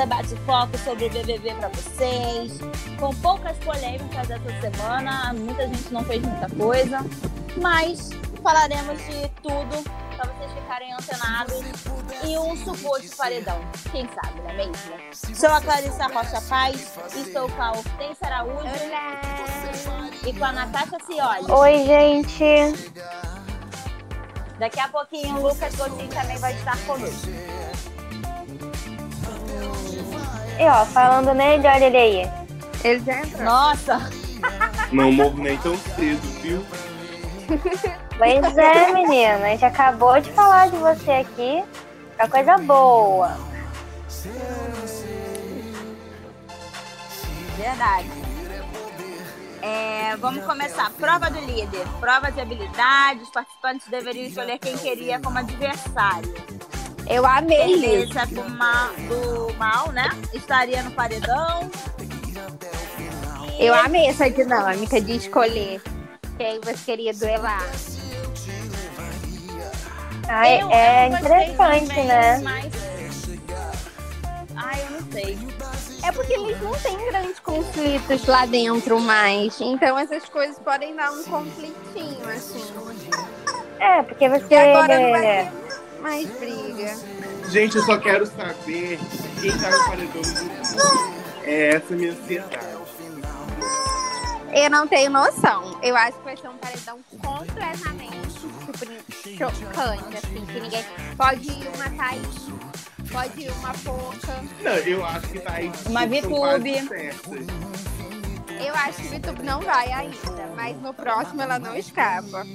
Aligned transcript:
debate 0.00 0.34
foco 0.46 0.78
sobre 0.78 1.06
o 1.06 1.10
BBB 1.10 1.54
para 1.56 1.68
vocês, 1.68 2.58
com 2.98 3.14
poucas 3.16 3.54
polêmicas 3.58 4.30
essa 4.30 4.60
semana, 4.60 5.34
muita 5.34 5.66
gente 5.66 5.92
não 5.92 6.02
fez 6.04 6.22
muita 6.22 6.48
coisa, 6.56 7.04
mas 7.60 8.08
falaremos 8.42 8.98
de 9.04 9.28
tudo 9.42 9.84
para 10.16 10.32
vocês 10.32 10.52
ficarem 10.52 10.90
antenados 10.94 11.54
e 12.24 12.38
um 12.38 12.56
suposto 12.56 13.14
paredão, 13.14 13.60
quem 13.92 14.08
sabe, 14.14 14.40
não 14.40 14.48
é 14.48 14.54
mesmo? 14.54 14.74
Sou 15.34 15.50
a 15.50 15.60
Clarissa 15.60 16.04
Rocha 16.04 16.40
Paz, 16.48 16.98
estou 17.14 17.50
com 17.50 17.62
a 17.62 17.72
Hortência 17.72 18.26
Araújo 18.26 18.54
Olá. 18.56 20.10
e 20.26 20.32
com 20.32 20.44
a 20.46 20.52
Natasha 20.52 20.96
Cioli. 21.04 21.52
Oi, 21.52 21.84
gente. 21.84 22.90
Daqui 24.58 24.80
a 24.80 24.88
pouquinho 24.88 25.36
o 25.36 25.48
Lucas 25.48 25.76
Coutinho 25.76 26.08
também 26.08 26.38
vai 26.38 26.54
estar 26.54 26.78
conosco. 26.86 27.59
E 30.60 30.68
ó, 30.68 30.84
falando 30.84 31.32
nele, 31.32 31.66
olha 31.66 31.86
ele 31.86 31.96
aí. 31.96 32.30
Ele 32.84 33.00
já 33.02 33.20
entrou. 33.20 33.44
Nossa, 33.44 33.98
Não 34.92 35.10
morro 35.10 35.38
nem 35.38 35.56
tão 35.56 35.74
cedo, 35.76 36.20
viu? 36.42 36.64
Pois 38.18 38.58
é, 38.58 38.92
menina. 38.92 39.46
A 39.46 39.48
gente 39.48 39.64
acabou 39.64 40.20
de 40.20 40.30
falar 40.32 40.68
de 40.68 40.76
você 40.76 41.12
aqui. 41.12 41.64
É 42.18 42.28
coisa 42.28 42.58
boa. 42.58 43.34
verdade. 47.56 48.10
É, 49.62 50.16
vamos 50.16 50.44
começar. 50.44 50.90
Prova 50.92 51.30
do 51.30 51.40
líder. 51.40 51.86
Prova 51.98 52.30
de 52.30 52.38
habilidade. 52.38 53.22
Os 53.22 53.30
participantes 53.30 53.88
deveriam 53.88 54.26
escolher 54.26 54.58
quem 54.58 54.76
queria 54.76 55.18
como 55.18 55.38
adversário. 55.38 56.59
Eu 57.10 57.26
amei 57.26 57.72
isso. 57.72 57.80
Beleza 58.14 58.26
do 58.26 58.48
mal, 58.50 58.90
do 59.08 59.54
mal, 59.58 59.90
né? 59.92 60.08
Estaria 60.32 60.82
no 60.82 60.92
paredão. 60.92 61.68
E 63.58 63.66
Eu 63.66 63.74
amei 63.74 64.06
essa 64.06 64.30
dinâmica 64.30 65.00
de 65.00 65.16
escolher 65.16 65.82
quem 66.38 66.60
você 66.60 66.74
queria 66.86 67.12
duelar. 67.12 67.62
Ai, 70.28 70.62
eu- 70.62 70.70
é 70.70 71.06
eu 71.06 71.10
gostei 71.10 71.28
interessante, 71.48 71.88
também, 71.88 72.04
né? 72.06 72.38
Mas... 72.38 72.72
Ai, 74.56 74.80
eu 74.82 74.90
não 75.00 75.12
sei. 75.12 75.38
É 76.02 76.12
porque 76.12 76.32
eles 76.32 76.62
não 76.62 76.72
têm 76.72 76.96
grandes 77.10 77.38
conflitos 77.40 78.26
lá 78.26 78.46
dentro 78.46 79.00
mais. 79.00 79.60
Então 79.60 79.98
essas 79.98 80.24
coisas 80.28 80.58
podem 80.60 80.94
dar 80.94 81.10
um 81.10 81.24
conflitinho, 81.24 82.28
assim. 82.30 82.64
É, 83.80 84.02
porque 84.04 84.28
você. 84.28 84.54
E 84.54 84.56
agora 84.58 85.00
não 85.00 85.10
vai 85.10 85.20
ter 85.20 85.69
mais 86.00 86.28
briga. 86.38 86.96
Gente, 87.50 87.76
eu 87.76 87.82
só 87.84 87.98
quero 87.98 88.26
saber 88.26 88.98
quem 89.40 89.50
tá 89.58 89.70
no 89.70 89.84
paredão 89.84 90.22
do. 90.22 91.20
É 91.44 91.76
essa 91.76 91.94
a 91.94 91.96
minha 91.96 92.12
ansiedade. 92.12 92.80
Eu 94.52 94.70
não 94.70 94.86
tenho 94.86 95.10
noção. 95.10 95.78
Eu 95.82 95.96
acho 95.96 96.18
que 96.18 96.24
vai 96.24 96.36
ser 96.36 96.48
um 96.48 96.56
paredão 96.56 96.98
completamente 97.20 98.20
tipo, 98.32 99.38
chocante, 99.38 100.16
assim, 100.16 100.46
que 100.46 100.60
ninguém. 100.60 100.84
Pode 101.16 101.50
ir 101.50 101.68
uma 101.74 101.90
Thaís, 101.90 103.10
pode 103.10 103.40
ir 103.40 103.50
uma 103.52 103.72
Pouca. 103.74 104.44
Não, 104.62 104.72
eu 104.72 105.04
acho 105.04 105.28
que 105.28 105.40
tá 105.40 105.52
aí. 105.54 105.72
Uma 105.86 106.08
certas. 106.88 107.46
Eu 108.60 108.74
acho 108.74 109.00
que 109.00 109.06
o 109.06 109.10
Vitube 109.10 109.42
não 109.42 109.60
vai 109.60 109.90
ainda, 109.90 110.52
mas 110.54 110.80
no 110.82 110.92
próximo 110.92 111.40
ela 111.40 111.58
não 111.58 111.74
escapa. 111.76 112.46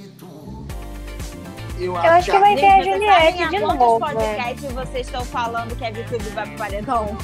Eu 1.78 1.92
Eu 1.92 1.96
acho 1.96 2.30
que 2.30 2.38
vai 2.38 2.54
ter 2.56 2.66
a 2.68 2.82
Juliette 2.82 3.48
de 3.48 3.60
quantos 3.60 3.78
novo. 3.78 4.00
podcasts 4.00 4.72
vocês 4.72 5.06
estão 5.06 5.24
falando 5.26 5.76
que 5.76 5.84
a 5.84 5.90
VTube 5.90 6.28
vai 6.30 6.46
pro 6.46 6.56
paredão? 6.56 7.18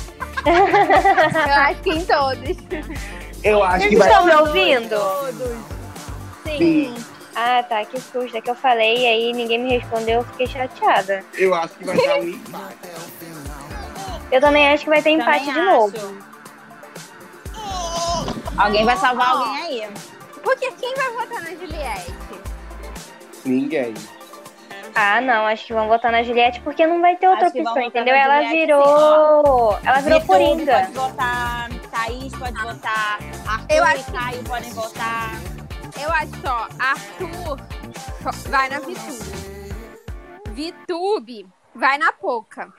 Eu 0.44 1.54
acho 1.54 1.80
que 1.82 1.90
em 1.90 2.04
todos. 2.04 2.56
Eu 3.44 3.62
acho 3.64 3.88
que 3.88 3.96
Vocês 3.96 3.98
vai. 3.98 4.08
estão 4.10 4.24
me 4.26 4.34
ouvindo? 4.34 4.98
Todos. 4.98 5.56
Sim. 6.44 6.94
Ah, 7.34 7.62
tá. 7.62 7.84
Que 7.84 7.98
susto. 8.00 8.36
É 8.36 8.40
que 8.40 8.50
eu 8.50 8.54
falei 8.54 8.98
e 8.98 9.06
aí 9.06 9.32
ninguém 9.32 9.58
me 9.58 9.70
respondeu. 9.70 10.18
Eu 10.20 10.24
fiquei 10.24 10.46
chateada. 10.46 11.24
Eu 11.34 11.54
acho 11.54 11.74
que 11.74 11.84
vai 11.84 11.96
dar 11.96 12.16
um 12.19 12.28
empate. 12.28 12.76
Eu 14.30 14.40
também 14.40 14.69
acho 14.69 14.84
que 14.84 14.90
vai 14.90 15.02
ter 15.02 15.10
empate 15.10 15.46
Também 15.46 15.54
de 15.54 15.60
acho. 15.60 15.70
novo. 15.70 16.16
Alguém 18.58 18.84
vai 18.84 18.96
salvar 18.96 19.28
alguém 19.30 19.62
aí. 19.64 19.88
Porque 20.42 20.70
quem 20.72 20.94
vai 20.94 21.10
votar 21.12 21.42
na 21.42 21.50
Juliette? 21.50 22.14
Ninguém. 23.44 23.94
Ah, 24.94 25.20
não. 25.20 25.47
Acho 25.47 25.66
que 25.66 25.72
vão 25.72 25.88
votar 25.88 26.12
na 26.12 26.22
Juliette 26.22 26.60
porque 26.60 26.86
não 26.86 27.00
vai 27.00 27.16
ter 27.16 27.28
outra 27.28 27.47
Acho 27.47 27.54
vão 27.62 27.72
opção, 27.72 27.82
entendeu? 27.88 28.14
na 28.14 28.20
Ela 28.20 28.34
Juliette, 28.42 28.56
virou. 28.66 29.78
Ela 29.84 30.00
virou 30.00 30.20
Vitube 30.20 30.26
coringa. 30.26 30.72
pode 30.80 30.92
votar, 30.92 31.69
Thaís 31.91 32.32
pode 32.36 32.62
votar, 32.62 33.19
Arthur 33.47 33.66
Eu 33.76 33.84
e 33.84 33.86
acho 33.88 34.04
que- 34.04 34.12
Caio 34.12 34.44
podem 34.44 34.72
votar. 34.72 35.31
Eu 36.02 36.10
acho 36.10 36.41
só, 36.41 36.69
Arthur 36.78 37.58
vai 38.50 38.69
na 38.69 38.81
Vitube. 38.81 39.42
Vitube 40.50 41.47
vai 41.75 41.98
na 41.98 42.12
Poca. 42.12 42.72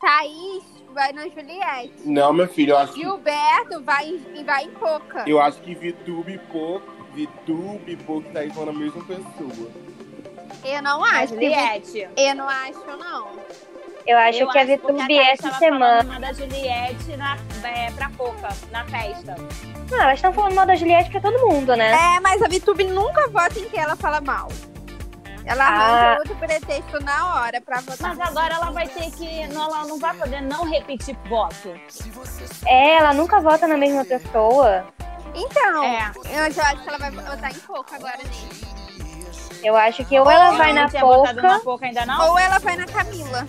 Thaís 0.00 0.62
vai 0.92 1.12
na 1.12 1.22
Juliette. 1.28 1.92
Não, 2.04 2.32
meu 2.32 2.46
filho, 2.46 2.72
eu 2.72 2.78
acho 2.78 2.92
que. 2.92 3.00
Gilberto 3.00 3.82
vai 3.82 4.06
em, 4.08 4.44
vai 4.44 4.64
em 4.64 4.70
Poca. 4.70 5.24
Eu 5.26 5.40
acho 5.40 5.60
que 5.62 5.74
Vitube 5.74 6.32
e 6.34 6.38
Pouco. 6.38 6.86
Vitube 7.14 7.92
e 7.92 7.96
Pouco 7.96 8.30
tá 8.30 8.40
aí 8.40 8.50
com 8.52 8.62
a 8.68 8.72
mesma 8.72 9.02
pessoa. 9.04 9.70
Eu 10.64 10.82
não 10.82 11.04
A 11.04 11.08
acho. 11.08 11.28
que 11.28 11.34
Juliette. 11.34 12.08
Eu 12.16 12.34
não 12.34 12.48
acho, 12.48 12.84
não. 12.98 13.28
Eu 14.06 14.16
acho 14.18 14.38
Eu 14.38 14.48
que 14.48 14.58
a 14.58 14.62
acho 14.62 14.78
porque 14.78 14.92
Vitube 15.02 15.18
essa 15.18 15.52
semana. 15.58 16.02
falando 16.02 16.10
uma 16.10 16.20
da 16.20 16.32
Juliette 16.32 17.16
na, 17.16 17.36
é, 17.68 17.90
pra 17.92 18.08
Poca, 18.10 18.48
na 18.70 18.84
festa. 18.84 19.34
Não, 19.90 20.00
elas 20.02 20.14
estão 20.14 20.32
falando 20.32 20.54
mal 20.54 20.66
da 20.66 20.74
Juliette 20.74 21.10
pra 21.10 21.20
todo 21.20 21.46
mundo, 21.46 21.76
né? 21.76 21.92
É, 22.16 22.20
mas 22.20 22.40
a 22.42 22.48
Vitube 22.48 22.84
nunca 22.84 23.28
vota 23.28 23.58
em 23.58 23.68
quem 23.68 23.80
ela 23.80 23.96
fala 23.96 24.20
mal. 24.20 24.48
Ela 25.44 25.64
Ah. 25.64 25.68
arranja 25.68 26.18
outro 26.20 26.36
pretexto 26.36 27.00
na 27.04 27.34
hora 27.36 27.60
pra 27.60 27.80
votar. 27.80 28.14
Mas 28.16 28.28
agora 28.28 28.54
ela 28.54 28.70
vai 28.70 28.86
ter 28.88 29.10
que. 29.12 29.46
Não, 29.48 29.64
ela 29.64 29.86
não 29.86 29.98
vai 29.98 30.14
poder 30.14 30.40
não 30.42 30.64
repetir 30.64 31.16
voto. 31.28 31.72
É, 32.66 32.96
ela 32.96 33.14
nunca 33.14 33.40
vota 33.40 33.66
na 33.66 33.76
mesma 33.76 34.04
pessoa. 34.04 34.86
Então, 35.34 35.84
É. 35.84 36.12
eu 36.46 36.50
já 36.52 36.62
acho 36.64 36.82
que 36.82 36.88
ela 36.88 36.98
vai 36.98 37.10
votar 37.10 37.50
em 37.50 37.58
Poca 37.60 37.96
agora 37.96 38.18
nele. 38.18 38.77
Eu 39.62 39.76
acho 39.76 40.04
que 40.04 40.18
ou 40.18 40.30
ela 40.30 40.52
vai 40.52 40.72
não 40.72 40.82
na 40.82 41.60
Pouca. 41.60 41.86
Ainda 41.86 42.06
não? 42.06 42.30
Ou 42.30 42.38
ela 42.38 42.58
vai 42.58 42.76
na 42.76 42.86
Camila. 42.86 43.46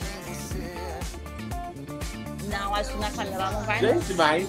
Não, 2.46 2.76
acho 2.76 2.92
que 2.92 2.98
na 2.98 3.12
Camila 3.12 3.36
ela 3.36 3.52
não 3.52 3.64
vai. 3.64 3.82
não. 3.82 3.94
Gente, 3.94 4.14
mas 4.16 4.48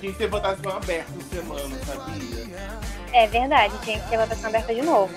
tinha 0.00 0.12
que 0.12 0.18
ter 0.18 0.26
votação 0.28 0.72
aberta 0.76 1.12
no 1.12 1.22
semana, 1.22 1.76
sabia? 1.84 2.50
É 3.12 3.26
verdade, 3.26 3.74
tinha 3.82 4.00
que 4.00 4.08
ter 4.08 4.18
votação 4.18 4.48
aberta 4.48 4.74
de 4.74 4.82
novo. 4.82 5.14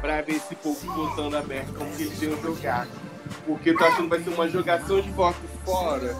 Pra 0.00 0.22
ver 0.22 0.36
esse 0.36 0.54
povo 0.54 0.92
votando 0.92 1.36
aberto 1.36 1.74
como 1.74 1.90
que 1.96 2.02
eles 2.02 2.22
iam 2.22 2.40
jogar. 2.40 2.86
Porque 3.44 3.70
eu 3.70 3.76
tô 3.76 3.84
achando 3.84 4.02
que 4.04 4.08
vai 4.08 4.22
ser 4.22 4.30
uma 4.30 4.48
jogação 4.48 5.00
de 5.00 5.10
votos 5.10 5.50
fora. 5.64 6.16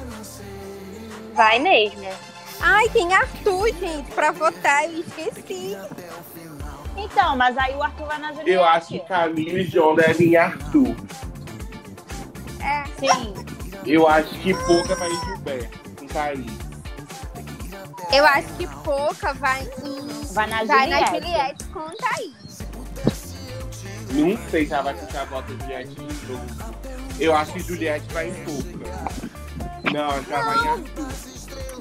Vai 1.34 1.58
mesmo. 1.58 2.08
Ai, 2.60 2.88
tem 2.88 3.14
Arthur, 3.14 3.68
gente, 3.68 4.10
pra 4.12 4.32
votar. 4.32 4.84
Eu 4.84 5.00
esqueci. 5.00 5.76
Então, 7.10 7.36
mas 7.36 7.56
aí 7.58 7.74
o 7.74 7.82
Arthur 7.82 8.06
vai 8.06 8.19
na 8.19 8.28
Juliette. 8.28 8.50
Eu 8.50 8.64
acho 8.64 8.88
que 8.88 9.00
Camila 9.00 9.58
e 9.58 9.64
João 9.64 9.94
devem 9.94 10.28
ir 10.28 10.36
Arthur. 10.36 10.94
É. 12.60 12.84
Sim. 12.98 13.34
Eu 13.86 14.06
acho 14.06 14.28
que 14.41 14.53
Pouca 14.66 14.94
vai 14.94 15.09
em 15.09 15.21
Gilberto, 15.24 15.78
com 15.97 16.06
Thaís. 16.06 16.68
Eu 18.12 18.27
acho 18.27 18.48
que 18.54 18.66
Poca 18.66 19.34
vai 19.34 19.62
em. 19.62 20.09
Vai 20.33 20.47
na 20.47 20.65
Vai 20.65 20.88
na 20.88 21.06
Juliette. 21.06 21.27
Juliette 21.27 21.65
com 21.66 21.91
Thaís. 21.97 22.59
Não 24.10 24.50
sei 24.50 24.66
se 24.66 24.72
ela 24.72 24.83
vai 24.84 24.94
puxar 24.94 25.22
a 25.22 25.24
volta 25.27 25.54
de 25.54 25.60
Juliette 25.62 25.94
de 25.94 26.27
novo. 26.27 26.47
Eu 27.21 27.34
acho 27.36 27.53
que 27.53 27.60
Juliette 27.60 28.12
vai 28.12 28.28
em 28.28 28.34
Pouca. 28.44 29.92
Não, 29.92 30.10
acho 30.10 30.24
que 30.24 30.33
ela 30.33 30.44
vai 30.44 30.65
em 30.65 30.68
Arthur. 30.68 31.37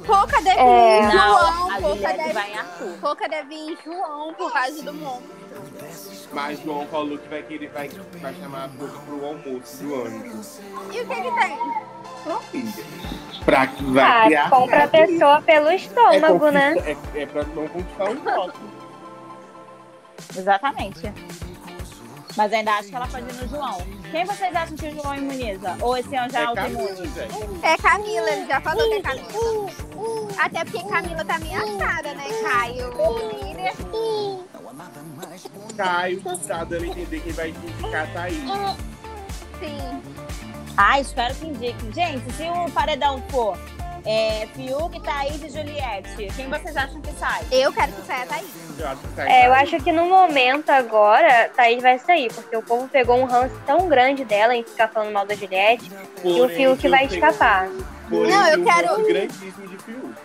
Poca 0.07 0.42
deve 0.42 0.59
É. 0.59 1.00
ir 1.00 1.04
em 1.04 1.07
Não, 1.07 1.12
João. 1.12 1.71
a 1.71 1.75
Poca 1.75 1.88
Juliette 1.89 2.18
deve... 2.18 2.33
vai 2.33 2.51
em 2.51 2.57
Arthur. 2.57 2.98
Poca 3.01 3.30
deve 3.30 3.54
ir 3.56 3.71
em 3.74 3.77
João 3.83 4.33
por 4.33 4.51
causa 4.54 4.81
do 4.83 4.94
monstro. 4.94 5.38
Mas 6.33 6.59
João 6.63 6.88
falou 6.88 7.18
que 7.18 7.27
vai 7.27 7.44
querer, 7.44 7.69
vai, 7.69 7.89
vai 7.89 8.33
chamar 8.36 8.65
a 8.65 8.69
Pouca 8.69 9.00
pro 9.00 9.25
almoço 9.25 9.77
do 9.83 9.95
ano. 9.95 10.44
E 10.94 11.01
o 11.01 11.07
que 11.07 11.15
que 11.15 11.31
tem? 11.31 11.57
Não, 12.25 12.39
filha. 12.42 12.74
Pra 13.45 13.68
que 13.68 13.83
vai 13.83 14.04
Ah, 14.04 14.25
criar. 14.25 14.50
compra 14.50 14.83
a 14.83 14.88
pessoa 14.88 15.42
pelo 15.42 15.68
é, 15.69 15.75
estômago, 15.75 16.51
né? 16.51 16.74
conquista- 16.75 17.18
é, 17.18 17.21
é 17.21 17.25
pra 17.25 17.44
não 17.44 17.68
conquistar 17.68 18.09
um 18.09 18.15
voto. 18.15 18.59
Exatamente. 20.36 21.13
Mas 22.36 22.54
ainda 22.54 22.71
acho 22.74 22.89
que 22.89 22.95
ela 22.95 23.07
pode 23.07 23.25
ir 23.30 23.33
no 23.33 23.48
João. 23.48 23.77
Quem 24.12 24.25
vocês 24.25 24.56
acham 24.56 24.75
que 24.77 24.88
o 24.88 24.92
João 24.92 25.15
imuniza? 25.15 25.77
Ou 25.81 25.98
esse 25.98 26.15
ano 26.15 26.31
já 26.31 26.39
é, 26.39 26.44
É 26.44 26.45
autoimune? 26.45 27.12
É 27.63 27.77
Camila, 27.77 28.30
ele 28.30 28.48
já 28.48 28.62
falou 28.62 28.88
que 28.88 28.95
é 28.95 29.01
Camila. 29.01 29.27
Até 30.38 30.63
porque 30.63 30.83
Camila 30.83 31.25
tá 31.25 31.36
ameaçada, 31.36 32.13
né? 32.13 32.24
Caio, 32.44 32.94
o 32.98 33.45
líder. 33.45 33.74
Caio 35.75 36.21
tá 36.48 36.63
dando 36.63 36.83
a 36.83 36.88
entender 36.88 37.19
que 37.19 37.31
vai 37.33 37.50
indicar 37.50 38.04
a 38.04 38.07
Thaís. 38.07 38.38
Sim. 39.59 40.04
Ah, 40.77 41.00
espero 41.00 41.33
que 41.36 41.48
indiquem. 41.48 41.92
Gente, 41.92 42.31
se 42.33 42.44
o 42.44 42.71
paredão 42.71 43.21
for 43.30 43.57
é, 44.07 44.48
Fiuk, 44.56 45.00
Thaís 45.01 45.44
e 45.44 45.50
Juliette, 45.50 46.27
quem 46.36 46.50
vocês 46.50 46.75
acham 46.77 47.01
que 47.01 47.12
sai? 47.13 47.44
Eu 47.51 47.74
quero 47.74 47.92
que 47.92 48.01
saia 48.07 48.24
a 48.24 48.25
Thaís. 48.27 48.48
Eu 48.80 48.88
acho 48.88 49.01
que 49.01 49.15
sai 49.15 49.30
É, 49.31 49.48
eu 49.48 49.54
acho 49.54 49.77
que 49.83 49.92
no 49.92 50.06
momento 50.06 50.69
agora, 50.69 51.50
Thaís 51.56 51.81
vai 51.83 52.00
sair, 52.00 52.31
porque 52.33 52.56
o 52.56 52.62
povo 52.62 52.88
pegou 52.88 53.18
um 53.18 53.25
ranço 53.25 53.56
tão 53.65 53.88
grande 53.89 54.24
dela 54.24 54.56
em 54.56 54.63
ficar 54.63 54.88
falando 54.88 55.12
mal 55.12 55.25
da 55.25 55.36
Juliette, 55.36 55.92
que 56.21 56.42
o 56.42 56.48
Fiuk 56.48 56.88
vai 56.88 57.06
escapar. 57.06 57.68
porém, 58.09 58.31
Não, 58.31 58.48
eu 58.48 58.59
um 58.62 58.63
quero- 58.63 59.04
grandíssimo 59.04 59.68
de 59.68 59.77
Fiuk. 59.80 60.15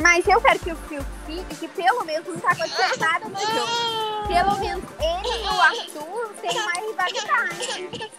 Mas 0.00 0.26
eu 0.28 0.40
quero 0.40 0.58
que 0.60 0.72
o 0.72 0.76
Fiuk 0.76 1.04
fique, 1.26 1.54
que 1.56 1.68
pelo 1.68 2.04
menos 2.04 2.26
não 2.28 2.38
tá 2.38 2.52
acontecendo 2.52 2.98
nada 3.00 3.28
no 3.28 3.38
jogo. 3.40 4.28
Pelo 4.28 4.58
menos 4.58 4.84
ele 5.00 5.44
e 5.44 5.48
o 5.48 5.60
Arthur 5.60 6.32
têm 6.40 6.60
mais 6.62 6.86
rivalidade. 6.86 8.10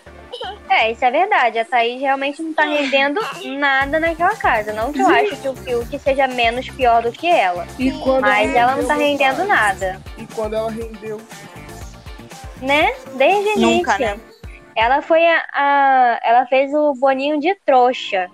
É, 0.70 0.92
isso 0.92 1.04
é 1.04 1.12
verdade. 1.12 1.58
A 1.60 1.66
Thaís 1.66 2.00
realmente 2.00 2.42
não 2.42 2.54
tá 2.54 2.64
rendendo 2.64 3.20
nada 3.58 4.00
naquela 4.00 4.36
casa. 4.36 4.72
Não 4.74 4.94
que 4.94 5.00
eu 5.02 5.08
acho 5.08 5.36
que 5.42 5.48
o 5.48 5.56
Fiuk 5.56 6.00
seja 6.00 6.28
menos 6.28 6.70
pior 6.70 7.02
do 7.02 7.12
que 7.12 7.28
ela. 7.28 7.68
E 7.78 7.92
quando 7.92 8.22
Mas 8.22 8.54
ela 8.54 8.76
não 8.76 8.86
tá 8.88 8.94
rendendo 8.96 9.44
nada, 9.46 10.00
E 10.18 10.26
quando 10.28 10.56
ela 10.56 10.70
rendeu? 10.70 11.20
né? 12.62 12.94
Desde 13.16 13.50
o 13.50 13.54
início. 13.54 13.78
Nunca, 13.78 13.98
né? 13.98 14.20
Ela 14.76 15.02
foi 15.02 15.26
a, 15.26 15.44
a- 15.54 16.20
Ela 16.24 16.46
fez 16.46 16.74
o 16.74 16.94
Boninho 16.94 17.40
de 17.40 17.54
trouxa. 17.66 18.30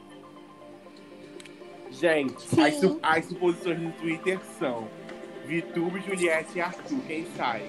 Gente, 1.92 2.36
as, 2.60 2.76
su- 2.76 3.00
as 3.02 3.26
suposições 3.26 3.80
no 3.80 3.92
Twitter 3.94 4.38
são 4.60 4.88
Vitube, 5.46 6.02
Juliette 6.06 6.58
e 6.58 6.62
Arthur. 6.62 7.00
Quem 7.08 7.26
sai? 7.38 7.64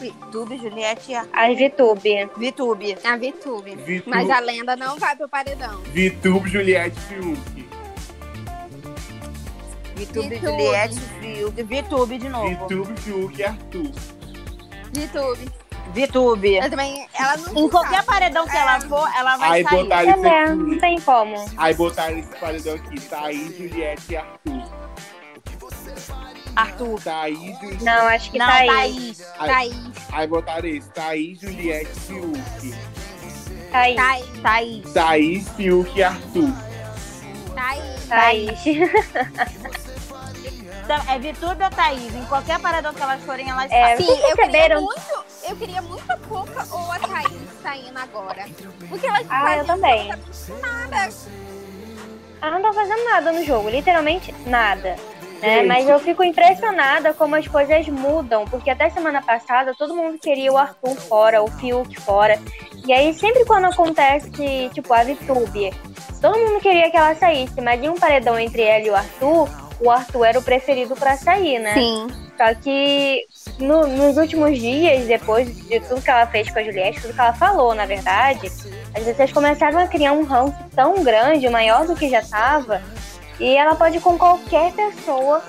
Vitube, 0.00 0.58
Juliette 0.58 1.12
e 1.12 1.14
a 1.14 1.26
A 1.32 1.48
Vitube. 1.54 2.28
Vitube. 2.36 2.96
A 3.04 3.16
Vitube. 3.16 3.76
Vitu- 3.76 4.08
Mas 4.10 4.28
a 4.30 4.38
lenda 4.40 4.76
não 4.76 4.98
vai 4.98 5.16
pro 5.16 5.28
paredão. 5.28 5.80
Vitube, 5.86 6.48
Juliette 6.50 6.96
e 6.98 7.00
Fiuk. 7.02 7.66
Vitube, 9.96 10.28
Vitube. 10.28 10.36
Juliette, 10.40 11.00
Fiuk. 11.20 11.62
Vitube 11.62 12.18
de 12.18 12.28
novo. 12.28 12.48
Vitube, 12.48 13.00
Fiuk 13.00 13.38
e 13.40 13.44
Arthur. 13.44 13.90
Vitube. 14.92 15.48
Vitube. 15.94 16.54
Eu 16.56 16.68
também. 16.70 17.06
Ela 17.14 17.36
não 17.38 17.64
Em 17.64 17.68
qualquer 17.70 17.94
sabe. 17.96 18.06
paredão 18.06 18.46
que 18.46 18.56
ela 18.56 18.80
for, 18.82 19.08
ela 19.16 19.36
vai 19.38 19.50
Aí 19.50 19.64
sair. 19.64 19.82
botaram 19.82 20.24
É, 20.26 20.54
não 20.54 20.78
tem 20.78 21.00
como. 21.00 21.36
Aí 21.56 21.74
botaram 21.74 22.18
esse 22.18 22.36
paredão 22.38 22.74
aqui. 22.74 23.00
Thaís, 23.00 23.56
Juliette 23.56 24.12
e 24.12 24.16
Arthur. 24.16 24.62
Arthur. 26.56 27.00
Thaís, 27.02 27.58
Juliette. 27.60 27.84
Não, 27.84 28.06
acho 28.08 28.30
que 28.30 28.38
Não, 28.38 28.46
Thaís. 28.46 28.68
Thaís. 28.72 29.26
Aí, 29.38 29.48
Thaís. 29.48 29.76
aí 30.12 30.26
botaram 30.26 30.68
esse. 30.68 30.88
Thaís, 30.90 31.40
Juliette 31.40 31.90
e 31.96 32.00
Fiuk. 32.00 32.74
Thaís. 33.70 33.96
Thaís. 33.96 34.42
Thaís. 34.42 34.92
Thaís, 34.92 35.48
Fiuk 35.50 35.98
e 35.98 36.02
Arthur. 36.02 36.52
Thaís. 37.54 38.06
Thaís. 38.08 38.58
Então, 40.84 41.02
é 41.12 41.18
Vitube 41.18 41.64
ou 41.64 41.70
Thaís? 41.70 42.14
Em 42.14 42.24
qualquer 42.26 42.60
paredão 42.60 42.94
que 42.94 43.02
elas 43.02 43.20
forem, 43.24 43.50
elas 43.50 43.68
É. 43.72 43.96
Sim, 43.96 44.06
eu 44.08 44.36
queria 44.36 44.80
muito. 44.80 45.24
Eu 45.48 45.56
queria 45.56 45.82
muito 45.82 46.08
a 46.12 46.16
Pouca 46.16 46.64
ou 46.70 46.92
a 46.92 46.98
Thaís 47.00 47.32
saindo 47.60 47.98
agora. 47.98 48.46
Porque 48.88 49.04
elas 49.04 49.26
Ah, 49.28 49.56
eu 49.56 49.64
também. 49.66 50.08
nada. 50.60 51.08
Ela 52.40 52.50
não 52.52 52.62
tá 52.62 52.72
fazendo 52.72 53.04
nada 53.04 53.32
no 53.32 53.44
jogo, 53.44 53.68
literalmente 53.68 54.32
nada. 54.46 54.94
Né? 55.46 55.62
Mas 55.62 55.88
eu 55.88 55.98
fico 56.00 56.22
impressionada 56.24 57.14
como 57.14 57.34
as 57.36 57.46
coisas 57.46 57.86
mudam, 57.88 58.44
porque 58.46 58.70
até 58.70 58.90
semana 58.90 59.22
passada 59.22 59.72
todo 59.78 59.94
mundo 59.94 60.18
queria 60.18 60.52
o 60.52 60.56
Arthur 60.56 60.96
fora, 60.96 61.42
o 61.42 61.48
Fiuk 61.50 61.98
fora. 62.00 62.38
E 62.86 62.92
aí 62.92 63.12
sempre 63.14 63.44
quando 63.44 63.66
acontece, 63.66 64.30
tipo, 64.72 64.92
a 64.92 65.02
Vitube, 65.02 65.72
todo 66.20 66.38
mundo 66.38 66.60
queria 66.60 66.90
que 66.90 66.96
ela 66.96 67.14
saísse, 67.14 67.60
mas 67.60 67.82
em 67.82 67.88
um 67.88 67.94
paredão 67.94 68.38
entre 68.38 68.62
ela 68.62 68.84
e 68.86 68.90
o 68.90 68.94
Arthur, 68.94 69.48
o 69.80 69.90
Arthur 69.90 70.24
era 70.24 70.38
o 70.38 70.42
preferido 70.42 70.94
pra 70.96 71.16
sair, 71.16 71.58
né? 71.58 71.74
Sim. 71.74 72.06
Só 72.36 72.54
que 72.54 73.24
no- 73.58 73.86
nos 73.86 74.18
últimos 74.18 74.58
dias, 74.58 75.06
depois 75.06 75.48
de 75.68 75.80
tudo 75.80 76.02
que 76.02 76.10
ela 76.10 76.26
fez 76.26 76.50
com 76.50 76.58
a 76.58 76.62
Juliette, 76.62 77.00
tudo 77.00 77.14
que 77.14 77.20
ela 77.20 77.32
falou, 77.32 77.74
na 77.74 77.86
verdade, 77.86 78.46
as 78.94 79.02
pessoas 79.04 79.32
começaram 79.32 79.78
a 79.78 79.86
criar 79.86 80.12
um 80.12 80.22
ranço 80.22 80.54
tão 80.74 81.02
grande, 81.02 81.48
maior 81.48 81.86
do 81.86 81.94
que 81.96 82.10
já 82.10 82.20
tava, 82.22 82.82
e 83.40 83.56
ela 83.56 83.74
pode 83.74 83.96
ir 83.98 84.00
com 84.00 84.16
qualquer 84.18 84.72
pessoa 84.72 85.42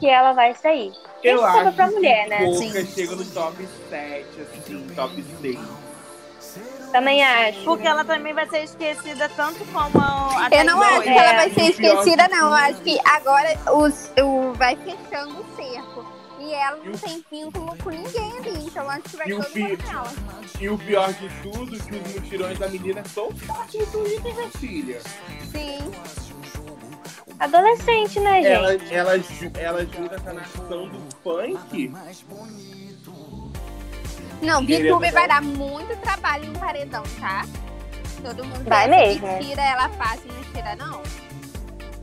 que 0.00 0.08
ela 0.08 0.32
vai 0.32 0.54
sair. 0.54 0.92
Eu 1.22 1.36
Isso 1.36 1.46
sobra 1.46 1.60
acho 1.68 1.76
pra 1.76 1.86
mulher, 1.86 2.24
que 2.24 2.30
né? 2.30 2.38
Pouca 2.44 2.84
chega 2.86 3.16
no 3.16 3.24
top 3.26 3.68
7, 3.88 4.26
assim, 4.40 4.86
top 4.94 5.24
6. 5.40 5.58
Também 6.92 7.24
acho. 7.24 7.64
Porque 7.64 7.86
ela 7.86 8.04
também 8.04 8.32
vai 8.34 8.48
ser 8.48 8.62
esquecida 8.64 9.28
tanto 9.34 9.64
como 9.72 9.98
a 9.98 10.48
Eu 10.52 10.64
não 10.64 10.80
acho 10.80 11.02
que 11.02 11.08
ela 11.08 11.32
É. 11.32 11.36
vai 11.36 11.50
ser 11.50 11.60
E 11.62 11.70
o 11.70 11.74
pior 11.74 11.92
esquecida, 11.98 12.28
não. 12.28 12.48
Eu 12.48 12.54
acho 12.54 12.80
que 12.82 13.00
agora 13.04 13.58
os, 13.72 14.10
o, 14.22 14.52
vai 14.54 14.76
fechando 14.76 15.40
o 15.40 15.56
cerco. 15.56 16.04
E 16.38 16.52
ela 16.52 16.78
E 16.84 16.86
não 16.88 16.94
o- 16.94 16.98
tem 16.98 17.24
vínculo 17.30 17.76
com 17.82 17.90
ninguém 17.90 18.36
ali. 18.38 18.66
Então 18.66 18.88
acho 18.90 19.02
que 19.02 19.16
vai 19.16 19.26
E 19.28 19.30
todo 19.36 19.46
pi- 19.50 19.62
mundo 19.62 19.84
nela. 19.88 20.12
E 20.60 20.68
o 20.68 20.78
pior 20.78 21.12
de 21.14 21.28
tudo, 21.42 21.70
que 21.84 21.96
os 21.96 22.14
mutirões 22.14 22.58
da 22.58 22.68
menina 22.68 23.02
são 23.12 23.30
fortes 23.32 23.80
no 23.92 24.04
Twitter, 24.04 24.34
minha 24.34 24.50
filha. 24.50 25.00
Sim. 25.50 25.78
Adolescente, 27.38 28.20
né, 28.20 28.42
gente? 28.42 28.46
Ela, 28.46 28.72
ela, 28.90 29.18
ju- 29.18 29.52
ela 29.58 29.78
ajuda 29.80 30.16
essa 30.16 30.32
nação 30.32 30.88
do 30.88 31.00
funk. 31.22 31.92
Não, 34.42 34.60
VTube 34.64 35.10
vai 35.10 35.26
dar 35.28 35.42
muito 35.42 35.96
trabalho 36.00 36.46
no 36.52 36.58
paredão, 36.58 37.02
tá? 37.20 37.44
Todo 38.22 38.44
mundo 38.44 38.64
Vai 38.68 38.88
mesmo. 38.88 39.26
que 39.38 39.44
tira 39.46 39.62
ela 39.62 39.88
fácil, 39.90 40.30
não 40.32 40.42
tira, 40.52 40.76
não. 40.76 41.02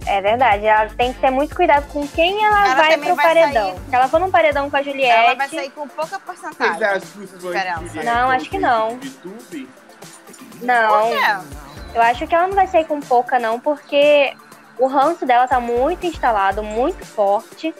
É 0.05 0.19
verdade. 0.21 0.65
Ela 0.65 0.89
tem 0.89 1.13
que 1.13 1.19
ter 1.19 1.29
muito 1.31 1.55
cuidado 1.55 1.87
com 1.91 2.07
quem 2.07 2.43
ela, 2.43 2.65
Ela 2.65 2.75
vai 2.75 2.97
pro 2.97 3.15
vai 3.15 3.25
paredão. 3.25 3.69
sair- 3.71 3.79
Se 3.89 3.95
ela 3.95 4.07
for 4.07 4.19
num 4.19 4.31
paredão 4.31 4.69
com 4.69 4.75
a 4.75 4.79
Ela 4.79 4.89
Juliette. 4.91 5.35
vai 5.37 5.49
sair 5.49 5.69
com 5.71 5.87
pouca 5.87 6.19
Vocês 6.19 6.21
porcentagem. 6.41 6.83
acham 6.83 6.99
que 6.99 7.19
Diferença. 7.19 7.39
Juliette 7.39 8.05
Não, 8.05 8.13
vão 8.21 8.29
acho 8.31 8.49
que 8.49 8.59
não. 8.59 8.89
YouTube? 9.01 9.69
Não. 10.61 11.05
É. 11.13 11.41
Eu 11.93 12.01
acho 12.01 12.25
que 12.27 12.33
ela 12.35 12.47
não 12.47 12.55
vai 12.55 12.67
sair 12.67 12.85
com 12.85 12.99
pouca, 12.99 13.37
não, 13.39 13.59
porque 13.59 14.33
o 14.77 14.87
ranço 14.87 15.25
dela 15.25 15.47
tá 15.47 15.59
muito 15.59 16.05
instalado, 16.05 16.63
muito 16.63 17.05
forte. 17.05 17.73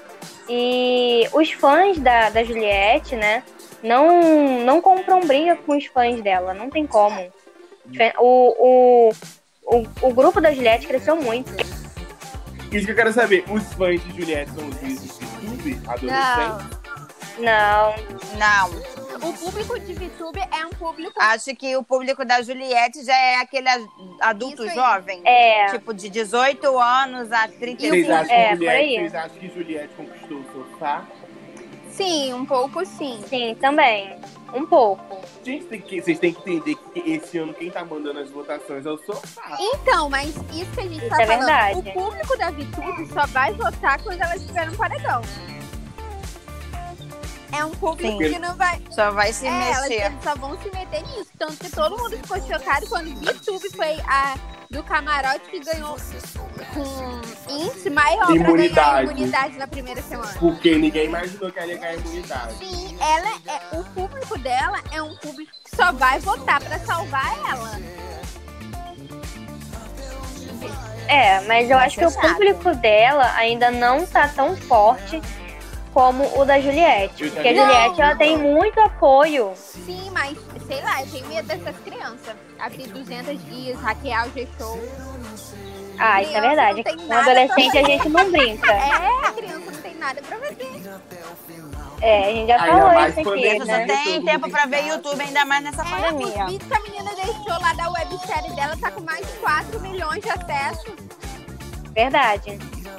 E 0.50 1.28
os 1.34 1.52
fãs 1.52 1.98
da, 2.00 2.30
da 2.30 2.44
Juliette, 2.44 3.16
né, 3.16 3.44
não, 3.84 4.60
não 4.64 4.82
compram 4.82 5.22
briga 5.22 5.56
com 5.56 5.78
os 5.78 5.86
fãs 5.86 6.22
dela, 6.22 6.54
não 6.54 6.70
tem 6.70 6.86
como. 6.86 7.32
O, 8.20 8.56
o, 8.60 9.14
o, 9.64 9.88
o 10.02 10.14
grupo 10.14 10.40
da 10.40 10.54
Juliette 10.54 10.88
cresceu 10.88 11.16
muito. 11.16 11.52
Isso 12.72 12.86
que 12.86 12.92
eu 12.92 12.96
quero 12.96 13.12
saber. 13.12 13.44
Os 13.50 13.64
fãs 13.74 14.02
de 14.04 14.20
Juliette 14.20 14.52
são 14.52 14.68
os 14.68 14.80
juízes 14.80 15.20
de 15.20 15.46
YouTube? 15.46 15.82
Adolescentes? 15.88 16.82
Não, 17.40 17.96
Não. 18.38 19.01
O 19.22 19.34
público 19.34 19.80
de 19.80 19.94
VTube 19.94 20.40
é 20.40 20.66
um 20.66 20.70
público. 20.72 21.14
Acho 21.20 21.56
que 21.56 21.76
o 21.78 21.84
público 21.84 22.26
da 22.26 22.42
Juliette 22.42 23.04
já 23.06 23.16
é 23.16 23.36
aquele 23.36 23.68
adulto 24.20 24.68
jovem. 24.70 25.22
é. 25.26 25.68
Tipo, 25.72 25.94
de 25.94 26.10
18 26.10 26.78
anos 26.80 27.32
a 27.32 27.48
31. 27.48 27.90
Vocês 27.90 28.10
acham, 28.10 28.36
É, 28.36 28.56
Juliette, 28.56 28.96
vocês 28.96 29.16
acham 29.16 29.38
que 29.38 29.48
Juliette 29.50 29.94
conquistou 29.96 30.38
o 30.40 30.46
sofá? 30.54 31.06
Sim, 31.92 32.34
um 32.34 32.46
pouco 32.46 32.86
sim. 32.86 33.22
Sim, 33.28 33.56
também. 33.60 34.16
Um 34.54 34.66
pouco. 34.66 35.22
Gente, 35.44 35.66
tem 35.66 35.80
que- 35.82 36.02
vocês 36.02 36.18
têm 36.20 36.34
que 36.34 36.40
entender 36.42 36.76
que 36.76 37.00
esse 37.12 37.38
ano 37.38 37.54
quem 37.54 37.70
tá 37.70 37.86
mandando 37.86 38.20
as 38.20 38.30
votações 38.30 38.86
é 38.86 38.90
o 38.90 38.98
sofá. 38.98 39.58
Então, 39.60 40.10
mas 40.10 40.30
isso 40.30 40.72
que 40.74 40.80
a 40.80 40.84
gente 40.84 40.98
Isso 40.98 41.10
tá 41.10 41.22
é 41.22 41.26
falando, 41.28 41.46
verdade. 41.46 41.80
o 41.80 41.94
público 41.94 42.38
da 42.38 42.50
VTube 42.50 43.08
só 43.14 43.26
vai 43.28 43.54
votar 43.54 44.02
quando 44.02 44.22
ela 44.22 44.36
estiver 44.36 44.66
no 44.68 44.76
paredão. 44.78 45.22
É 47.54 47.66
um 47.66 47.72
público 47.72 48.24
Sim. 48.24 48.32
que 48.34 48.40
não 48.40 48.56
vai. 48.56 48.82
Só 48.92 49.12
vai 49.12 49.34
se 49.34 49.46
É, 49.46 49.50
elas, 49.72 49.82
mexer. 49.90 50.06
eles 50.06 50.24
só 50.24 50.36
vão 50.36 50.58
se 50.62 50.72
meter 50.72 51.02
nisso. 51.04 51.28
Tanto 51.38 51.58
que 51.58 51.70
todo 51.70 51.98
mundo 51.98 52.18
ficou 52.18 52.40
chocado 52.48 52.88
quando 52.88 53.14
VTube 53.20 53.70
foi 53.76 54.00
a 54.08 54.36
do 54.70 54.82
camarote 54.84 55.50
que 55.50 55.60
ganhou 55.60 55.98
com 56.74 57.52
índice 57.54 57.90
maior 57.90 58.26
pra 58.28 58.28
ganhar 58.36 58.48
Imunidade. 58.48 59.04
imunidade 59.12 59.58
na 59.58 59.68
primeira 59.68 60.02
semana. 60.02 60.34
Porque 60.40 60.76
ninguém 60.78 61.06
imaginou 61.08 61.52
que 61.52 61.60
ela 61.60 61.68
ia 61.68 61.78
ganhar 61.78 61.96
imunidade. 61.96 62.54
Sim, 62.58 62.98
ela 63.02 63.28
é, 63.48 63.78
o 63.78 63.84
público 63.84 64.38
dela 64.40 64.80
é 64.94 65.02
um 65.02 65.14
público 65.18 65.52
que 65.66 65.76
só 65.76 65.92
vai 65.92 66.20
votar 66.20 66.62
pra 66.64 66.80
salvar 66.80 67.38
ela. 67.50 67.80
É, 71.08 71.42
mas 71.42 71.70
eu 71.70 71.78
acho 71.78 71.98
que 72.00 72.06
o 72.06 72.12
público 72.12 72.74
dela 72.76 73.34
ainda 73.36 73.70
não 73.70 74.06
tá 74.06 74.30
tão 74.30 74.56
forte 74.56 75.22
como 75.94 76.24
o 76.40 76.46
da 76.46 76.60
Juliette. 76.60 77.30
Porque 77.30 77.48
a 77.48 77.54
Juliette, 77.54 78.02
ela 78.02 78.12
não. 78.12 78.18
tem 78.18 78.38
muito 78.38 78.80
apoio. 78.80 79.52
Sim, 79.56 80.10
mas 80.12 80.38
sei 80.68 80.82
lá, 80.82 81.02
eu 81.02 81.08
tenho 81.12 81.28
medo 81.28 81.48
dessas 81.48 81.76
crianças. 81.84 82.36
Abrir 82.60 82.88
200 82.88 83.46
dias, 83.46 83.80
hackear 83.82 84.28
o 84.28 84.32
G-Show. 84.32 84.80
Ah, 86.00 86.22
isso 86.22 86.36
é 86.36 86.42
verdade. 86.42 86.84
não 86.86 87.08
Com 87.08 87.14
adolescente 87.14 87.78
a 87.78 87.84
gente 87.84 88.10
não 88.10 88.32
brinca. 88.32 88.72
É, 88.72 89.28
a 89.28 89.32
criança 89.34 89.72
não 89.72 89.82
tem 89.82 89.96
nada 89.96 90.22
pra 90.22 90.38
fazer. 90.38 90.72
É, 92.02 92.24
a 92.30 92.34
gente 92.34 92.48
já 92.48 92.64
Ainda 92.64 92.78
falou 92.80 92.94
mais 92.96 93.18
isso 93.18 93.30
aqui, 93.30 93.46
é 93.48 93.60
Só 93.60 93.66
né? 93.66 93.86
tem 94.04 94.26
tempo 94.26 94.50
pra 94.50 94.66
ver 94.66 94.88
YouTube, 94.88 95.22
ainda 95.22 95.46
mais 95.46 95.64
nessa 95.64 95.82
É, 95.84 95.86
os 95.86 95.92
pandemia. 95.92 96.46
vídeos 96.46 96.68
que 96.72 96.74
a 96.76 96.80
menina 96.82 97.12
deixou 97.16 97.62
lá 97.62 97.74
da 97.74 97.90
websérie 97.92 98.56
dela 98.56 98.76
tá 98.82 98.90
com 98.90 99.02
mais 99.02 99.20
de 99.28 99.34
4 99.34 99.80
milhões 99.82 100.24
de 100.24 100.30
acessos. 100.32 100.94
Verdade. 101.94 102.58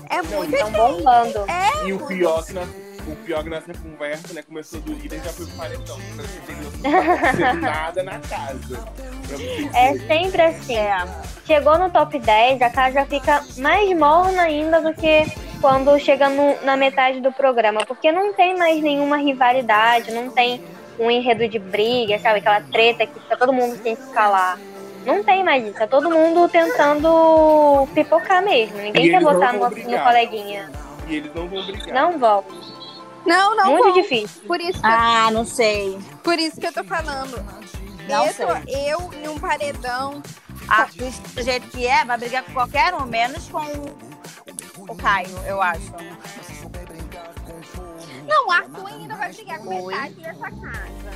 É 0.09 0.23
muito 0.23 0.55
Estão 0.55 0.71
bombando. 0.71 1.45
E 1.85 1.93
o 1.93 2.07
pior 2.07 2.45
que 2.45 2.53
nós, 2.53 2.69
o 3.07 3.17
pior 3.17 3.43
que 3.43 3.51
nessa 3.51 3.73
conversa, 3.75 4.33
né? 4.35 4.43
Começou 4.43 4.81
do 4.81 4.93
líder 4.93 5.17
e 5.21 5.25
já 5.25 5.33
foi 5.33 5.47
pro 5.47 5.57
paredão. 5.57 5.99
Não 6.83 7.39
tá 7.41 7.55
nada 7.55 8.03
na 8.03 8.19
casa. 8.21 8.85
É 9.75 9.95
sempre 10.07 10.43
assim. 10.43 10.77
É. 10.77 11.05
Chegou 11.47 11.79
no 11.79 11.91
top 11.91 12.19
10, 12.19 12.63
a 12.63 12.71
casa 12.71 13.05
fica 13.07 13.43
mais 13.59 13.97
morna 13.97 14.43
ainda 14.43 14.81
do 14.81 14.95
que 14.95 15.25
quando 15.61 15.99
chega 15.99 16.29
no- 16.29 16.61
na 16.65 16.77
metade 16.77 17.21
do 17.21 17.33
programa. 17.33 17.85
Porque 17.87 18.13
não 18.13 18.33
tem 18.35 18.57
mais 18.57 18.81
nenhuma 18.81 19.17
rivalidade, 19.17 20.13
não 20.13 20.31
tem 20.31 20.63
um 20.99 21.11
enredo 21.11 21.49
de 21.49 21.59
briga, 21.59 22.19
sabe? 22.19 22.39
Aquela 22.39 22.61
treta 22.61 23.07
que 23.07 23.19
fica 23.19 23.37
todo 23.37 23.53
mundo 23.53 23.77
sem 23.83 23.97
se 23.97 24.11
calar. 24.13 24.59
Não 25.05 25.25
tem 25.25 25.43
mais 25.43 25.67
isso. 25.67 25.83
É 25.83 25.87
todo 25.87 26.09
mundo 26.11 26.49
tentando 26.49 27.89
pipocar 27.95 28.43
mesmo. 28.43 28.77
Ninguém 28.79 29.11
quer 29.11 29.21
votar 29.21 29.57
vão 29.59 29.69
no, 29.71 29.77
no 29.77 29.99
coleguinha. 29.99 30.71
E 31.09 31.17
eles 31.17 31.35
não 31.35 31.49
vão 31.49 31.67
brigar. 31.67 31.89
Não 31.95 32.19
vão. 32.19 32.45
Não, 33.27 33.57
não 33.57 33.71
Muito 33.73 33.85
vão. 33.85 33.93
difícil. 33.95 34.43
Por 34.47 34.61
isso, 34.61 34.81
que, 34.81 34.87
Ah, 34.87 35.31
não 35.31 35.45
sei. 35.45 35.99
por 36.23 36.39
isso 36.39 36.61
que 36.61 36.67
eu 36.67 36.73
tô 36.73 36.83
falando. 36.85 37.37
Não 38.09 38.27
eu, 38.27 38.33
sei. 38.33 38.47
eu 38.91 39.13
em 39.15 39.29
um 39.29 39.39
paredão. 39.39 40.23
Arthur, 40.69 41.11
do 41.35 41.43
jeito 41.43 41.69
que 41.69 41.87
é, 41.87 42.05
vai 42.05 42.17
brigar 42.19 42.43
com 42.45 42.53
qualquer 42.53 42.95
um, 42.95 43.05
menos 43.07 43.49
com 43.49 43.63
o 44.89 44.95
Caio, 44.97 45.29
eu 45.47 45.61
acho. 45.61 45.93
Não, 48.27 48.47
o 48.47 48.51
Arthur 48.53 48.87
ainda 48.87 49.15
vai 49.17 49.33
brigar 49.33 49.59
com 49.59 49.83
Oi. 49.85 49.95
metade 49.95 50.15
dessa 50.15 50.51
casa. 50.51 51.13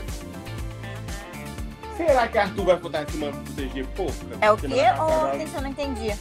Será 1.96 2.28
que 2.28 2.38
Arthur 2.38 2.64
vai 2.66 2.76
votar 2.76 3.04
em 3.04 3.10
cima 3.10 3.30
do 3.32 3.38
proteger 3.38 3.86
pouca? 3.88 4.12
É 4.40 4.50
o 4.52 4.56
quê? 4.56 4.66
Ou 5.00 5.28
eu 5.28 5.62
não 5.62 5.70
entendi? 5.70 6.14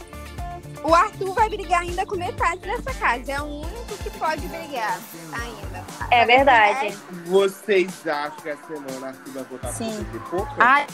O 0.82 0.94
Arthur 0.94 1.32
vai 1.34 1.48
brigar 1.48 1.82
ainda 1.82 2.06
com 2.06 2.16
metade 2.16 2.60
dessa 2.60 2.94
casa. 2.94 3.32
É 3.32 3.40
o 3.40 3.44
único 3.44 3.96
que 4.02 4.10
pode 4.10 4.46
brigar 4.46 4.98
ainda. 5.32 5.84
É 6.10 6.24
verdade. 6.24 6.96
Vocês 7.26 8.06
acham 8.06 8.36
que 8.36 8.48
essa 8.48 8.66
semana 8.66 9.08
Arthur 9.08 9.32
vai 9.32 9.44
votar 9.44 9.72
Sim. 9.72 9.94
proteger 9.94 10.20
pouca? 10.30 10.54
Ah, 10.58 10.86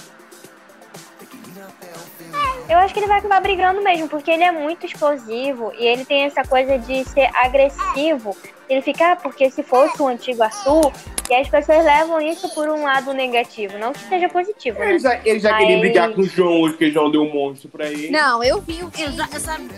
Eu 2.69 2.79
acho 2.79 2.95
que 2.95 3.01
ele 3.01 3.07
vai 3.07 3.19
acabar 3.19 3.41
brigando 3.41 3.83
mesmo, 3.83 4.09
porque 4.09 4.31
ele 4.31 4.45
é 4.45 4.51
muito 4.53 4.87
explosivo 4.87 5.73
e 5.79 5.85
ele 5.85 6.05
tem 6.05 6.25
essa 6.25 6.43
coisa 6.45 6.79
de 6.79 7.05
ser 7.05 7.31
agressivo. 7.37 8.37
Ele 8.69 8.81
fica, 8.81 9.13
ah, 9.13 9.17
porque 9.17 9.51
se 9.51 9.63
fosse 9.63 10.01
o 10.01 10.09
antigo 10.09 10.43
Arthur, 10.43 10.93
e 11.33 11.35
as 11.41 11.49
pessoas 11.49 11.85
levam 11.85 12.21
isso 12.21 12.49
por 12.55 12.69
um 12.69 12.85
lado 12.85 13.13
negativo, 13.15 13.79
não 13.79 13.93
que 13.93 14.01
seja 14.01 14.29
positivo, 14.29 14.79
né? 14.79 14.91
Ele 14.91 14.99
já, 14.99 15.15
ele 15.25 15.41
já 15.41 15.57
queria 15.57 15.79
brigar 15.79 16.13
com 16.13 16.21
o 16.21 16.25
João 16.25 16.61
hoje, 16.61 16.73
porque 16.75 16.87
o 16.87 16.93
João 16.93 17.11
deu 17.11 17.23
um 17.23 17.33
monstro 17.33 17.69
pra 17.71 17.87
ele. 17.91 18.11
Não, 18.11 18.43
eu 18.45 18.61
vi 18.61 18.83
o 18.83 18.89
vídeo. 18.89 19.25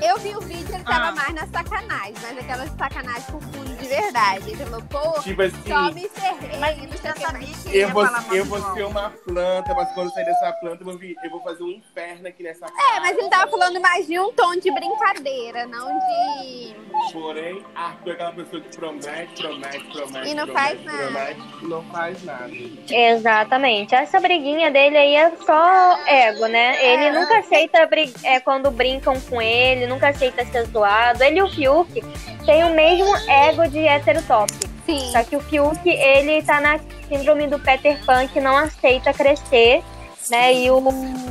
eu 0.02 0.18
vi 0.18 0.36
o 0.36 0.40
vídeo, 0.40 0.74
ele 0.74 0.82
tava 0.84 1.08
Ah. 1.08 1.12
mais 1.12 1.34
na 1.34 1.46
sacanagem, 1.46 2.14
mas 2.22 2.38
aquela 2.38 2.66
sacanagem 2.66 3.22
com 3.30 3.40
fundo 3.40 3.76
de 3.76 3.86
verdade. 3.86 4.50
Ele 4.50 4.56
falou, 4.64 4.82
pô, 4.90 5.20
Tipo 5.20 5.42
assim, 5.42 5.56
só 5.68 5.90
me 5.92 6.08
ferrei, 6.08 6.58
Mas 6.58 6.76
não 6.76 6.84
eu 6.84 6.90
sei 6.90 6.98
o 6.98 7.02
já 7.04 7.12
que 7.12 7.22
eu 7.68 7.80
ia 7.80 7.86
vou, 7.88 8.04
eu 8.32 8.44
vou 8.44 8.74
ser 8.74 8.84
uma 8.86 9.10
planta, 9.10 9.74
mas 9.74 9.92
quando 9.92 10.08
eu 10.08 10.12
sair 10.12 10.24
dessa 10.24 10.52
planta, 10.54 10.82
eu 10.82 10.84
vou, 10.86 10.98
vir- 10.98 11.16
eu 11.22 11.30
vou 11.30 11.40
fazer 11.42 11.62
um 11.62 11.70
inferno 11.70 12.26
aqui 12.28 12.42
nessa 12.42 12.66
casa. 12.66 12.96
É, 12.96 13.00
mas 13.00 13.16
ele 13.16 13.28
tava 13.28 13.50
falando 13.50 13.80
mais 13.80 14.06
de 14.06 14.18
um 14.18 14.32
tom 14.32 14.56
de 14.56 14.70
brincadeira, 14.72 15.66
não 15.66 15.86
de. 15.98 16.74
Porém, 17.12 17.62
Arthur 17.74 18.10
é 18.10 18.12
aquela 18.12 18.32
pessoa 18.32 18.62
que 18.62 18.76
promete, 18.76 19.42
promete, 19.42 19.84
promete. 19.92 20.28
E 20.30 20.34
não 20.34 20.44
promete, 20.46 20.52
faz 20.52 20.84
nada. 20.84 20.98
Promete, 21.04 21.40
não 21.62 21.82
faz 21.84 22.22
nada. 22.24 22.50
Exatamente. 22.90 23.94
Essa 23.94 24.20
briguinha 24.20 24.70
dele 24.70 24.96
aí 24.96 25.14
é 25.14 25.32
só 25.44 25.98
ego, 26.06 26.46
né? 26.46 26.76
Ele 26.84 27.18
nunca 27.18 27.38
aceita 27.38 27.88
é, 28.22 28.40
quando 28.40 28.70
brincam 28.70 29.18
com 29.20 29.40
ele, 29.40 29.86
nunca 29.86 30.08
aceita 30.08 30.44
ser 30.46 30.66
zoado. 30.66 31.22
Ele 31.22 31.38
e 31.38 31.42
o 31.42 31.48
Fiuk 31.48 32.02
têm 32.44 32.64
o 32.64 32.74
mesmo 32.74 33.14
ego 33.28 33.66
de 33.68 33.78
hétero 33.78 34.22
top. 34.22 34.52
Sim. 34.84 35.10
Só 35.10 35.24
que 35.24 35.36
o 35.36 35.40
Fiuk, 35.40 35.88
ele 35.88 36.42
tá 36.42 36.60
na 36.60 36.78
síndrome 37.08 37.46
do 37.46 37.58
Peter 37.58 37.98
Pan 38.04 38.26
que 38.26 38.40
não 38.40 38.56
aceita 38.56 39.12
crescer, 39.12 39.82
né? 40.30 40.52
E 40.52 40.70
o, 40.70 40.78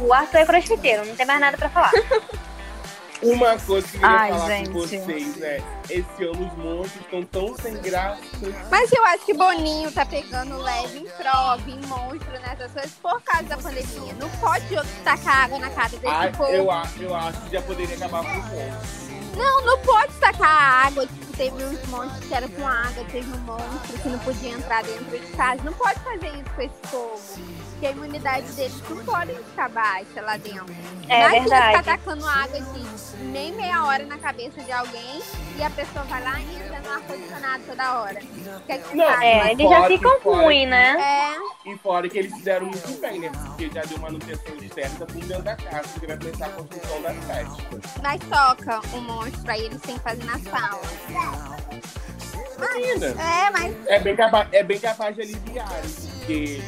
o 0.01 0.13
Arthur 0.13 0.39
é 0.39 0.45
crossfiteiro, 0.45 1.05
não 1.05 1.15
tem 1.15 1.25
mais 1.25 1.39
nada 1.39 1.57
pra 1.57 1.69
falar. 1.69 1.91
Uma 3.23 3.57
coisa 3.59 3.87
que 3.87 3.95
eu 3.95 4.01
queria 4.01 4.07
Ai, 4.17 4.29
falar 4.31 4.47
gente. 4.49 4.69
com 4.69 4.79
vocês 4.79 5.41
é: 5.41 5.61
esse 5.89 6.23
ano 6.23 6.47
os 6.47 6.57
monstros 6.57 7.01
estão 7.03 7.23
tão 7.23 7.55
sem 7.57 7.73
graça. 7.81 8.21
Mas 8.69 8.91
eu 8.91 9.05
acho 9.05 9.25
que 9.25 9.33
Boninho 9.33 9.91
tá 9.91 10.05
pegando 10.05 10.57
leve 10.57 10.99
em 10.99 11.05
prova, 11.05 11.69
em 11.69 11.79
monstro, 11.87 12.31
nessas 12.41 12.71
coisas, 12.71 12.91
por 13.01 13.21
causa 13.21 13.43
da 13.45 13.57
pandemia. 13.57 14.13
Não 14.19 14.29
pode 14.31 14.65
tacar 15.03 15.45
água 15.45 15.59
na 15.59 15.69
cara 15.69 15.89
desse 15.89 16.07
Ah, 16.07 16.31
povo. 16.35 16.51
eu, 16.51 16.69
acho, 16.71 17.01
eu 17.03 17.15
acho 17.15 17.41
que 17.41 17.51
já 17.51 17.61
poderia 17.61 17.95
acabar 17.95 18.23
com 18.23 18.29
o 18.29 18.33
monstro. 18.41 19.03
Não, 19.35 19.65
não 19.65 19.79
pode 19.79 20.13
tacar 20.13 20.85
água. 20.87 21.07
Tipo, 21.07 21.37
teve 21.37 21.63
uns 21.63 21.87
monstros 21.87 22.25
que 22.27 22.33
era 22.33 22.47
com 22.47 22.67
água, 22.67 23.03
teve 23.11 23.31
um 23.35 23.39
monstro 23.39 23.97
que 24.01 24.09
não 24.09 24.19
podia 24.19 24.49
entrar 24.51 24.83
dentro 24.83 25.05
de 25.05 25.27
casa. 25.35 25.63
Não 25.63 25.73
pode 25.73 25.99
fazer 26.01 26.27
isso 26.27 26.49
com 26.55 26.61
esse 26.61 26.91
povo. 26.91 27.62
Porque 27.83 27.99
a 27.99 28.05
imunidade 28.05 28.47
deles 28.53 28.81
não 28.89 29.03
pode 29.03 29.33
ficar 29.33 29.67
baixa 29.67 30.21
lá 30.21 30.37
dentro. 30.37 30.73
É 31.09 31.19
Imagina 31.19 31.43
ficar 31.43 31.71
verdade. 31.71 31.83
tacando 31.83 32.25
água 32.25 32.57
assim, 32.57 32.85
nem 33.23 33.51
meia 33.51 33.83
hora 33.85 34.05
na 34.05 34.17
cabeça 34.17 34.61
de 34.61 34.71
alguém 34.71 35.21
e 35.57 35.61
a 35.61 35.69
pessoa 35.69 36.05
vai 36.05 36.23
lá 36.23 36.39
e 36.39 36.55
entra 36.55 36.79
no 36.79 36.91
ar-condicionado 36.93 37.63
toda 37.67 37.99
hora. 37.99 38.21
Que 38.21 38.95
Não, 38.95 39.05
sabe? 39.05 39.25
É, 39.25 39.39
Mas 39.43 39.59
eles 39.59 39.69
já 39.69 39.87
ficam 39.87 40.19
ruins, 40.21 40.69
né? 40.69 40.95
É, 41.65 41.69
E 41.69 41.77
fora 41.79 42.07
que 42.07 42.19
eles 42.19 42.33
fizeram 42.33 42.67
muito 42.67 43.01
bem, 43.01 43.19
né? 43.19 43.29
Porque 43.47 43.69
já 43.69 43.81
deu 43.81 43.99
manutenção 43.99 44.55
externa 44.55 45.05
por 45.05 45.07
dentro 45.15 45.43
da 45.43 45.55
casa, 45.57 45.87
porque 45.89 46.07
vai 46.07 46.17
começar 46.17 46.45
a 46.45 46.49
construção 46.51 47.01
das 47.01 47.17
festas. 47.25 47.91
mas 48.01 48.21
toca 48.29 48.79
o 48.95 49.01
monstro 49.01 49.51
aí, 49.51 49.65
eles 49.65 49.81
têm 49.81 49.97
que 49.97 50.03
fazer 50.03 50.23
na 50.23 50.39
sala. 50.39 50.79
Menina, 52.75 53.07
É, 53.21 53.49
mas 53.51 53.75
é 53.87 53.99
bem 53.99 54.15
capaz, 54.15 54.47
é 54.53 54.63
bem 54.63 54.79
capaz 54.79 55.13
de 55.17 55.21
aliviar, 55.23 55.67
porque 56.19 56.61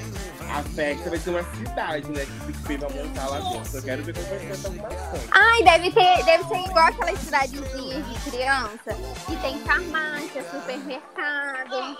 a 0.54 0.64
festa 0.76 1.10
vai 1.10 1.20
ser 1.20 1.30
uma 1.32 1.44
cidade, 1.44 2.10
né? 2.12 2.26
Que 2.26 2.32
o 2.32 2.46
PicPay 2.54 2.78
vai 2.78 2.90
montar 3.04 3.28
lá 3.28 3.40
dentro. 3.40 3.78
Eu 3.78 3.84
quero 3.84 4.04
ver 4.04 4.14
como 4.14 4.28
vai 4.28 4.40
ser 4.40 4.52
essa 4.52 4.68
arrumação. 4.68 5.20
Ai, 5.32 5.64
deve 5.64 5.92
ter, 5.92 6.24
deve 6.26 6.44
ser 6.46 6.58
igual 6.70 6.86
aquelas 6.88 7.20
cidadezinhas 7.20 8.06
de 8.08 8.32
criança. 8.32 8.94
Que 9.28 9.36
tem 9.38 9.60
farmácia, 9.60 10.44
supermercado. 10.52 11.98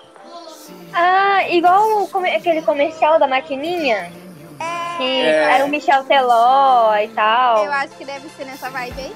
Ah, 0.94 1.48
igual 1.50 2.10
aquele 2.36 2.62
comercial 2.62 3.20
da 3.20 3.28
maquininha, 3.28 4.12
É, 4.58 4.98
que 4.98 5.04
É. 5.22 5.54
era 5.56 5.66
o 5.66 5.68
Michel 5.70 6.06
Teló 6.06 6.96
e 6.96 7.10
tal. 7.10 7.66
eu 7.66 7.72
acho 7.74 7.90
que 7.98 8.06
deve 8.06 8.30
ser 8.30 8.46
nessa 8.46 8.70
vibe 8.70 9.02
aí. 9.02 9.16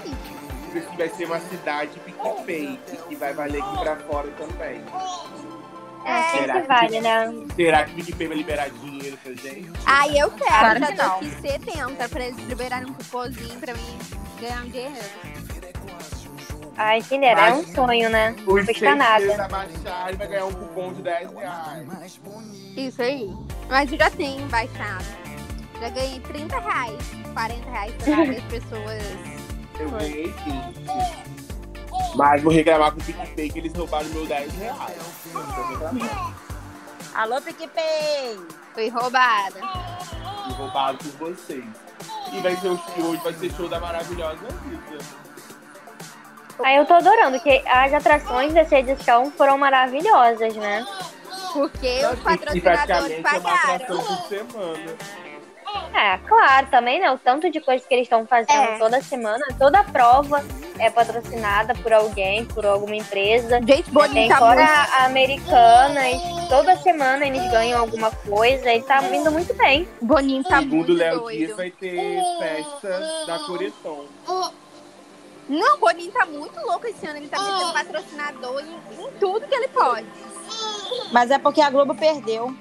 Por 0.69 0.77
isso 0.77 0.89
que 0.89 0.97
vai 0.97 1.09
ser 1.09 1.25
uma 1.25 1.39
cidade 1.39 1.97
PicPay, 1.99 2.79
que 3.07 3.15
vai 3.15 3.33
valer 3.33 3.61
aqui 3.61 3.77
pra 3.79 3.95
fora 3.95 4.29
também. 4.37 4.83
É, 6.05 6.21
Será 6.31 6.31
sempre 6.31 6.61
que- 6.61 6.67
vale, 6.67 7.01
né? 7.01 7.33
Será 7.55 7.83
que 7.85 7.91
o 7.91 7.95
PicPay 7.95 8.27
vai 8.27 8.37
liberar 8.37 8.69
dinheiro 8.69 9.17
pra 9.17 9.33
gente? 9.33 9.69
Ai, 9.85 10.09
eu 10.21 10.31
quero, 10.31 10.47
Claro 10.59 10.79
já 10.79 10.87
que 10.87 10.95
tô 10.95 11.01
aqui 11.01 11.29
70 11.41 12.09
pra 12.09 12.25
eles 12.25 12.37
liberarem 12.47 12.87
um 12.89 12.93
cupomzinho 12.93 13.59
pra 13.59 13.73
mim 13.73 13.99
ganhar 14.39 14.61
um 14.63 14.69
dinheiro. 14.69 14.93
Ai, 16.77 17.01
dera, 17.01 17.47
é 17.49 17.53
um 17.53 17.65
sonho, 17.75 18.09
né? 18.09 18.33
Não 18.37 18.45
custa 18.45 18.95
nada. 18.95 19.23
e 19.25 20.15
vai 20.15 20.27
ganhar 20.27 20.45
um 20.45 20.53
cupom 20.53 20.93
de 20.93 21.01
10 21.01 21.31
reais. 21.33 21.85
Isso 22.77 23.01
aí. 23.01 23.29
Mas 23.69 23.91
eu 23.91 23.97
já 23.97 24.09
tenho 24.09 24.45
baixado. 24.47 25.03
Já 25.81 25.89
ganhei 25.89 26.19
30 26.21 26.57
reais, 26.59 26.97
40 27.33 27.69
reais 27.69 27.93
pra 28.03 28.15
várias 28.15 28.43
pessoas. 28.47 29.03
Eu 29.79 29.89
ganhei 29.89 30.33
20. 30.45 31.38
Mas 32.15 32.41
vou 32.41 32.51
reclamar 32.51 32.91
com 32.91 32.99
o 32.99 33.03
PicPay 33.03 33.49
que 33.49 33.59
eles 33.59 33.73
roubaram 33.73 34.07
meu 34.09 34.25
10 34.25 34.53
reais. 34.55 34.97
Alô, 37.15 37.41
PicPay! 37.41 38.39
Foi 38.73 38.89
roubada. 38.89 39.59
E 40.47 40.53
roubado 40.53 40.97
por 40.97 41.29
vocês. 41.33 41.63
E 42.31 42.39
vai 42.41 42.55
ser 42.55 42.69
o 42.69 42.79
e 42.97 43.01
hoje 43.01 43.21
vai 43.23 43.33
ser 43.33 43.51
show 43.53 43.67
da 43.67 43.79
maravilhosa 43.79 44.39
Anitta. 44.47 45.05
Aí 46.63 46.75
eu 46.75 46.85
tô 46.85 46.93
adorando, 46.93 47.39
que 47.39 47.63
as 47.67 47.93
atrações 47.93 48.53
dessa 48.53 48.77
edição 48.77 49.31
foram 49.31 49.57
maravilhosas, 49.57 50.55
né? 50.55 50.85
Porque 51.53 52.05
os 52.05 52.19
E 52.19 52.21
patrocinadores 52.21 52.61
praticamente 52.63 53.13
é 53.13 53.19
uma 53.19 53.23
pagaram. 53.41 53.75
atração 53.75 53.97
por 54.17 54.27
semana. 54.27 54.95
É, 55.93 56.17
claro, 56.19 56.67
também, 56.67 56.99
né? 56.99 57.11
O 57.11 57.17
tanto 57.17 57.49
de 57.49 57.59
coisa 57.59 57.85
que 57.85 57.93
eles 57.93 58.05
estão 58.05 58.25
fazendo 58.25 58.51
É. 58.51 58.77
toda 58.77 59.01
semana, 59.01 59.45
toda 59.57 59.83
prova 59.83 60.43
é 60.77 60.89
patrocinada 60.89 61.73
por 61.75 61.91
alguém, 61.91 62.45
por 62.45 62.65
alguma 62.65 62.95
empresa. 62.95 63.59
Gente, 63.67 63.91
Boninho 63.91 64.13
Tem 64.13 64.29
tá 64.29 64.37
fora 64.37 64.65
muito... 64.65 65.05
americanas, 65.05 66.21
toda 66.47 66.77
semana 66.77 67.25
eles 67.27 67.51
ganham 67.51 67.79
alguma 67.81 68.11
coisa 68.11 68.73
e 68.73 68.81
tá 68.81 69.03
indo 69.03 69.31
muito 69.31 69.53
bem. 69.55 69.87
Boninho 70.01 70.43
tá 70.43 70.59
Segundo 70.59 70.75
muito 70.75 70.91
o 70.93 70.95
Léo 70.95 71.27
Dias, 71.27 71.49
doido. 71.49 71.55
vai 71.57 71.71
ter 71.71 72.21
festa 72.39 73.25
da 73.27 73.39
Coreton. 73.39 74.05
Não, 75.49 75.75
o 75.75 75.79
Boninho 75.79 76.11
tá 76.11 76.25
muito 76.27 76.59
louco 76.61 76.85
esse 76.87 77.05
ano. 77.07 77.17
Ele 77.17 77.27
tá 77.27 77.39
metendo 77.41 77.73
patrocinador 77.73 78.61
em, 78.61 79.03
em 79.03 79.11
tudo 79.19 79.47
que 79.47 79.55
ele 79.55 79.67
pode. 79.69 80.05
Mas 81.11 81.31
é 81.31 81.39
porque 81.39 81.59
a 81.59 81.69
Globo 81.69 81.95
perdeu. 81.95 82.55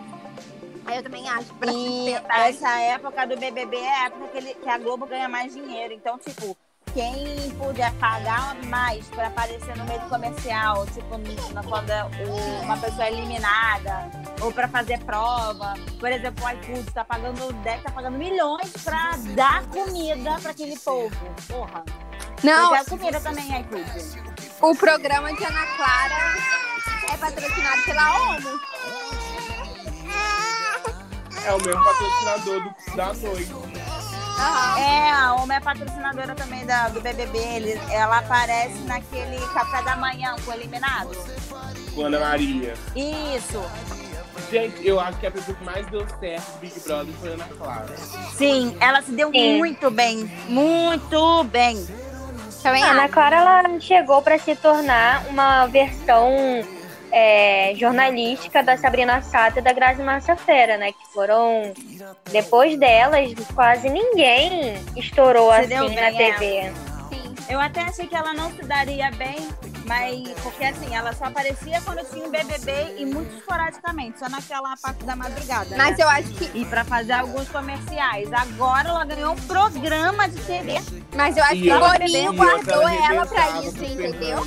Eu 0.95 1.03
também 1.03 1.29
acho. 1.29 1.53
Pra 1.55 1.73
E 1.73 2.15
essa 2.49 2.71
época 2.81 3.27
do 3.27 3.37
BBB 3.37 3.77
é 3.77 4.03
a 4.03 4.07
época 4.07 4.29
que, 4.29 4.39
ele- 4.39 4.55
que 4.55 4.69
a 4.69 4.79
Globo 4.79 5.07
ganha 5.07 5.29
mais 5.29 5.53
dinheiro. 5.53 5.93
Então, 5.93 6.19
tipo, 6.19 6.57
quem 6.95 7.51
puder 7.59 7.93
pagar 7.95 8.55
mais 8.65 9.07
pra 9.09 9.27
aparecer 9.29 9.77
no 9.77 9.85
meio 9.85 10.01
do 10.01 10.09
comercial, 10.09 10.87
tipo, 10.87 11.19
no- 11.19 11.65
quando 11.69 11.91
é 11.91 12.05
o- 12.05 12.63
uma 12.65 12.77
pessoa 12.79 13.05
é 13.05 13.13
eliminada, 13.13 14.11
ou 14.41 14.51
pra 14.53 14.67
fazer 14.69 14.99
prova. 15.05 15.75
Por 16.01 16.11
exemplo, 16.11 16.45
o 16.45 16.51
iFood 16.51 16.91
tá 16.93 17.05
pagando, 17.05 17.53
deve 17.63 17.83
tá 17.83 17.91
pagando 17.91 18.17
milhões 18.19 18.73
pra 18.83 19.11
dar 19.35 19.65
comida 19.67 20.39
pra 20.41 20.51
aquele 20.53 20.79
povo. 20.79 21.15
Porra. 21.47 21.85
Não, 22.43 22.69
Porque 22.69 22.81
é 22.81 22.85
comida 22.85 23.21
também, 23.21 23.61
iFood. 23.61 24.23
o 24.63 24.75
programa 24.77 25.33
de 25.35 25.45
Ana 25.45 25.67
Clara 25.77 26.37
é 27.13 27.17
patrocinado 27.17 27.83
pela 27.85 28.21
ONU. 28.31 28.61
É 31.47 31.53
o 31.53 31.63
mesmo 31.65 31.83
patrocinador 31.85 32.63
do, 32.63 32.97
da 32.97 33.13
noite. 33.15 33.53
Aham. 34.39 34.79
É, 34.79 35.11
a 35.11 35.35
Oma 35.35 35.55
é 35.55 35.61
patrocinadora 35.61 36.35
também 36.35 36.65
da, 36.65 36.89
do 36.89 37.01
BBB. 37.01 37.39
Ele, 37.39 37.81
ela 37.91 38.19
aparece 38.19 38.79
naquele 38.81 39.39
café 39.53 39.83
da 39.83 39.97
manhã 39.97 40.37
com 40.45 40.51
o 40.51 40.55
eliminado. 40.55 41.11
Com 41.95 42.05
Ana 42.05 42.21
Maria. 42.21 42.75
Isso. 42.95 43.61
Gente, 44.51 44.87
eu 44.87 45.01
acho 45.01 45.19
que 45.19 45.27
a 45.27 45.31
pessoa 45.31 45.57
que 45.57 45.65
mais 45.65 45.87
deu 45.89 46.07
certo 46.21 46.53
do 46.53 46.59
Big 46.61 46.81
Brother 46.81 47.15
foi 47.21 47.31
a 47.31 47.33
Ana 47.33 47.49
Clara. 47.59 47.97
Sim, 48.35 48.77
ela 48.81 49.03
se 49.03 49.11
deu 49.11 49.31
Sim. 49.31 49.59
muito 49.59 49.91
bem. 49.91 50.31
Muito 50.49 51.45
bem. 51.45 51.87
Também 52.63 52.83
A 52.85 52.93
Ana. 52.93 53.09
Clara 53.09 53.37
ela 53.37 53.81
chegou 53.81 54.23
para 54.23 54.39
se 54.39 54.55
tornar 54.57 55.27
uma 55.29 55.67
versão 55.67 56.31
é, 57.11 57.73
jornalística 57.77 58.63
da 58.63 58.77
Sabrina 58.77 59.21
Sato 59.23 59.59
e 59.59 59.63
da 59.63 59.73
Grazi 59.73 60.03
Massafera, 60.03 60.77
né? 60.77 60.93
Que 60.93 61.13
foram 61.13 61.73
depois 62.31 62.79
delas 62.79 63.33
quase 63.55 63.89
ninguém 63.89 64.75
estourou 64.97 65.53
Se 65.55 65.75
assim 65.75 65.95
na 65.95 66.09
é. 66.09 66.13
TV. 66.13 66.73
Sim. 67.09 67.35
Eu 67.49 67.61
até 67.61 67.83
achei 67.83 68.07
que 68.07 68.15
ela 68.15 68.35
não 68.35 68.51
se 68.53 68.63
daria 68.63 69.11
bem, 69.13 69.49
mas 69.87 70.29
porque 70.43 70.65
assim, 70.65 70.95
ela 70.95 71.15
só 71.15 71.25
aparecia 71.25 71.81
quando 71.81 72.05
tinha 72.11 72.27
o 72.27 72.31
BBB 72.31 72.97
e 72.99 73.07
muito 73.07 73.35
esporadicamente, 73.37 74.19
só 74.19 74.29
naquela 74.29 74.75
parte 74.77 75.03
da 75.05 75.17
madrugada. 75.17 75.75
Mas 75.77 75.97
né? 75.97 76.05
eu 76.05 76.09
acho 76.09 76.29
que. 76.35 76.59
E 76.59 76.65
pra 76.67 76.85
fazer 76.85 77.13
alguns 77.15 77.49
comerciais. 77.49 78.31
Agora 78.33 78.91
ela 78.91 79.05
ganhou 79.07 79.33
um 79.33 79.41
programa 79.47 80.29
de 80.29 80.41
TV. 80.43 80.75
Mas 81.17 81.37
eu 81.39 81.45
acho 81.45 81.55
E 81.55 81.63
que 81.63 81.73
o 81.73 81.81
Boninho 81.81 82.33
guardou 82.35 82.87
ela 82.87 83.25
pra 83.25 83.63
isso, 83.63 83.83
entendeu? 83.83 84.47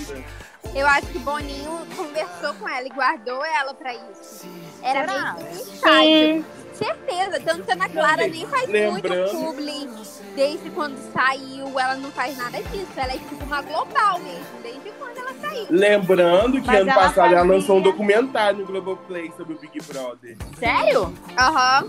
Eu 0.74 0.88
acho 0.88 1.08
que 1.08 1.18
o 1.18 1.22
Boninho 1.22 1.86
conversou 1.96 2.54
com 2.56 2.68
ela 2.68 2.86
e 2.88 2.90
guardou 2.90 3.44
ela 3.46 3.74
pra 3.74 3.94
isso. 3.94 4.48
Era 4.82 5.02
Será? 5.08 5.34
meio 5.34 6.44
que 6.44 6.48
um 6.58 6.62
Certeza. 6.74 7.40
Tanto 7.46 7.64
que 7.64 7.72
a 7.72 7.74
Ana 7.76 7.90
Clara 7.90 8.28
nem 8.28 8.48
faz 8.48 8.68
muito 8.68 8.74
Lembrando- 9.08 9.30
publi. 9.32 9.90
Desde 10.36 10.70
quando 10.72 10.98
saiu, 11.14 11.78
ela 11.78 11.96
não 11.96 12.10
faz 12.12 12.38
nada 12.38 12.58
disso. 12.64 12.88
Ela 12.96 13.14
é 13.14 13.18
tipo 13.18 13.44
uma 13.44 13.62
global 13.62 14.18
mesmo, 14.20 14.46
desde 14.64 14.90
quando 14.98 15.18
ela 15.18 15.34
saiu. 15.42 15.68
Lembrando 15.70 16.62
que 16.62 16.68
Mas 16.68 16.80
ano 16.82 16.90
ela 16.90 17.02
passado 17.02 17.28
ela 17.34 17.40
fazia- 17.42 17.54
lançou 17.54 17.78
um 17.78 17.82
documentário 17.82 18.60
no 18.60 18.66
Globoplay 18.66 19.32
sobre 19.38 19.54
o 19.54 19.60
Big 19.60 19.78
Brother. 19.84 20.38
Sério? 20.58 21.14
Aham. 21.38 21.88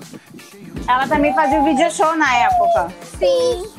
Ela 0.89 1.07
também 1.07 1.33
fazia 1.35 1.61
o 1.61 1.65
video 1.65 1.91
show 1.91 2.15
na 2.17 2.37
época. 2.39 2.93
Sim. 3.19 3.71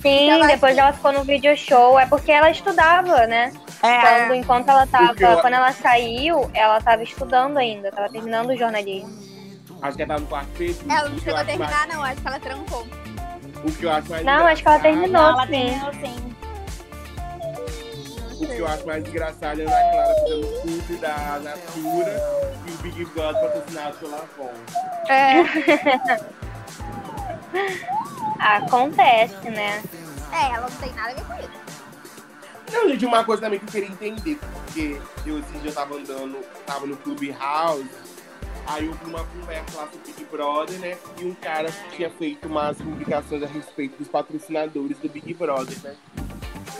sim, 0.00 0.30
Ela- 0.30 0.46
depois 0.46 0.76
ela 0.76 0.92
ficou 0.92 1.12
no 1.12 1.22
video 1.22 1.54
show. 1.56 1.98
É 2.00 2.06
porque 2.06 2.32
ela 2.32 2.50
estudava, 2.50 3.26
né? 3.26 3.52
É. 3.82 4.00
Quando, 4.00 4.34
enquanto 4.34 4.68
ela 4.68 4.86
tava. 4.86 5.14
Eu- 5.18 5.38
Quando 5.40 5.54
ela 5.54 5.72
saiu, 5.72 6.50
ela 6.54 6.80
tava 6.80 7.02
estudando 7.02 7.56
ainda, 7.58 7.90
tava 7.92 8.08
terminando 8.08 8.50
o 8.50 8.56
jornalismo. 8.56 9.10
Acho 9.80 9.96
que 9.96 10.02
ela 10.02 10.08
tava 10.08 10.20
no 10.20 10.26
quarto 10.26 10.48
período. 10.58 10.90
Ela 10.90 11.08
não 11.08 11.18
chegou 11.18 11.36
a 11.36 11.40
acho 11.42 11.58
mais- 11.58 11.70
terminar, 11.70 11.86
não. 11.88 12.02
Acho 12.04 12.20
que 12.20 12.26
ela 12.28 12.40
trancou. 12.40 12.86
O 13.64 13.72
que 13.72 13.82
eu 13.84 13.92
acho 13.92 14.10
mais 14.10 14.24
Não, 14.24 14.46
acho 14.46 14.62
que 14.62 14.68
ela 14.68 14.78
engraçado- 14.78 14.82
terminou. 14.82 15.22
Não, 15.22 15.30
ela 15.30 15.46
sim. 15.46 15.50
terminou 15.52 15.92
sim. 15.94 16.28
O 18.40 18.46
que 18.46 18.58
eu 18.58 18.66
acho 18.68 18.86
mais 18.86 19.08
engraçado 19.08 19.60
é 19.60 19.64
a 19.64 19.68
Ana 19.68 19.90
Clara 19.90 20.14
fazendo 20.20 20.46
curso 20.62 20.92
da 21.00 21.40
Natura 21.42 22.22
e 22.66 22.70
o 22.70 22.76
Big 22.82 23.04
Brother 23.06 23.42
patrocinado 23.42 23.96
pela 23.96 24.16
Avon. 24.16 24.50
É. 25.08 25.42
Acontece, 28.38 29.50
né? 29.50 29.82
é, 30.32 30.44
ela 30.54 30.68
não 30.68 30.76
tem 30.76 30.92
nada 30.92 31.10
a 31.10 31.14
ver 31.14 31.24
com 31.24 31.34
isso. 31.34 31.57
Não, 32.72 32.88
gente, 32.88 33.06
uma 33.06 33.24
coisa 33.24 33.42
também 33.42 33.58
que 33.58 33.66
eu 33.66 33.70
queria 33.70 33.88
entender, 33.88 34.36
porque 34.36 35.00
eu 35.26 35.38
esse 35.38 35.58
dia 35.58 35.72
tava 35.72 35.96
andando, 35.96 36.38
tava 36.66 36.86
no 36.86 36.96
Clube 36.96 37.30
House, 37.30 37.86
aí 38.66 38.86
eu 38.86 38.92
vi 38.92 39.06
uma 39.06 39.24
conversa 39.24 39.78
lá 39.78 39.88
sobre 39.90 40.12
Big 40.12 40.24
Brother, 40.30 40.78
né? 40.78 40.98
E 41.18 41.24
um 41.24 41.34
cara 41.34 41.72
tinha 41.96 42.10
feito 42.10 42.46
umas 42.46 42.76
publicações 42.76 43.42
a 43.42 43.46
respeito 43.46 43.96
dos 43.96 44.08
patrocinadores 44.08 44.98
do 44.98 45.08
Big 45.08 45.32
Brother, 45.34 45.76
né? 45.82 45.96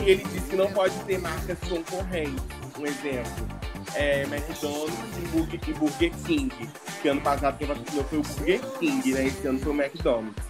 E 0.00 0.10
ele 0.10 0.24
disse 0.24 0.50
que 0.50 0.56
não 0.56 0.70
pode 0.70 0.94
ter 1.04 1.18
marcas 1.18 1.58
concorrentes. 1.68 2.44
Um 2.78 2.86
exemplo. 2.86 3.58
É, 3.94 4.22
McDonald's 4.24 4.94
e 5.16 5.28
Burger, 5.28 5.60
e 5.66 5.72
Burger 5.72 6.12
King. 6.24 6.70
Que 7.00 7.08
ano 7.08 7.20
passado 7.20 7.58
quem 7.58 7.66
patrocinou 7.66 8.04
foi 8.04 8.18
o 8.18 8.22
Burger 8.22 8.60
King, 8.78 9.12
né? 9.12 9.26
Esse 9.26 9.46
ano 9.46 9.58
foi 9.58 9.72
o 9.72 9.82
McDonald's. 9.82 10.47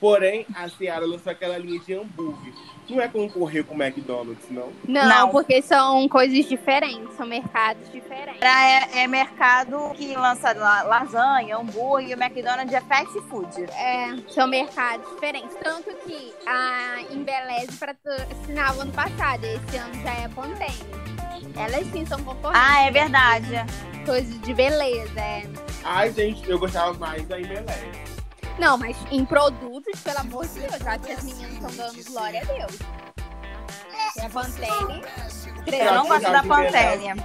Porém, 0.00 0.46
a 0.54 0.68
Seara 0.68 1.06
lançou 1.06 1.32
aquela 1.32 1.56
linha 1.56 1.80
de 1.80 1.94
hambúrguer. 1.94 2.52
Não 2.88 3.00
é 3.00 3.08
concorrer 3.08 3.64
com 3.64 3.74
o 3.74 3.82
McDonald's, 3.82 4.44
não. 4.50 4.70
Não, 4.86 5.08
Não. 5.08 5.28
porque 5.30 5.60
são 5.62 6.06
coisas 6.08 6.46
diferentes, 6.46 7.16
são 7.16 7.26
mercados 7.26 7.90
diferentes. 7.90 8.38
Pra- 8.38 8.62
É, 8.62 9.02
é 9.02 9.06
mercado 9.08 9.90
que 9.96 10.14
lança 10.14 10.52
la- 10.52 10.82
lasanha, 10.82 11.56
hambúrguer, 11.56 12.10
e 12.10 12.14
o 12.14 12.22
McDonald's 12.22 12.72
é 12.72 12.80
fast 12.82 13.20
food. 13.22 13.64
É, 13.72 14.14
são 14.28 14.46
mercados 14.46 15.08
diferentes. 15.14 15.56
Tanto 15.62 15.92
que 16.06 16.32
a 16.46 17.00
Embeleze 17.10 17.76
patrocinava 17.78 18.82
ano 18.82 18.92
passado, 18.92 19.44
esse 19.44 19.76
ano 19.78 19.94
já 20.02 20.12
é 20.14 20.24
a 20.26 20.28
Pantene. 20.28 21.06
Elas 21.56 21.86
sim 21.90 22.04
são 22.06 22.22
concorrentes. 22.22 22.62
Ah, 22.62 22.82
é 22.82 22.90
verdade. 22.90 23.50
Coisas 24.04 24.40
de 24.42 24.54
beleza, 24.54 25.18
é. 25.20 25.42
Ai, 25.82 26.12
gente, 26.12 26.48
eu 26.48 26.58
gostava 26.58 26.92
mais 26.98 27.26
da 27.26 27.40
Imelé. 27.40 27.64
Não, 28.58 28.78
mas 28.78 28.96
em 29.10 29.24
produtos, 29.24 30.00
pelo 30.00 30.18
amor 30.18 30.46
de 30.46 30.60
Deus, 30.60 30.80
eu 30.80 30.88
acho 30.88 31.00
que 31.00 31.12
as 31.12 31.24
meninas 31.24 31.52
estão 31.52 31.70
dando 31.70 32.04
glória 32.04 32.40
a 32.40 32.44
Deus. 32.44 32.78
E 34.16 34.20
a 34.20 34.30
Pantene. 34.30 35.02
Eu 35.66 35.94
não 35.94 36.08
gosto 36.08 36.32
da 36.32 36.42
Pantene. 36.42 37.22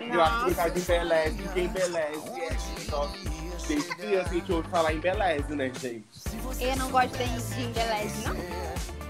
Eu 0.00 0.22
acho 0.22 0.46
que 0.46 0.54
causa 0.54 0.70
de 0.70 0.80
embeleze, 0.80 1.42
porque 1.42 1.60
embeleze 1.60 2.22
é. 2.40 3.34
Desde 3.66 3.94
criança 3.96 4.28
a 4.30 4.34
gente 4.34 4.52
ouve 4.52 4.68
falar 4.68 4.92
embeleze, 4.92 5.54
né, 5.54 5.72
gente? 5.80 6.06
Eu 6.60 6.76
não 6.76 6.90
gosto 6.90 7.16
de 7.16 7.54
de 7.54 7.62
Embeleze, 7.62 8.24
não. 8.26 8.36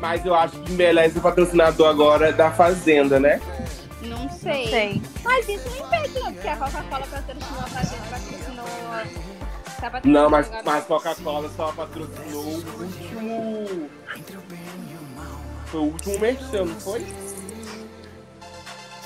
Mas 0.00 0.24
eu 0.24 0.34
acho 0.34 0.60
que 0.60 0.72
embeleze 0.72 1.16
é 1.16 1.18
o 1.18 1.22
patrocinador 1.22 1.88
agora 1.88 2.32
da 2.32 2.52
Fazenda, 2.52 3.18
né? 3.18 3.40
Não 4.02 4.28
sei. 4.30 4.68
Sei. 4.68 5.02
Mas 5.22 5.48
isso 5.48 5.68
não 5.70 5.86
impede, 5.86 6.20
não, 6.20 6.32
porque 6.32 6.48
a 6.48 6.56
Coca-Cola 6.56 7.06
patrocinou 7.06 7.60
a 7.60 7.66
Fazenda, 7.66 8.02
patrocinou. 8.10 9.33
Tá 9.90 10.00
Não, 10.04 10.30
mas, 10.30 10.50
mas 10.64 10.84
Coca-Cola 10.86 11.50
só 11.56 11.72
patrocinou 11.72 12.42
o 12.42 12.54
último. 12.54 13.90
Foi 15.66 15.80
o 15.80 15.84
último 15.84 16.18
merchan, 16.18 16.64
não 16.64 16.80
foi? 16.80 17.00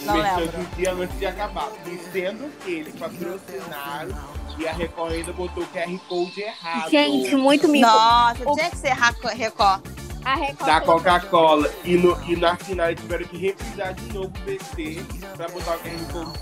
O 0.00 0.04
Não 0.04 0.14
merchan 0.14 0.36
lembro. 0.36 0.52
de 0.52 0.56
um 0.58 0.64
dia 0.76 0.92
antes 0.92 1.18
de 1.18 1.26
acabar. 1.26 1.68
E 1.86 1.98
sendo 2.12 2.50
que 2.62 2.70
eles 2.70 2.94
patrocinaram 2.94 4.16
e 4.58 4.68
a 4.68 4.72
Record 4.72 5.12
ainda 5.12 5.32
botou 5.32 5.62
o 5.62 5.66
QR 5.66 5.98
Code 6.08 6.40
errado. 6.40 6.90
Gente, 6.90 7.34
muito 7.36 7.66
mico. 7.68 7.86
Nossa, 7.86 8.48
O- 8.48 8.54
tinha 8.54 8.70
que 8.70 8.76
ser 8.76 8.92
Record. 8.94 9.82
A 10.24 10.34
Record 10.34 10.66
da 10.66 10.80
Coca-Cola. 10.80 11.70
E, 11.84 11.96
no, 11.96 12.20
e 12.30 12.36
na 12.36 12.54
final 12.56 12.88
eles 12.90 13.00
tiveram 13.00 13.26
que 13.26 13.36
reprisar 13.36 13.94
de 13.94 14.12
novo 14.12 14.28
o 14.28 14.40
BT 14.44 15.00
pra 15.36 15.48
botar 15.48 15.76
o 15.76 15.78
QR 15.80 16.12
Code, 16.12 16.38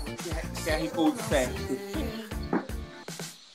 QR 0.63 0.89
Code 0.93 1.21
certo. 1.23 2.16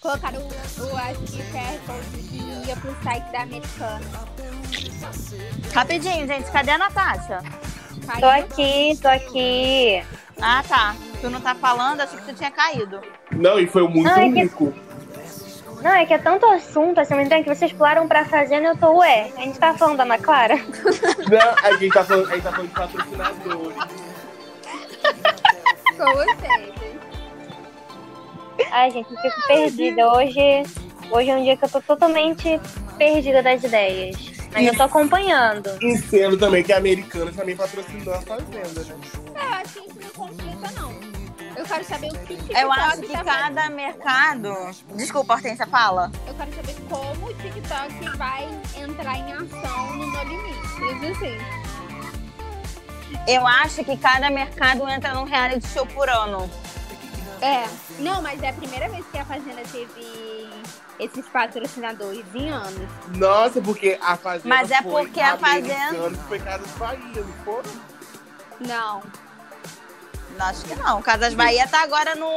Colocaram 0.02 0.40
o, 0.40 0.82
o, 0.82 0.96
acho 0.96 1.20
que 1.20 1.40
o 1.42 1.44
QR 1.52 1.78
Code 1.86 2.66
ia 2.68 2.76
pro 2.76 3.02
site 3.04 3.30
da 3.30 3.42
Americana. 3.42 4.00
Rapidinho, 5.72 6.26
gente, 6.26 6.50
cadê 6.50 6.72
a 6.72 6.78
Natasha? 6.78 7.38
Tô 8.00 8.20
Caiu. 8.20 8.44
aqui, 8.44 8.98
tô 9.00 9.08
aqui. 9.08 10.04
Ah, 10.40 10.62
tá. 10.68 10.96
Tu 11.20 11.30
não 11.30 11.40
tá 11.40 11.54
falando, 11.54 12.00
achei 12.00 12.18
que 12.18 12.24
tu 12.26 12.34
tinha 12.34 12.50
caído. 12.50 13.00
Não, 13.30 13.60
e 13.60 13.66
foi 13.68 13.86
muito 13.86 14.08
Ai, 14.10 14.24
que- 14.32 14.40
único. 14.40 14.74
Não, 15.82 15.90
é 15.92 16.04
que 16.06 16.14
é 16.14 16.18
tanto 16.18 16.46
assunto, 16.46 17.00
assim, 17.00 17.14
mas 17.14 17.26
então, 17.26 17.42
que 17.42 17.52
vocês 17.54 17.72
pularam 17.72 18.06
pra 18.08 18.24
fazenda, 18.24 18.68
eu 18.68 18.76
tô, 18.76 18.98
ué. 18.98 19.32
A 19.36 19.40
gente 19.42 19.58
tá 19.58 19.74
falando 19.74 19.96
da 19.98 20.02
Ana 20.04 20.18
Clara? 20.18 20.56
Não, 20.56 21.54
a 21.70 21.76
gente 21.76 21.92
tá 21.92 22.04
falando, 22.04 22.28
a 22.30 22.34
gente 22.34 22.42
tá 22.42 22.50
falando 22.52 22.68
de 22.68 22.74
patrocinadores. 22.74 23.76
Com 25.96 26.12
vocês. 26.14 26.72
Ai, 28.72 28.90
gente, 28.90 29.12
eu 29.12 29.18
fico 29.20 29.46
perdida. 29.46 30.08
Hoje, 30.14 30.62
hoje 31.10 31.30
é 31.30 31.36
um 31.36 31.44
dia 31.44 31.56
que 31.58 31.64
eu 31.66 31.68
tô 31.68 31.80
totalmente 31.82 32.58
perdida 32.96 33.42
das 33.42 33.62
ideias. 33.62 34.16
Mas 34.50 34.66
eu 34.66 34.74
tô 34.74 34.84
acompanhando. 34.84 35.68
E 35.82 35.98
sendo 35.98 36.38
também 36.38 36.64
que 36.64 36.72
a 36.72 36.78
Americana 36.78 37.30
também 37.32 37.54
patrocinou 37.54 38.14
a 38.14 38.22
Fazenda, 38.22 38.82
né? 38.84 38.96
É, 39.34 39.44
eu 39.44 39.52
acho 39.52 39.72
que 39.74 39.90
isso 39.90 39.98
não 40.00 40.10
complica, 40.10 40.70
não. 40.80 40.90
Eu 41.54 41.64
quero 41.66 41.84
saber 41.84 42.08
o 42.08 42.18
que 42.20 42.34
TikTok 42.34 42.60
Eu 42.60 42.72
acho 42.72 43.00
que 43.02 43.08
tá 43.08 43.24
cada 43.24 43.68
mercado. 43.68 44.54
Desculpa, 44.94 45.34
Hortência, 45.34 45.66
fala. 45.66 46.10
Eu 46.26 46.32
quero 46.32 46.54
saber 46.54 46.74
como 46.88 47.26
o 47.26 47.34
TikTok 47.34 48.16
vai 48.16 48.48
entrar 48.74 49.18
em 49.18 49.32
ação 49.34 49.96
no 49.96 50.06
No 50.06 50.22
Limite. 50.24 51.12
Isso 51.12 51.24
assim. 51.24 51.38
Eu 53.28 53.46
acho 53.46 53.84
que 53.84 53.98
cada 53.98 54.30
mercado 54.30 54.88
entra 54.88 55.12
num 55.12 55.24
reality 55.24 55.68
show 55.68 55.84
por 55.84 56.08
ano. 56.08 56.50
É. 57.42 57.64
Não, 57.98 58.22
mas 58.22 58.40
é 58.40 58.50
a 58.50 58.52
primeira 58.52 58.88
vez 58.88 59.04
que 59.10 59.18
a 59.18 59.24
Fazenda 59.24 59.62
teve 59.70 60.48
esses 61.00 61.28
patrocinadores 61.28 62.24
em 62.34 62.50
anos. 62.50 62.88
Nossa, 63.16 63.60
porque 63.60 63.98
a 64.00 64.16
Fazenda 64.16 64.48
Mas 64.48 64.70
é 64.70 64.80
foi 64.80 65.06
porque 65.06 65.20
a 65.20 65.32
americano, 65.32 66.16
Foi 66.28 66.38
Casas 66.38 66.70
Bahia, 66.78 67.22
não 67.22 67.32
foram? 67.44 67.70
Não. 68.60 69.02
Acho 70.38 70.64
que 70.64 70.74
não. 70.76 71.02
Casas 71.02 71.34
Bahia 71.34 71.66
tá 71.66 71.82
agora 71.82 72.14
no. 72.14 72.28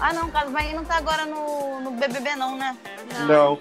Ah, 0.00 0.12
não, 0.14 0.30
Casas 0.30 0.52
Bahia 0.52 0.74
não 0.74 0.84
tá 0.84 0.96
agora 0.96 1.26
no, 1.26 1.80
no 1.80 1.90
BBB, 1.90 2.36
não, 2.36 2.56
né? 2.56 2.76
Não. 3.12 3.26
Não. 3.26 3.60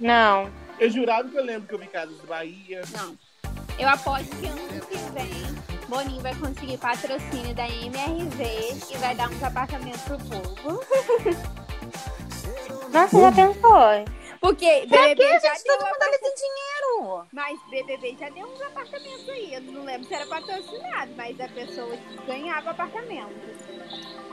Não. 0.00 0.52
Eu 0.78 0.90
jurava 0.90 1.28
que 1.28 1.36
eu 1.36 1.44
lembro 1.44 1.68
que 1.68 1.74
eu 1.74 1.78
vi 1.78 1.86
Casas 1.88 2.18
Bahia. 2.26 2.82
Não. 2.96 3.16
Eu 3.78 3.88
aposto 3.88 4.36
que 4.36 4.46
ano 4.46 4.80
que 4.86 4.96
vem 5.12 5.62
Boninho 5.88 6.22
vai 6.22 6.34
conseguir 6.36 6.78
patrocínio 6.78 7.54
da 7.54 7.68
MRV 7.68 8.42
e 8.90 8.96
vai 8.98 9.14
dar 9.14 9.28
uns 9.28 9.42
apartamentos 9.42 10.00
pro 10.02 10.16
povo. 10.18 10.82
Nossa, 12.90 13.20
já 13.20 13.32
pensou? 13.32 14.21
Porque 14.42 14.86
Pra 14.88 15.02
BBB 15.02 15.22
quê, 15.22 15.40
já 15.40 15.54
gente? 15.54 15.64
Todo 15.64 15.84
mundo 15.84 16.02
ali 16.02 16.18
tem 16.18 16.34
dinheiro. 16.34 17.26
Mas 17.32 17.60
BBB 17.70 18.16
já 18.18 18.28
deu 18.28 18.44
uns 18.44 18.60
apartamentos 18.60 19.28
aí. 19.28 19.54
Eu 19.54 19.60
não 19.60 19.84
lembro 19.84 20.04
se 20.08 20.14
era 20.14 20.26
patrocinado, 20.26 21.12
mas 21.16 21.40
a 21.40 21.48
pessoa 21.48 21.96
ganhava 22.26 22.70
apartamento. 22.70 23.30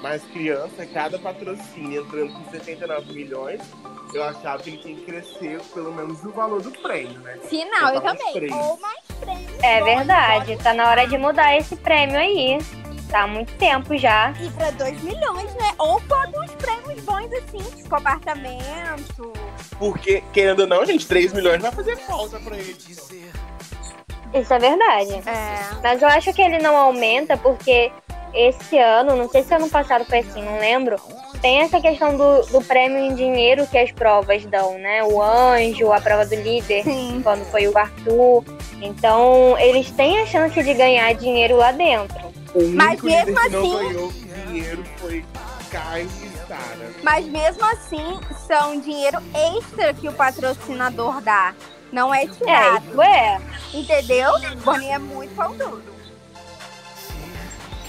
Mas 0.02 0.24
criança, 0.24 0.84
cada 0.88 1.20
patrocínio 1.20 2.02
entrando 2.02 2.34
com 2.34 2.52
79 2.52 3.14
milhões, 3.14 3.62
eu 4.12 4.24
achava 4.24 4.64
que 4.64 4.72
ele 4.72 4.78
tinha 4.78 4.96
que 4.96 5.06
crescer 5.06 5.62
pelo 5.76 5.94
menos 5.94 6.24
o 6.24 6.32
valor 6.32 6.62
do 6.64 6.72
prêmio, 6.72 7.20
né? 7.20 7.38
Não, 7.52 7.90
eu 7.90 7.96
Eu 7.96 8.02
também. 8.02 8.52
Ou 8.52 8.80
mais 8.80 9.06
prêmios. 9.20 9.64
É 9.64 9.84
verdade. 9.84 10.58
Tá 10.64 10.74
na 10.74 10.90
hora 10.90 11.06
de 11.06 11.20
mudar 11.20 11.56
esse 11.56 11.76
prêmio 11.76 12.18
aí. 12.18 12.58
Tá 13.10 13.24
há 13.24 13.28
muito 13.28 13.52
tempo 13.56 13.98
já. 13.98 14.32
E 14.40 14.50
pra 14.52 14.70
2 14.72 15.02
milhões, 15.02 15.54
né? 15.56 15.72
Ou 15.80 16.00
bota 16.02 16.40
uns 16.40 16.52
prêmios 16.52 17.04
bons 17.04 17.32
assim, 17.34 17.64
tipo 17.76 17.96
apartamento. 17.96 19.34
Porque, 19.80 20.24
querendo 20.32 20.62
ou 20.62 20.68
não, 20.68 20.86
gente, 20.86 21.08
3 21.08 21.34
milhões 21.34 21.62
vai 21.62 21.72
fazer 21.72 21.98
falta 21.98 22.40
pra 22.40 22.56
ele. 22.56 22.78
Isso 24.32 24.54
é 24.54 24.60
verdade. 24.60 25.14
É. 25.26 25.82
Mas 25.82 26.02
eu 26.02 26.08
acho 26.08 26.32
que 26.34 26.42
ele 26.42 26.60
não 26.60 26.78
aumenta 26.78 27.36
porque 27.36 27.92
esse 28.32 28.78
ano, 28.78 29.16
não 29.16 29.28
sei 29.28 29.44
se 29.44 29.56
ano 29.56 29.70
passado 29.70 30.06
foi 30.06 30.20
assim, 30.20 30.44
não 30.44 30.60
lembro. 30.60 30.98
Tem 31.42 31.62
essa 31.62 31.80
questão 31.80 32.16
do, 32.16 32.46
do 32.52 32.62
prêmio 32.62 33.00
em 33.00 33.16
dinheiro 33.16 33.66
que 33.66 33.78
as 33.78 33.92
provas 33.92 34.46
dão, 34.46 34.78
né? 34.78 35.04
O 35.04 35.22
anjo, 35.22 35.92
a 35.92 36.00
prova 36.00 36.26
do 36.26 36.36
líder, 36.36 36.84
Sim. 36.84 37.22
quando 37.24 37.44
foi 37.46 37.68
o 37.68 37.76
Arthur. 37.76 38.44
Então, 38.82 39.58
eles 39.58 39.90
têm 39.92 40.20
a 40.20 40.26
chance 40.26 40.62
de 40.62 40.74
ganhar 40.74 41.14
dinheiro 41.14 41.56
lá 41.56 41.72
dentro. 41.72 42.29
O 42.56 42.68
Mas 42.76 43.02
mesmo 43.02 43.26
que 43.26 43.50
não 43.50 43.60
assim- 43.62 43.78
ganhou 43.88 44.12
dinheiro 44.12 44.84
foi 44.98 45.26
Caio 45.72 46.08
e 46.24 46.48
Sara. 46.48 46.92
Mas 47.04 47.26
mesmo 47.28 47.64
assim, 47.66 48.20
são 48.48 48.80
dinheiro 48.80 49.18
extra 49.56 49.94
que 49.94 50.08
o 50.10 50.14
patrocinador 50.14 51.22
dá. 51.22 51.54
Não 51.92 52.14
é 52.14 52.24
É, 52.24 52.28
tirado. 52.28 52.86
isso 52.90 53.02
é. 53.02 53.42
Entendeu? 53.74 54.32
Boninho 54.64 54.94
é 54.94 54.98
muito 55.00 55.36
duro. 55.58 55.84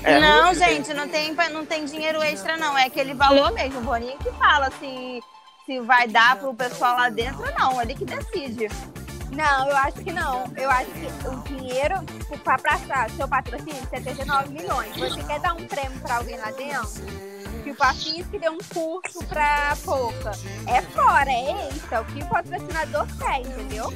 É, 0.03 0.19
não, 0.19 0.55
gente, 0.55 0.95
não 0.95 1.07
tem, 1.09 1.35
não 1.53 1.67
tem 1.67 1.85
dinheiro 1.85 2.23
extra, 2.23 2.57
não. 2.57 2.77
É 2.77 2.85
aquele 2.87 3.13
valor 3.15 3.53
mesmo. 3.53 3.81
O 3.81 3.83
Boninho 3.83 4.17
que 4.19 4.31
fala 4.33 4.71
se, 4.79 5.21
se 5.67 5.81
vai 5.81 6.09
dar 6.09 6.37
pro 6.37 6.55
pessoal 6.55 6.97
lá 6.97 7.09
dentro 7.11 7.43
ou 7.43 7.53
não. 7.59 7.81
Ele 7.83 7.95
que 7.95 8.05
decide. 8.07 8.69
Não, 9.33 9.69
eu 9.69 9.77
acho 9.77 9.97
que 9.99 10.13
não. 10.13 10.45
Eu 10.57 10.71
acho 10.71 10.91
que 10.91 11.29
o 11.29 11.43
dinheiro, 11.43 12.05
tipo, 12.05 12.39
pra 12.39 12.59
passar 12.59 13.11
seu 13.11 13.29
patrocínio, 13.29 13.89
79 13.89 14.49
milhões. 14.51 14.97
Você 14.97 15.23
quer 15.23 15.41
dar 15.41 15.55
um 15.55 15.67
prêmio 15.67 16.01
pra 16.01 16.17
alguém 16.17 16.37
lá 16.37 16.51
dentro? 16.51 16.91
Tipo, 17.63 17.83
a 17.85 17.95
que 17.95 18.39
deu 18.39 18.53
um 18.53 18.59
curso 18.59 19.25
pra 19.27 19.77
pouca. 19.85 20.33
É 20.67 20.83
fora, 20.83 21.31
é 21.31 21.69
extra. 21.69 22.01
O 22.01 22.05
que 22.07 22.23
o 22.23 22.29
patrocinador 22.29 23.07
quer, 23.19 23.41
entendeu? 23.41 23.93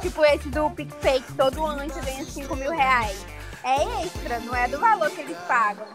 Tipo, 0.00 0.24
esse 0.24 0.48
do 0.48 0.70
PicPay, 0.70 1.22
que 1.22 1.32
todo 1.34 1.64
ano 1.64 1.88
você 1.88 2.00
ganha 2.00 2.24
5 2.24 2.56
mil 2.56 2.72
reais. 2.72 3.24
É 3.62 4.04
extra, 4.04 4.40
não 4.40 4.54
é 4.54 4.66
do 4.66 4.80
valor 4.80 5.08
que 5.10 5.20
eles 5.20 5.38
pagam. 5.46 5.86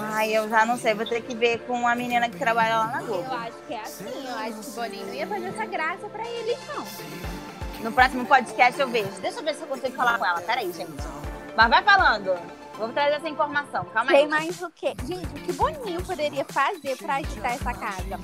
Ai, 0.00 0.36
eu 0.36 0.48
já 0.48 0.64
não 0.64 0.78
sei. 0.78 0.94
Vou 0.94 1.04
ter 1.04 1.20
que 1.22 1.34
ver 1.34 1.58
com 1.60 1.86
a 1.86 1.94
menina 1.94 2.28
que 2.28 2.38
trabalha 2.38 2.78
lá 2.78 2.86
na 2.86 3.02
Globo. 3.02 3.24
Eu 3.24 3.38
acho 3.38 3.56
que 3.66 3.74
é 3.74 3.80
assim. 3.80 4.04
Eu 4.04 4.36
acho 4.36 4.60
que 4.60 4.68
o 4.68 4.72
Boninho 4.72 5.06
não 5.06 5.14
ia 5.14 5.26
fazer 5.26 5.46
essa 5.46 5.64
graça 5.66 6.08
pra 6.08 6.24
eles, 6.28 6.58
não. 6.68 6.84
No 7.82 7.92
próximo 7.92 8.24
podcast 8.24 8.80
eu 8.80 8.88
vejo. 8.88 9.10
Deixa 9.20 9.40
eu 9.40 9.44
ver 9.44 9.54
se 9.54 9.62
eu 9.62 9.66
consigo 9.66 9.96
falar 9.96 10.18
com 10.18 10.24
ela. 10.24 10.40
Peraí, 10.40 10.72
gente. 10.72 10.92
Mas 11.56 11.68
vai 11.68 11.82
falando. 11.82 12.38
Vou 12.78 12.88
trazer 12.90 13.16
essa 13.16 13.28
informação. 13.28 13.84
Calma 13.86 14.12
Tem 14.12 14.20
aí. 14.20 14.28
mais 14.28 14.62
o 14.62 14.70
quê? 14.70 14.94
Gente, 15.04 15.26
o 15.26 15.40
que 15.40 15.52
Boninho 15.52 16.00
poderia 16.04 16.44
fazer 16.44 16.96
pra 16.96 17.16
agitar 17.16 17.52
essa 17.54 17.74
casa? 17.74 18.20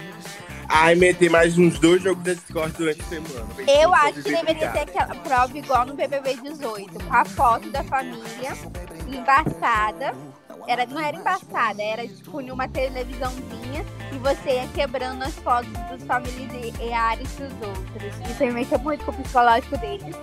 Ai, 0.68 0.94
meter 0.94 1.28
mais 1.28 1.58
uns 1.58 1.78
dois 1.80 2.00
jogos 2.00 2.22
da 2.22 2.34
Discord 2.34 2.72
durante 2.76 3.02
a 3.02 3.04
semana. 3.04 3.46
Eu 3.66 3.92
acho 3.92 4.22
que 4.22 4.30
deveria 4.30 4.70
ter 4.70 4.80
aquela 4.80 5.14
prova 5.16 5.58
igual 5.58 5.84
no 5.84 5.94
BBB 5.94 6.36
18, 6.36 7.04
com 7.04 7.14
a 7.14 7.24
foto 7.24 7.68
da 7.70 7.82
família 7.82 8.52
embaçada. 9.08 10.14
Era, 10.66 10.86
não 10.86 11.00
era 11.00 11.16
embaçada, 11.16 11.82
era 11.82 12.06
tipo 12.08 12.40
numa 12.40 12.66
televisãozinha 12.68 13.84
e 14.12 14.18
você 14.18 14.54
ia 14.62 14.68
quebrando 14.68 15.22
as 15.22 15.34
fotos 15.34 15.70
dos 15.90 16.02
familiares 16.06 17.28
dos 17.36 17.52
outros. 17.68 18.30
Isso 18.30 18.42
aí 18.42 18.50
mexe 18.50 18.76
muito 18.78 19.04
com 19.04 19.10
o 19.10 19.14
psicológico 19.14 19.76
deles. 19.78 20.16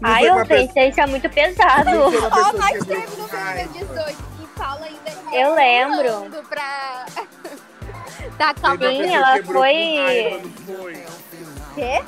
Não 0.00 0.10
Ai, 0.10 0.28
eu 0.28 0.44
sei, 0.46 0.66
pessoa- 0.66 0.84
isso 0.86 1.00
é 1.00 1.06
muito 1.06 1.30
pesado. 1.30 1.90
Ó, 1.90 2.52
nós 2.52 2.84
teve 2.84 3.06
no 3.16 3.28
com 3.28 3.36
raiva. 3.36 3.68
BBB 3.72 3.78
18 3.86 4.24
e 4.42 4.46
Paula 4.58 4.86
ainda 4.86 5.36
Eu 5.36 5.54
lembro. 5.54 6.42
pra 6.48 7.06
uma 8.38 8.54
calma. 8.54 8.78
Sim, 8.78 9.14
ela 9.14 9.42
foi- 9.44 9.96
raiva? 9.96 10.40
Quê? 11.74 12.04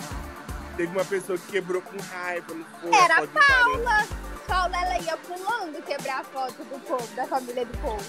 Teve 0.76 0.92
uma 0.96 1.04
pessoa 1.04 1.38
que 1.38 1.46
quebrou 1.52 1.80
com 1.82 1.96
raiva, 2.12 2.54
não 2.54 2.64
foi? 2.80 2.94
Era 3.00 3.14
Pode 3.16 3.28
parar. 3.32 4.06
Paula, 4.48 4.76
ela 4.82 4.98
ia 4.98 5.16
pulando 5.18 5.80
quebrar 5.84 6.20
a 6.20 6.24
foto 6.24 6.64
do 6.64 6.80
povo, 6.80 7.06
da 7.14 7.26
família 7.26 7.64
do 7.66 7.78
povo. 7.78 8.02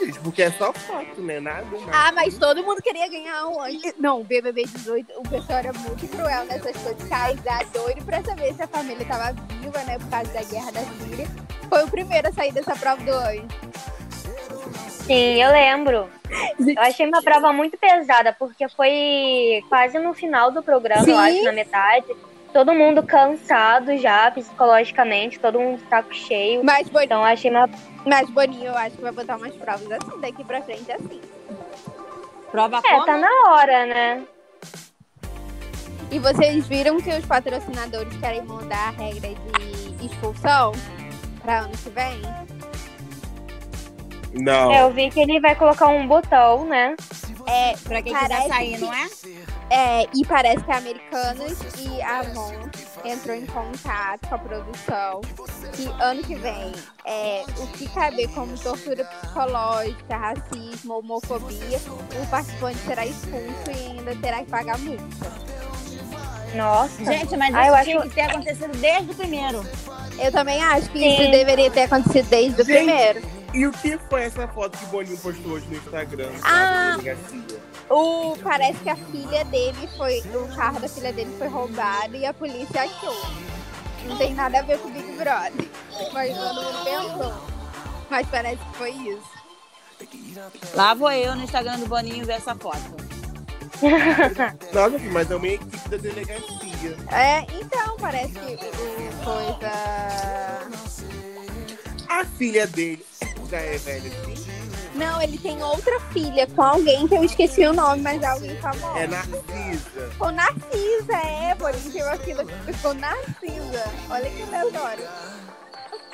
Gente, 0.00 0.18
porque 0.20 0.42
é 0.42 0.50
só 0.50 0.72
foto, 0.72 1.20
né? 1.20 1.38
Nada 1.40 1.64
mais. 1.66 1.88
Ah, 1.92 2.10
mas 2.12 2.38
todo 2.38 2.64
mundo 2.64 2.82
queria 2.82 3.08
ganhar 3.08 3.46
um 3.46 3.60
anjo. 3.60 3.80
Não, 3.98 4.22
o 4.22 4.24
BBB 4.24 4.64
18, 4.64 5.12
o 5.18 5.22
pessoal 5.28 5.58
era 5.58 5.72
muito 5.74 6.08
cruel 6.08 6.44
nessas 6.46 6.76
coisas. 6.76 7.08
Casar 7.08 7.64
doido 7.66 8.04
pra 8.04 8.22
saber 8.24 8.54
se 8.54 8.62
a 8.62 8.66
família 8.66 9.06
tava 9.06 9.32
viva, 9.32 9.78
né? 9.84 9.98
Por 9.98 10.08
causa 10.08 10.32
da 10.32 10.42
guerra 10.42 10.72
da 10.72 10.80
Síria. 10.80 11.28
Foi 11.68 11.84
o 11.84 11.90
primeiro 11.90 12.28
a 12.28 12.32
sair 12.32 12.52
dessa 12.52 12.74
prova 12.74 13.02
do 13.02 13.12
anjo. 13.12 13.46
Sim, 14.88 15.42
eu 15.42 15.52
lembro. 15.52 16.08
Eu 16.58 16.80
achei 16.80 17.06
uma 17.06 17.22
prova 17.22 17.52
muito 17.52 17.76
pesada, 17.76 18.32
porque 18.32 18.66
foi 18.70 19.62
quase 19.68 19.98
no 19.98 20.14
final 20.14 20.50
do 20.50 20.62
programa, 20.62 21.02
eu 21.02 21.04
Sim. 21.04 21.12
acho, 21.12 21.44
na 21.44 21.52
metade. 21.52 22.06
Todo 22.54 22.72
mundo 22.72 23.02
cansado 23.02 23.98
já, 23.98 24.30
psicologicamente, 24.30 25.40
todo 25.40 25.58
mundo 25.58 25.82
de 25.82 25.88
saco 25.88 26.14
cheio. 26.14 26.62
Mas, 26.64 26.88
Boninho, 26.88 27.04
Então 27.06 27.18
eu 27.18 27.24
achei 27.24 27.50
uma. 27.50 27.68
mas 28.06 28.30
Boninho, 28.30 28.66
eu 28.66 28.76
acho 28.78 28.94
que 28.94 29.02
vai 29.02 29.10
botar 29.10 29.36
umas 29.36 29.54
provas 29.56 29.90
assim, 29.90 30.20
daqui 30.20 30.44
pra 30.44 30.62
frente 30.62 30.90
assim. 30.92 31.20
Prova 32.52 32.78
É, 32.78 32.80
como? 32.82 33.04
tá 33.06 33.16
na 33.18 33.50
hora, 33.50 33.86
né? 33.86 34.22
E 36.12 36.18
vocês 36.20 36.68
viram 36.68 36.98
que 37.00 37.10
os 37.10 37.26
patrocinadores 37.26 38.16
querem 38.20 38.42
mudar 38.42 38.90
a 38.90 38.90
regra 39.02 39.30
de 39.30 40.06
expulsão 40.06 40.70
pra 41.42 41.58
ano 41.62 41.72
que 41.76 41.90
vem? 41.90 42.22
Não. 44.32 44.70
É, 44.72 44.82
eu 44.82 44.92
vi 44.92 45.10
que 45.10 45.18
ele 45.20 45.40
vai 45.40 45.56
colocar 45.56 45.88
um 45.88 46.06
botão, 46.06 46.64
né? 46.66 46.94
É, 47.48 47.74
Pra 47.82 48.00
quem 48.00 48.12
Parece 48.12 48.42
quiser 48.42 48.48
sair, 48.48 48.74
que- 48.76 48.80
não 48.80 48.94
é? 48.94 49.08
É, 49.70 50.06
e 50.14 50.24
parece 50.26 50.62
que 50.62 50.70
a 50.70 50.76
Americanas 50.76 51.58
e 51.78 52.00
a 52.02 52.20
Avon 52.20 52.52
entrou 53.04 53.34
em 53.34 53.46
contato 53.46 54.28
com 54.28 54.34
a 54.34 54.38
produção 54.38 55.20
que 55.72 55.86
ano 56.02 56.22
que 56.22 56.34
vem 56.34 56.72
é, 57.06 57.42
o 57.58 57.66
que 57.68 57.88
caber 57.88 58.28
como 58.30 58.56
tortura 58.58 59.04
psicológica, 59.04 60.16
racismo, 60.16 60.98
homofobia, 60.98 61.80
o 62.22 62.26
participante 62.30 62.78
será 62.80 63.06
expulso 63.06 63.70
e 63.70 63.90
ainda 63.98 64.14
terá 64.16 64.38
que 64.44 64.50
pagar 64.50 64.78
multa. 64.78 65.44
Nossa. 66.54 67.04
Gente, 67.04 67.36
mas 67.36 67.52
Ah, 67.54 67.64
isso 67.66 67.74
acho- 67.74 67.84
tinha 67.84 68.02
que 68.02 68.08
ter 68.10 68.20
acontecido 68.20 68.76
desde 68.78 69.10
o 69.10 69.14
primeiro. 69.14 69.66
Eu 70.18 70.30
também 70.30 70.62
acho 70.62 70.88
que 70.90 70.98
Sim. 71.00 71.12
isso 71.22 71.30
deveria 71.32 71.70
ter 71.70 71.82
acontecido 71.82 72.28
desde 72.28 72.62
o 72.62 72.64
Gente. 72.64 72.76
primeiro. 72.76 73.22
E 73.52 73.66
o 73.66 73.72
que 73.72 73.98
foi 74.08 74.22
essa 74.24 74.46
foto 74.48 74.76
que 74.78 74.84
o 74.84 74.88
Boninho 74.88 75.18
postou 75.18 75.52
hoje 75.52 75.66
no 75.68 75.76
Instagram? 75.76 76.30
Ah. 76.44 76.96
O, 77.90 78.36
parece 78.42 78.78
que 78.78 78.90
a 78.90 78.96
filha 78.96 79.44
dele 79.44 79.88
foi. 79.96 80.20
O 80.20 80.48
carro 80.54 80.80
da 80.80 80.88
filha 80.88 81.12
dele 81.12 81.34
foi 81.38 81.48
roubado 81.48 82.16
e 82.16 82.24
a 82.24 82.32
polícia 82.32 82.82
achou. 82.82 83.16
não 84.06 84.16
tem 84.16 84.34
nada 84.34 84.58
a 84.58 84.62
ver 84.62 84.78
com 84.78 84.88
o 84.88 84.90
Big 84.90 85.12
Brother. 85.12 85.68
Mas 86.12 86.36
todo 86.36 86.62
mundo 86.62 86.84
pensou. 86.84 87.34
Mas 88.10 88.28
parece 88.28 88.64
que 88.64 88.76
foi 88.76 88.90
isso. 88.90 89.34
Lá 90.74 90.94
vou 90.94 91.10
eu 91.12 91.34
no 91.36 91.44
Instagram 91.44 91.78
do 91.78 91.86
Boninho 91.86 92.26
ver 92.26 92.34
essa 92.34 92.54
foto. 92.54 93.04
Nossa, 94.72 94.98
mas 95.10 95.30
é 95.30 95.36
uma 95.36 95.48
equipe 95.48 95.88
da 95.88 95.96
delegacia. 95.96 96.96
É, 97.10 97.40
então, 97.60 97.96
parece 97.98 98.32
que 98.32 98.54
o 98.54 99.24
coisa. 99.24 99.72
A 102.08 102.24
filha 102.38 102.66
dele 102.66 103.04
já 103.50 103.58
é 103.58 103.78
velha 103.78 104.10
assim? 104.10 104.53
Não, 104.94 105.20
ele 105.20 105.36
tem 105.38 105.60
outra 105.62 105.98
filha 106.12 106.46
com 106.46 106.62
alguém 106.62 107.08
que 107.08 107.14
eu 107.14 107.24
esqueci 107.24 107.66
o 107.66 107.72
nome, 107.72 108.00
mas 108.02 108.22
é 108.22 108.26
alguém 108.26 108.56
famoso. 108.58 108.96
É 108.96 109.06
Narcisa. 109.06 110.10
Com 110.18 110.30
Narcisa, 110.30 111.16
é, 111.16 111.54
por 111.56 111.74
isso 111.74 111.90
filha 111.90 112.16
que 112.18 112.34
ficou 112.72 112.94
Narcisa. 112.94 113.84
Olha 114.08 114.30
que 114.30 114.42
aleatório. 114.42 115.04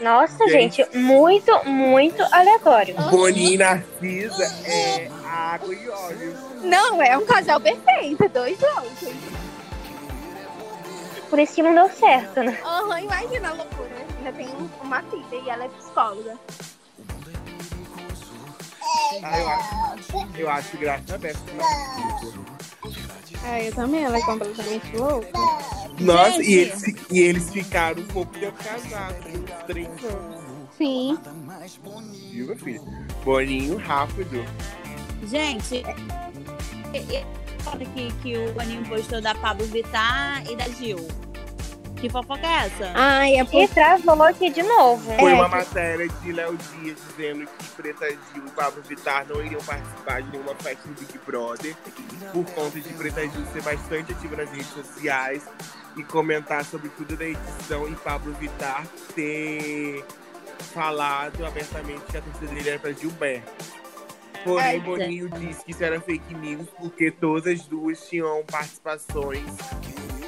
Nossa, 0.00 0.48
gente, 0.48 0.82
muito, 0.96 1.52
muito 1.68 2.22
aleatório. 2.32 2.94
Boninho 3.10 3.52
e 3.52 3.58
Narcisa 3.58 4.44
é 4.64 5.10
água 5.24 5.74
e 5.74 5.88
óleo. 5.88 6.36
Não, 6.62 7.02
é 7.02 7.18
um 7.18 7.26
casal 7.26 7.60
perfeito, 7.60 8.26
dois 8.30 8.58
juntos. 8.58 9.14
Por 11.28 11.38
isso 11.38 11.54
que 11.54 11.62
não 11.62 11.74
deu 11.74 11.90
certo, 11.90 12.42
né? 12.42 12.58
Aham, 12.64 13.00
imagina 13.00 13.50
a 13.50 13.52
loucura. 13.52 13.90
Ainda 14.18 14.32
tem 14.32 14.48
uma 14.82 15.02
filha 15.02 15.42
e 15.44 15.50
ela 15.50 15.64
é 15.64 15.68
psicóloga. 15.68 16.36
Ah, 19.22 19.38
eu 19.38 19.48
acho, 19.48 20.28
eu 20.38 20.50
acho 20.50 20.76
graça 20.78 21.14
aberta. 21.14 21.40
Ah, 23.44 23.60
eu 23.62 23.74
também, 23.74 24.04
ela 24.04 24.16
é 24.18 24.22
completamente 24.22 24.96
louca. 24.96 25.28
Nossa, 25.98 26.42
e 26.42 26.54
eles, 26.54 26.82
e 27.10 27.18
eles 27.20 27.50
ficaram 27.50 28.02
um 28.02 28.06
pouco 28.06 28.32
tempo 28.38 28.56
casados, 28.62 29.26
uns 29.26 29.64
três 29.66 29.88
anos. 29.88 30.40
Sim. 30.76 31.18
Viu, 32.32 32.46
meu 32.46 32.56
filho? 32.56 32.82
Boninho 33.24 33.76
rápido. 33.76 34.44
Gente, 35.26 35.84
é- 36.94 36.98
é- 37.16 37.26
olha 37.66 37.84
que, 37.86 38.10
que 38.22 38.38
o 38.38 38.52
Boninho 38.54 38.82
postou 38.88 39.20
da 39.20 39.34
Pablo 39.34 39.66
Vittar 39.66 40.42
e 40.50 40.56
da 40.56 40.66
Gil. 40.70 41.06
Que 42.00 42.08
fofoca 42.08 42.46
é 42.46 42.66
essa? 42.66 42.92
Ai, 42.94 43.34
é 43.36 43.42
E 43.42 43.44
por... 43.44 43.68
travou 43.74 44.22
aqui 44.22 44.48
de 44.50 44.62
novo. 44.62 45.04
Foi 45.18 45.32
É, 45.32 45.34
uma 45.34 45.44
que- 45.50 45.56
matéria 45.56 46.08
de 46.08 46.32
Léo 46.32 46.56
Dias 46.56 46.96
dizendo 47.08 47.46
que 47.46 47.64
Preta 47.76 48.08
Gil 48.08 48.46
e 48.46 48.50
Pablo 48.52 48.82
Vittar 48.82 49.26
não 49.28 49.44
iriam 49.44 49.60
participar 49.62 50.22
de 50.22 50.30
nenhuma 50.30 50.54
festa 50.54 50.88
do 50.88 50.94
Big 50.94 51.18
Brother 51.26 51.76
por 52.32 52.44
conta 52.52 52.80
de 52.80 52.88
Preta 52.94 53.20
Gil 53.28 53.44
ser 53.52 53.62
bastante 53.62 54.12
ativa 54.12 54.36
nas 54.36 54.50
redes 54.50 54.68
sociais 54.68 55.42
e 55.96 56.02
comentar 56.04 56.64
sobre 56.64 56.88
tudo 56.90 57.16
da 57.16 57.26
edição 57.26 57.86
e 57.86 57.94
Pablo 57.96 58.32
Vittar 58.40 58.86
ter 59.14 60.02
falado 60.72 61.44
abertamente 61.44 62.00
que 62.10 62.16
a 62.16 62.22
torcida 62.22 62.46
dele 62.54 62.70
era 62.70 62.78
para 62.78 62.92
Gilberto. 62.92 63.52
Porém, 64.42 64.64
Ai, 64.64 64.80
Boninho 64.80 65.28
disse 65.28 65.62
que 65.66 65.72
isso 65.72 65.84
era 65.84 66.00
fake 66.00 66.32
news 66.34 66.66
porque 66.78 67.10
todas 67.10 67.46
as 67.46 67.66
duas 67.66 68.08
tinham 68.08 68.42
participações 68.50 69.44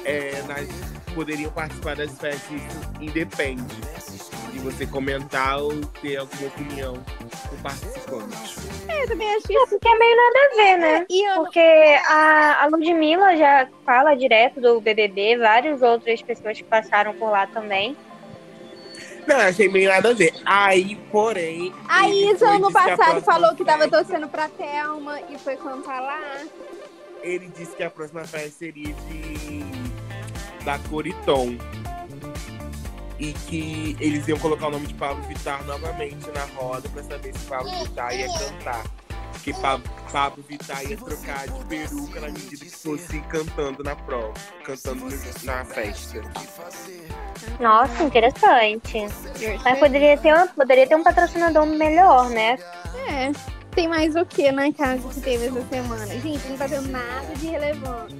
é, 0.05 0.41
nas, 0.47 0.67
poderiam 1.13 1.51
participar 1.51 1.95
das 1.95 2.11
festas, 2.17 2.51
isso 2.51 2.91
independe 3.01 3.63
de 4.51 4.59
você 4.59 4.85
comentar 4.85 5.59
ou 5.59 5.81
ter 6.01 6.17
alguma 6.17 6.47
opinião 6.47 6.93
com 7.49 7.55
o 7.55 7.59
participante. 7.59 8.57
eu 8.87 9.07
também 9.07 9.35
acho 9.35 9.47
É, 9.51 9.67
porque 9.67 9.87
é 9.87 9.97
meio 9.97 10.15
nada 10.15 10.39
a 10.39 10.55
ver, 10.55 10.77
né? 10.77 11.05
Não... 11.09 11.43
Porque 11.43 11.99
a, 12.07 12.63
a 12.63 12.67
Ludmilla 12.67 13.35
já 13.35 13.67
fala 13.85 14.15
direto 14.15 14.61
do 14.61 14.79
BBB, 14.79 15.37
várias 15.37 15.81
outras 15.81 16.21
pessoas 16.21 16.57
que 16.57 16.63
passaram 16.63 17.13
por 17.13 17.29
lá 17.29 17.47
também. 17.47 17.95
Não, 19.25 19.37
eu 19.37 19.47
achei 19.47 19.69
meio 19.69 19.89
nada 19.89 20.09
a 20.09 20.13
ver. 20.13 20.33
Aí, 20.45 20.95
porém. 21.11 21.73
A 21.87 22.09
Isa, 22.09 22.49
ano 22.49 22.67
que 22.67 22.73
passado, 22.73 23.21
falou 23.21 23.55
que 23.55 23.63
tava 23.63 23.87
torcendo 23.87 24.27
pra 24.27 24.49
Thelma 24.49 25.19
e 25.29 25.37
foi 25.37 25.55
cantar 25.55 26.01
lá. 26.01 26.19
Ele 27.23 27.47
disse 27.57 27.75
que 27.75 27.83
a 27.83 27.89
próxima 27.89 28.25
festa 28.25 28.51
seria 28.59 28.93
de. 28.93 29.63
da 30.63 30.77
Coriton. 30.89 31.57
E 33.17 33.31
que 33.31 33.95
eles 33.99 34.27
iam 34.27 34.37
colocar 34.37 34.67
o 34.67 34.71
nome 34.71 34.87
de 34.87 34.93
Pablo 34.95 35.23
Vittar 35.23 35.63
novamente 35.63 36.29
na 36.31 36.43
roda 36.59 36.89
pra 36.89 37.03
saber 37.03 37.33
se 37.33 37.45
Pablo 37.45 37.71
Vittar 37.79 38.13
ia 38.13 38.27
cantar. 38.27 38.83
Porque 39.31 39.53
Pablo, 39.53 39.89
Pablo 40.11 40.43
Vittar 40.47 40.83
ia 40.83 40.97
trocar 40.97 41.47
de 41.47 41.65
peruca 41.65 42.19
na 42.19 42.27
medida 42.27 42.65
que 42.65 42.71
fosse 42.71 43.19
cantando 43.21 43.83
na 43.83 43.95
prova, 43.95 44.33
cantando 44.65 45.05
na 45.43 45.63
festa. 45.65 46.21
Nossa, 47.59 48.03
interessante. 48.03 49.07
Mas 49.63 49.79
poderia 49.79 50.17
ter, 50.17 50.33
uma, 50.33 50.47
poderia 50.47 50.87
ter 50.87 50.95
um 50.95 51.03
patrocinador 51.03 51.65
melhor, 51.65 52.29
né? 52.29 52.57
É. 53.07 53.52
Tem 53.75 53.87
mais 53.87 54.15
o 54.15 54.25
que 54.25 54.51
na 54.51 54.71
casa 54.71 55.07
que 55.09 55.19
teve 55.21 55.47
essa 55.47 55.61
semana? 55.67 56.05
Gente, 56.07 56.47
não 56.47 56.57
tá 56.57 56.67
tendo 56.67 56.89
nada 56.89 57.35
de 57.35 57.47
relevante. 57.47 58.15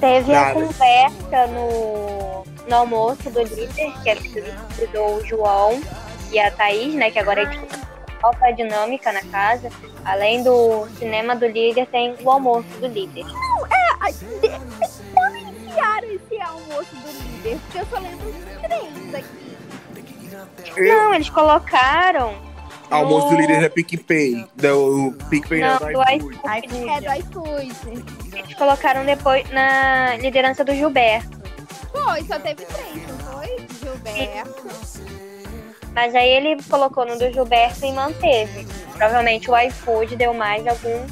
Teve 0.00 0.34
a 0.34 0.40
Nada. 0.44 0.54
conversa 0.54 1.46
no, 1.48 2.44
no 2.68 2.74
almoço 2.76 3.28
do 3.30 3.42
líder, 3.42 3.92
que 4.02 4.10
é 4.10 4.14
do, 4.14 4.86
do 5.20 5.26
João 5.26 5.80
e 6.30 6.38
a 6.38 6.50
Thaís, 6.52 6.94
né? 6.94 7.10
Que 7.10 7.18
agora 7.18 7.42
é 7.42 7.46
tipo, 7.46 7.66
qual 8.20 8.32
foi 8.36 8.48
a 8.48 8.52
dinâmica 8.52 9.12
na 9.12 9.22
casa. 9.24 9.70
Além 10.04 10.42
do 10.42 10.86
cinema 10.98 11.34
do 11.36 11.46
líder, 11.46 11.86
tem 11.88 12.14
o 12.22 12.30
almoço 12.30 12.68
do 12.80 12.86
líder. 12.86 13.24
Ai, 14.00 14.12
de- 14.12 14.48
Como 15.14 15.36
enfiaram 15.36 16.08
esse 16.12 16.40
almoço 16.40 16.94
do 16.94 17.08
líder? 17.24 17.58
Porque 17.64 17.78
eu 17.78 17.86
só 17.86 17.98
lembro 17.98 18.34
três 18.62 19.14
aqui. 19.14 20.78
Não, 20.80 21.12
eles 21.14 21.28
colocaram. 21.28 22.47
Almoço 22.90 23.28
do 23.28 23.36
líder 23.36 23.60
da 23.60 23.70
PicPay. 23.70 24.46
Do 24.56 25.14
PicPay 25.28 25.60
Não, 25.60 25.68
não, 25.74 25.78
do 25.78 25.92
do 25.92 26.02
iFood. 26.02 26.38
É 26.88 27.00
do 27.00 27.12
iFood. 27.20 28.04
Eles 28.36 28.54
colocaram 28.54 29.04
depois 29.04 29.48
na 29.50 30.16
liderança 30.16 30.64
do 30.64 30.74
Gilberto. 30.74 31.38
Foi, 31.92 32.22
só 32.24 32.38
teve 32.38 32.64
três, 32.64 33.06
não 33.08 33.18
foi? 33.18 33.56
Gilberto. 33.80 34.68
Mas 35.94 36.14
aí 36.14 36.28
ele 36.30 36.62
colocou 36.64 37.04
no 37.04 37.18
do 37.18 37.30
Gilberto 37.32 37.84
e 37.84 37.92
manteve. 37.92 38.66
Provavelmente 38.92 39.50
o 39.50 39.58
iFood 39.58 40.16
deu 40.16 40.32
mais 40.34 40.66
algum 40.66 41.06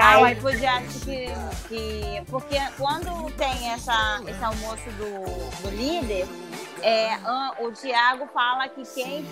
Ah, 0.00 0.20
o 0.20 0.22
reais. 0.24 0.38
iFood 0.38 0.66
acho 0.66 1.00
que, 1.00 1.26
que. 1.68 2.22
Porque 2.28 2.58
quando 2.78 3.30
tem 3.32 3.72
essa, 3.72 4.20
esse 4.28 4.44
almoço 4.44 4.84
do, 4.98 5.62
do 5.62 5.76
líder, 5.76 6.26
é, 6.82 7.18
o 7.60 7.72
Thiago 7.72 8.28
fala 8.32 8.68
que 8.68 8.82
quem 8.94 9.24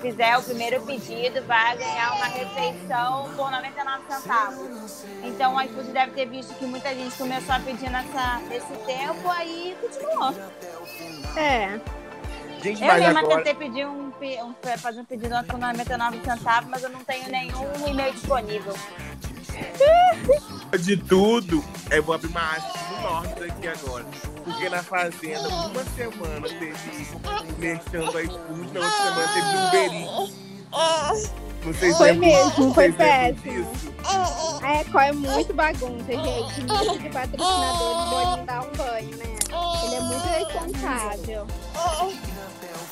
fizer 0.00 0.36
o 0.36 0.42
primeiro 0.42 0.82
pedido 0.82 1.44
vai 1.46 1.76
ganhar 1.76 2.14
uma 2.14 2.26
refeição 2.26 3.30
por 3.36 3.50
99 3.50 4.02
centavos. 4.08 5.04
Então 5.22 5.54
o 5.54 5.60
iFood 5.62 5.90
deve 5.90 6.12
ter 6.12 6.26
visto 6.26 6.54
que 6.54 6.64
muita 6.64 6.94
gente 6.94 7.16
começou 7.16 7.54
a 7.54 7.60
pedir 7.60 7.90
nessa, 7.90 8.38
nesse 8.48 8.72
tempo, 8.84 9.28
aí 9.30 9.76
continuou. 9.80 10.34
É. 11.36 11.80
Gente, 12.62 12.82
Eu 12.82 12.94
mesma 12.94 13.20
agora. 13.20 13.42
tentei 13.42 13.54
pedir 13.54 13.86
um, 13.86 14.08
um, 14.08 14.54
fazer 14.78 15.00
um 15.00 15.04
pedido 15.04 15.34
por 15.48 15.58
99 15.58 16.20
centavos, 16.24 16.70
mas 16.70 16.82
eu 16.82 16.90
não 16.90 17.00
tenho 17.00 17.28
nenhum 17.28 17.88
e-mail 17.88 18.12
disponível. 18.12 18.74
De 20.80 20.96
tudo, 20.96 21.62
eu 21.90 22.02
vou 22.02 22.14
abrir 22.14 22.28
uma 22.28 22.40
arte 22.40 22.72
enorme 23.02 23.34
daqui 23.34 23.68
agora. 23.68 24.04
Porque 24.44 24.68
na 24.68 24.82
Fazenda, 24.82 25.48
uma 25.48 25.84
semana 25.84 26.48
teve 26.48 26.72
mexendo 27.58 28.16
a 28.16 28.22
iFood, 28.22 28.72
na 28.72 28.80
outra 28.80 29.02
semana 29.02 29.28
teve 29.34 29.46
um 29.46 29.66
Uber 29.66 29.92
Não 31.64 31.74
sei 31.74 31.92
se 31.92 31.98
Foi 31.98 32.08
é 32.08 32.12
mesmo, 32.12 32.74
foi 32.74 32.88
lembram 32.88 33.06
péssimo. 33.06 33.72
A 34.62 34.72
Record 34.78 35.04
é 35.04 35.12
muito 35.12 35.54
bagunça, 35.54 36.04
gente. 36.04 36.62
Nisso 36.62 36.98
de 36.98 37.08
patrocinador, 37.10 37.90
o 37.90 38.10
Boninho 38.10 38.46
dá 38.46 38.62
um 38.62 38.72
banho, 38.72 39.16
né? 39.16 39.36
Ele 39.84 39.94
é 39.94 40.00
muito 40.00 40.26
responsável. 40.26 41.46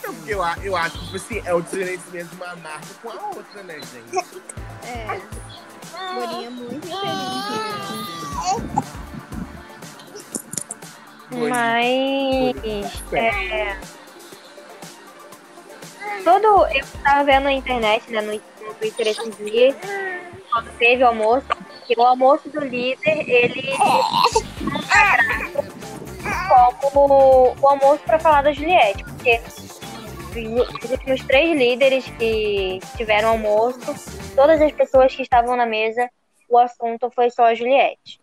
Não, 0.02 0.14
porque 0.14 0.34
eu, 0.34 0.40
eu 0.62 0.76
acho 0.76 0.98
que 0.98 1.04
tipo 1.04 1.16
assim, 1.16 1.42
é 1.44 1.54
o 1.54 1.60
diferenciamento 1.60 2.28
de 2.28 2.42
uma 2.42 2.56
marca 2.56 2.94
com 3.02 3.10
a 3.10 3.28
outra, 3.28 3.62
né, 3.62 3.80
gente? 3.80 4.24
É. 4.84 5.20
Boninho 6.14 6.46
é 6.46 6.50
muito 6.50 6.88
Mas. 11.30 13.02
É, 13.12 13.76
todo. 16.24 16.66
Eu 16.66 16.84
tava 17.02 17.24
vendo 17.24 17.44
na 17.44 17.52
internet, 17.52 18.10
né, 18.10 18.20
no, 18.20 18.32
no 18.32 18.74
Twitter 18.74 19.08
esses 19.08 19.36
dias, 19.36 19.74
quando 20.50 20.78
teve 20.78 21.02
o 21.02 21.06
almoço, 21.06 21.46
que 21.86 21.94
o 21.98 22.02
almoço 22.02 22.48
do 22.50 22.60
líder, 22.60 23.28
ele 23.28 23.70
como 26.80 27.54
o 27.60 27.68
almoço 27.68 28.02
pra 28.04 28.18
falar 28.18 28.42
da 28.42 28.52
Juliette, 28.52 29.04
porque 29.04 29.40
os 30.82 30.90
últimos 30.90 31.24
três 31.24 31.56
líderes 31.56 32.04
que 32.18 32.80
tiveram 32.96 33.30
almoço, 33.30 33.78
todas 34.34 34.60
as 34.60 34.72
pessoas 34.72 35.14
que 35.14 35.22
estavam 35.22 35.56
na 35.56 35.66
mesa, 35.66 36.08
o 36.48 36.58
assunto 36.58 37.10
foi 37.10 37.30
só 37.30 37.44
a 37.44 37.54
Juliette. 37.54 38.20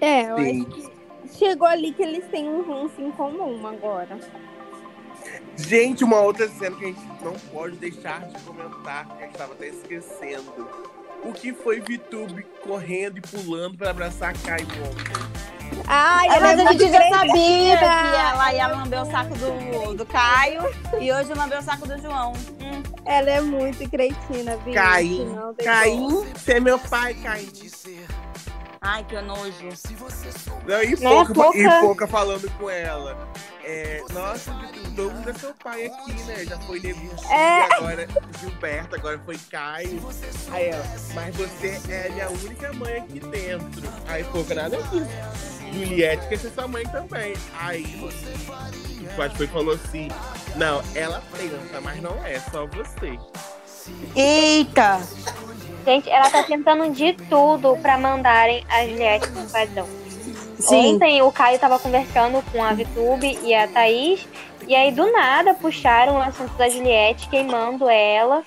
É, 0.00 0.30
eu 0.30 0.38
Sim. 0.38 0.62
acho 0.62 0.70
que 1.30 1.38
chegou 1.38 1.66
ali 1.66 1.92
que 1.92 2.02
eles 2.02 2.24
têm 2.30 2.48
um 2.48 2.62
ranço 2.62 3.00
em 3.00 3.10
comum 3.12 3.66
agora. 3.66 4.18
Gente, 5.56 6.04
uma 6.04 6.20
outra 6.20 6.48
cena 6.48 6.76
que 6.76 6.84
a 6.84 6.88
gente 6.88 7.00
não 7.22 7.32
pode 7.52 7.76
deixar 7.76 8.26
de 8.26 8.38
comentar, 8.42 9.06
que 9.06 9.22
a 9.22 9.26
gente 9.26 9.36
tava 9.36 9.52
até 9.52 9.68
esquecendo. 9.68 10.68
O 11.24 11.32
que 11.32 11.52
foi 11.54 11.80
VTube 11.80 12.44
correndo 12.62 13.18
e 13.18 13.20
pulando 13.20 13.78
pra 13.78 13.90
abraçar 13.90 14.30
a 14.30 14.46
Kai 14.46 14.60
ontem? 14.62 15.34
Ai, 15.86 16.28
Ah, 16.28 16.36
ela 16.36 16.40
mas 16.40 16.58
é 16.58 16.62
a 16.62 16.72
gente 16.72 16.90
já 16.90 17.08
sabia 17.08 17.78
que 17.78 17.84
ela 17.84 18.52
ia 18.52 18.66
lamber 18.66 19.02
o 19.02 19.06
saco 19.10 19.34
do, 19.36 19.94
do 19.94 20.06
Caio 20.06 20.62
e 21.00 21.10
hoje 21.10 21.32
lambeu 21.32 21.58
o 21.58 21.62
saco 21.62 21.88
do 21.88 21.96
João. 21.98 22.32
Hum. 22.60 22.82
Ela 23.06 23.30
é 23.30 23.40
muito 23.40 23.88
cretina, 23.88 24.56
viu? 24.58 24.74
Caim. 24.74 25.34
Caim, 25.62 26.08
você 26.34 26.52
é 26.54 26.60
meu 26.60 26.78
pai, 26.78 27.14
Caim. 27.14 27.48
Ai, 28.86 29.02
que 29.04 29.18
nojo. 29.22 29.68
Não, 30.66 30.82
e, 30.82 30.94
pouca, 30.96 31.32
Pouca? 31.32 31.58
e 31.58 31.80
pouca 31.80 32.06
falando 32.06 32.50
com 32.58 32.68
ela. 32.68 33.16
É, 33.64 34.02
nossa, 34.12 34.52
todo 34.94 35.10
mundo 35.10 35.30
é 35.30 35.32
seu 35.32 35.54
pai 35.54 35.86
aqui, 35.86 36.12
né? 36.24 36.44
Já 36.44 36.58
foi 36.60 36.80
Nevinho, 36.80 37.16
É. 37.30 37.62
agora 37.74 38.06
Gilberto, 38.38 38.94
agora 38.94 39.18
foi 39.24 39.38
Caio. 39.50 40.06
Aí 40.52 40.66
ela, 40.66 40.84
mas 41.14 41.34
você 41.34 41.80
é 41.88 42.08
a 42.08 42.12
minha 42.12 42.28
única 42.28 42.72
mãe 42.74 42.98
aqui 42.98 43.20
dentro. 43.20 43.82
Aí 44.06 44.22
pouca 44.24 44.54
nada 44.54 44.76
disso. 44.76 45.06
Juliette 45.72 46.28
quer 46.28 46.38
ser 46.38 46.50
sua 46.50 46.68
mãe 46.68 46.84
também. 46.88 47.32
Aí 47.58 47.84
o 48.02 49.16
Pode 49.16 49.36
foi 49.36 49.46
e 49.46 49.48
falou 49.48 49.74
assim: 49.74 50.08
Não, 50.56 50.82
ela 50.94 51.22
pensa, 51.32 51.80
mas 51.80 52.02
não 52.02 52.22
é, 52.22 52.38
só 52.40 52.66
você. 52.66 53.18
Eita! 54.14 55.00
Gente, 55.84 56.08
ela 56.08 56.30
tá 56.30 56.42
tentando 56.42 56.90
de 56.90 57.12
tudo 57.28 57.76
pra 57.82 57.98
mandarem 57.98 58.64
a 58.70 58.86
Juliette 58.86 59.28
pro 59.28 59.42
padrão. 59.42 59.86
Sim. 60.58 60.94
Ontem 60.94 61.20
o 61.20 61.30
Caio 61.30 61.58
tava 61.58 61.78
conversando 61.78 62.42
com 62.50 62.62
a 62.62 62.72
Vitube 62.72 63.38
e 63.42 63.54
a 63.54 63.68
Thaís, 63.68 64.26
e 64.66 64.74
aí 64.74 64.90
do 64.90 65.10
nada 65.12 65.52
puxaram 65.52 66.14
o 66.14 66.22
assunto 66.22 66.54
da 66.54 66.68
Juliette, 66.68 67.28
queimando 67.28 67.88
ela. 67.88 68.42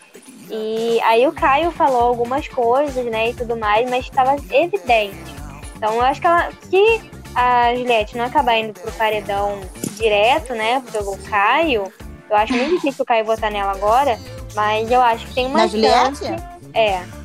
E 0.50 1.00
aí 1.02 1.28
o 1.28 1.34
Caio 1.34 1.72
falou 1.72 2.02
algumas 2.02 2.48
coisas, 2.48 3.06
né, 3.06 3.30
e 3.30 3.34
tudo 3.34 3.56
mais, 3.58 3.88
mas 3.90 4.06
estava 4.06 4.36
evidente. 4.50 5.36
Então 5.76 5.94
eu 5.94 6.02
acho 6.02 6.22
que 6.22 6.28
ela, 6.28 6.50
se 6.70 7.12
a 7.36 7.76
Juliette 7.76 8.18
não 8.18 8.26
acabar 8.26 8.58
indo 8.58 8.74
pro 8.74 8.92
paredão 8.94 9.60
direto, 9.96 10.54
né, 10.54 10.82
pelo 10.92 11.18
Caio, 11.18 11.92
eu 12.30 12.36
acho 12.36 12.54
muito 12.54 12.76
difícil 12.76 13.04
o 13.04 13.06
Caio 13.06 13.26
votar 13.26 13.52
nela 13.52 13.74
agora, 13.74 14.18
mas 14.56 14.90
eu 14.90 15.02
acho 15.02 15.28
que 15.28 15.36
tem 15.36 15.46
uma 15.46 15.60
Na 15.60 15.68
chance. 15.68 16.26
Juliette? 16.26 16.44
É. 16.74 17.17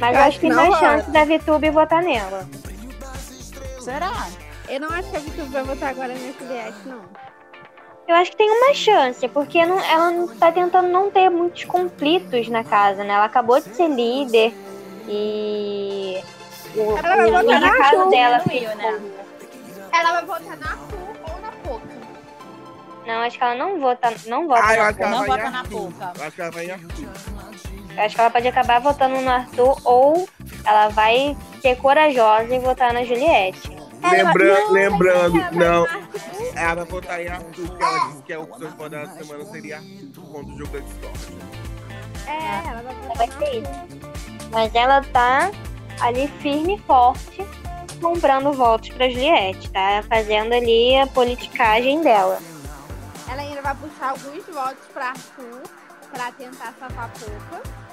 Mas 0.00 0.14
Eu 0.14 0.18
acho 0.20 0.28
acho 0.28 0.40
que 0.40 0.40
tem 0.40 0.50
não 0.50 0.56
mais 0.56 0.74
rola. 0.74 0.80
chance 0.98 1.10
da 1.10 1.24
Vitube 1.24 1.70
votar 1.70 2.02
nela. 2.02 2.46
Será? 3.80 4.12
Eu 4.68 4.80
não 4.80 4.88
acho 4.90 5.10
que 5.10 5.16
a 5.16 5.20
Vitor 5.20 5.44
vai 5.46 5.62
votar 5.62 5.90
agora 5.90 6.08
na 6.14 6.32
Juliette, 6.32 6.78
não. 6.86 7.02
Eu 8.08 8.16
acho 8.16 8.30
que 8.32 8.36
tem 8.36 8.50
uma 8.50 8.74
chance, 8.74 9.26
porque 9.28 9.64
não- 9.64 9.78
ela 9.80 10.10
não 10.10 10.28
tá 10.28 10.50
tentando 10.52 10.88
não 10.88 11.10
ter 11.10 11.28
muitos 11.30 11.64
conflitos 11.64 12.48
na 12.48 12.64
casa, 12.64 13.04
né? 13.04 13.14
Ela 13.14 13.24
acabou 13.26 13.60
de 13.60 13.74
ser 13.74 13.88
líder 13.88 14.52
e 15.08 16.22
o, 16.76 16.96
Ela 16.98 17.16
vai 17.16 17.30
votar 17.30 17.44
na 17.44 17.60
na 17.60 17.76
casa 17.76 17.96
Arthur, 17.96 18.10
dela 18.10 18.38
diminuiu, 18.38 18.68
fez 18.70 18.78
né? 18.78 19.00
Ela 19.92 20.12
vai 20.12 20.24
votar 20.24 20.56
na 20.58 20.66
Arthur 20.66 21.32
ou 21.34 21.40
na 21.40 21.52
Poca. 21.62 21.86
Não, 23.06 23.14
acho 23.20 23.38
que 23.38 23.44
ela 23.44 23.54
não 23.54 23.80
vota, 23.80 24.12
não 24.26 24.48
vota. 24.48 24.62
Ah, 24.64 24.74
eu 24.76 24.82
na 24.82 24.88
acho 24.88 24.96
que 24.96 25.02
ela 25.02 25.10
Não 25.10 25.18
vai 25.18 25.28
vota 25.28 25.50
na. 25.50 25.62
Eu 26.18 26.24
acho 26.26 26.32
que 26.36 26.40
ela 26.42 26.50
vai 26.50 26.64
em 26.66 26.70
Arthur. 26.70 27.08
Eu 27.96 28.02
acho 28.04 28.14
que 28.14 28.20
ela 28.20 28.30
pode 28.30 28.48
acabar 28.48 28.80
votando 28.80 29.20
no 29.20 29.30
Arthur 29.30 29.76
ou 29.84 30.28
ela 30.64 30.88
vai 30.88 31.36
ser 31.62 31.76
corajosa 31.76 32.54
e 32.54 32.58
votar 32.58 32.92
na 32.92 33.04
Juliette. 33.04 33.74
Lembra- 34.02 34.60
não, 34.60 34.72
lembrando, 34.72 35.34
não. 35.52 35.86
Ela 36.56 36.74
vai 36.74 36.84
votar 36.84 37.20
em 37.22 37.28
Arthur, 37.28 37.66
porque 37.68 37.82
ela 37.84 38.08
disse 38.08 38.22
que 38.22 38.32
a 38.32 38.40
opção 38.40 38.70
de 38.70 38.76
votar 38.76 39.06
da 39.06 39.12
semana 39.12 39.44
seria 39.46 39.76
Arthur 39.76 40.10
por 40.14 40.24
conta 40.32 40.44
do 40.50 40.58
jogo 40.58 40.72
da 40.72 40.78
Discord. 40.80 41.18
É, 42.26 42.68
ela 42.68 42.82
vai 42.82 42.94
votar 42.94 43.16
Vai 43.16 43.28
ser 43.28 43.66
Arthur. 43.66 44.48
Mas 44.50 44.74
ela 44.74 45.02
tá 45.02 45.50
ali 46.00 46.28
firme 46.40 46.74
e 46.76 46.78
forte, 46.80 47.46
comprando 48.00 48.52
votos 48.52 48.90
pra 48.90 49.08
Juliette, 49.08 49.70
tá? 49.70 50.02
Fazendo 50.08 50.52
ali 50.52 50.96
a 50.98 51.06
politicagem 51.06 52.02
dela. 52.02 52.38
Ela 53.30 53.40
ainda 53.42 53.62
vai 53.62 53.74
puxar 53.76 54.10
alguns 54.10 54.44
votos 54.54 54.84
pra 54.92 55.06
Arthur, 55.08 55.62
pra 56.12 56.30
tentar 56.32 56.74
safar 56.78 57.04
a 57.06 57.08
Poca. 57.08 57.83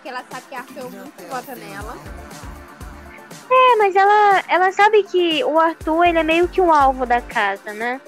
Porque 0.00 0.08
ela 0.08 0.24
sabe 0.30 0.42
que 0.48 0.54
Arthur 0.54 0.90
muito 0.90 1.28
vota 1.28 1.54
nela. 1.54 1.94
É, 3.50 3.76
mas 3.76 3.94
ela, 3.94 4.42
ela 4.48 4.72
sabe 4.72 5.02
que 5.02 5.44
o 5.44 5.60
Arthur, 5.60 6.04
ele 6.06 6.18
é 6.18 6.22
meio 6.22 6.48
que 6.48 6.58
um 6.58 6.72
alvo 6.72 7.04
da 7.04 7.20
casa, 7.20 7.74
né? 7.74 8.00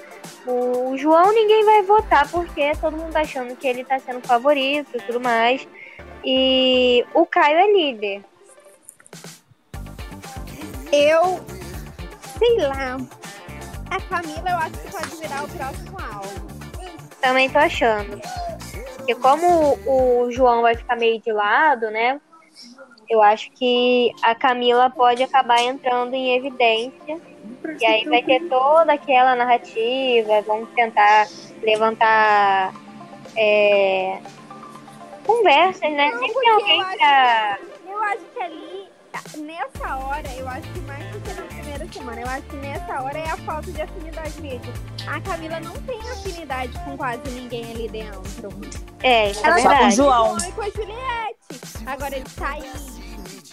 O 0.47 0.97
João 0.97 1.31
ninguém 1.31 1.63
vai 1.63 1.83
votar 1.83 2.27
porque 2.31 2.71
todo 2.81 2.97
mundo 2.97 3.13
tá 3.13 3.21
achando 3.21 3.55
que 3.55 3.67
ele 3.67 3.85
tá 3.85 3.99
sendo 3.99 4.25
favorito 4.25 4.89
e 4.95 5.01
tudo 5.01 5.19
mais. 5.19 5.67
E 6.25 7.05
o 7.13 7.27
Caio 7.27 7.57
é 7.57 7.71
líder. 7.71 8.25
Eu, 10.91 11.45
sei 12.39 12.57
lá. 12.57 12.97
A 13.91 14.01
Camila 14.01 14.49
eu 14.49 14.57
acho 14.57 14.71
que 14.71 14.91
pode 14.91 15.15
virar 15.17 15.43
o 15.43 15.47
próximo 15.49 15.97
alvo. 15.99 16.47
Também 17.21 17.49
tô 17.51 17.59
achando. 17.59 18.19
Porque 19.03 19.15
como 19.15 19.77
o 19.85 20.31
João 20.31 20.61
vai 20.61 20.75
ficar 20.75 20.95
meio 20.95 21.19
de 21.19 21.31
lado, 21.31 21.91
né? 21.91 22.21
Eu 23.09 23.21
acho 23.21 23.51
que 23.51 24.11
a 24.21 24.33
Camila 24.33 24.89
pode 24.89 25.21
acabar 25.21 25.61
entrando 25.61 26.13
em 26.13 26.37
evidência. 26.37 27.19
E 27.81 27.85
aí 27.85 28.05
vai 28.05 28.23
ter 28.23 28.47
toda 28.47 28.93
aquela 28.93 29.35
narrativa, 29.35 30.41
vamos 30.47 30.69
tentar 30.69 31.27
levantar 31.61 32.73
é, 33.35 34.19
conversas, 35.25 35.91
né? 35.91 36.09
Não, 36.09 36.19
Sempre 36.19 36.39
tem 36.39 36.49
alguém 36.49 36.83
pra. 36.97 37.59
Eu 37.85 38.03
acho 38.03 38.25
que 38.33 38.41
ali, 38.41 38.89
nessa 39.39 39.97
hora, 39.97 40.29
eu 40.37 40.47
acho 40.47 40.69
que 40.71 40.79
mais 40.79 41.05
do 41.11 41.19
que 41.19 41.33
na 41.33 41.41
primeira 41.43 41.91
semana, 41.91 42.21
eu 42.21 42.27
acho 42.27 42.43
que 42.43 42.55
nessa 42.55 43.01
hora 43.01 43.17
é 43.17 43.29
a 43.29 43.37
falta 43.37 43.69
de 43.69 43.81
afinidade 43.81 44.41
mesmo. 44.41 44.92
A 45.07 45.19
Camila 45.21 45.59
não 45.59 45.73
tem 45.83 45.99
afinidade 45.99 46.71
com 46.79 46.97
quase 46.97 47.21
ninguém 47.31 47.71
ali 47.71 47.89
dentro. 47.89 48.49
É, 49.01 49.31
isso 49.31 49.45
é 49.45 49.49
Ela 49.49 49.57
Só 49.57 49.63
com 49.63 49.67
o 49.67 49.69
verdade. 49.69 49.95
João. 49.95 50.39
Foi 50.39 50.51
com 50.51 50.61
a 50.61 50.69
Juliette. 50.69 51.85
Agora 51.85 52.15
ele 52.15 52.25
tá 52.37 52.49
aí. 52.49 52.71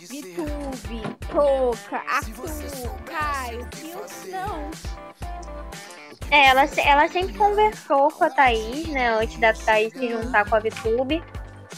Vitube, 0.08 1.02
Toca, 1.30 2.02
Arthur, 2.08 2.98
Caio, 3.04 3.68
Fio, 3.76 4.32
não. 4.32 4.70
É, 6.32 6.46
ela, 6.48 6.64
ela 6.64 7.08
sempre 7.08 7.34
conversou 7.34 8.10
com 8.10 8.24
a 8.24 8.30
Thaís, 8.30 8.88
né? 8.88 9.08
Antes 9.08 9.38
da 9.38 9.52
Thaís 9.52 9.92
se 9.92 10.08
juntar 10.08 10.48
com 10.48 10.56
a 10.56 10.60
Vitube. 10.60 11.22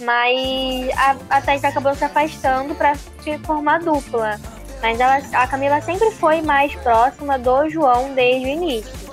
Mas 0.01 0.91
a, 0.97 1.17
a 1.37 1.43
Thaís 1.43 1.65
acabou 1.65 1.95
se 1.95 2.05
afastando 2.05 2.75
pra 2.75 2.95
se 2.95 3.39
formar 3.39 3.81
dupla. 3.81 4.41
Mas 4.81 4.99
ela, 4.99 5.21
a 5.33 5.47
Camila 5.47 5.81
sempre 5.81 6.11
foi 6.13 6.43
mais 6.43 6.75
próxima 6.77 7.39
do 7.39 7.69
João 7.69 8.15
desde 8.15 8.47
o 8.47 8.49
início. 8.49 9.12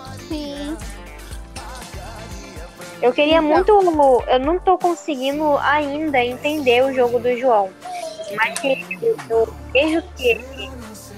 Eu 3.02 3.14
queria 3.14 3.38
Então. 3.38 3.82
muito. 3.82 4.24
Eu 4.28 4.40
não 4.40 4.60
tô 4.60 4.78
conseguindo 4.78 5.58
ainda 5.60 6.20
entender 6.20 6.84
o 6.84 6.94
jogo 6.94 7.20
do 7.20 7.36
João. 7.38 7.70
Mas 8.36 8.60
eu 9.30 9.54
vejo 9.74 10.02
que 10.16 10.28
ele 10.28 10.70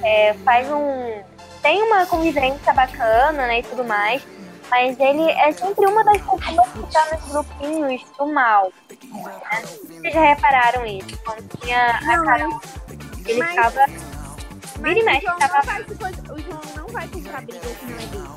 é, 0.04 0.34
faz 0.46 0.70
um. 0.72 1.22
Tem 1.62 1.82
uma 1.84 2.06
convivência 2.06 2.74
bacana, 2.74 3.48
né? 3.48 3.60
E 3.60 3.63
tudo 3.63 3.84
mais. 3.84 4.22
Mas 4.70 4.98
ele 5.00 5.30
é 5.30 5.52
sempre 5.52 5.86
uma 5.86 6.04
das 6.04 6.18
pessoas 6.22 6.70
que 6.70 6.93
tá 6.93 7.08
nos 7.12 7.32
grupinhos 7.32 8.01
do 8.18 8.26
mal. 8.28 8.72
Né? 8.89 9.62
Vocês 9.62 10.14
já 10.14 10.22
repararam 10.34 10.86
isso? 10.86 11.20
Quando 11.26 11.43
tinha 11.60 11.88
a 11.88 12.24
Carol, 12.24 12.62
ele 13.26 13.39
mas- 13.39 13.49
ficava. 13.49 13.86
Mas 14.80 14.97
o 14.97 15.22
João, 15.22 15.38
tava- 15.38 15.62
o 16.34 16.39
João 16.39 16.62
não 16.78 16.88
vai 16.88 17.08
comprar 17.10 17.41
briga 17.41 17.60
com 17.60 18.18
não 18.18 18.30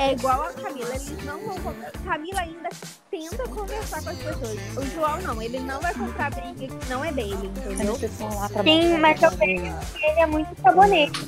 é 0.00 0.12
igual 0.12 0.42
a 0.42 0.52
Camila, 0.54 0.88
eles 0.88 1.24
não 1.24 1.38
vão 1.40 1.54
comprar. 1.58 1.92
Camila 1.92 2.40
ainda 2.40 2.70
tenta 3.10 3.48
conversar 3.48 4.02
com 4.02 4.08
as 4.08 4.16
pessoas. 4.16 4.58
O 4.78 4.86
João 4.94 5.20
não, 5.20 5.42
ele 5.42 5.60
não 5.60 5.78
vai 5.78 5.92
comprar 5.92 6.30
briga 6.30 6.74
que 6.74 6.88
não 6.88 7.04
é 7.04 7.12
dele, 7.12 7.52
entendeu? 7.66 7.96
Sim, 7.96 8.98
mas 8.98 9.22
eu 9.22 9.30
vejo 9.32 9.78
que 9.92 10.06
ele 10.06 10.20
é 10.20 10.26
muito 10.26 10.48
sabonete. 10.62 11.20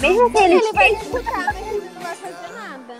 Mesmo 0.00 0.30
que 0.30 0.38
ele, 0.38 0.54
Ele 0.54 0.72
vai 0.72 0.92
escutar, 0.92 1.44
mas 1.46 1.66
ele 1.66 1.90
não 1.92 2.02
vai 2.02 2.14
fazer 2.14 2.52
nada. 2.54 2.94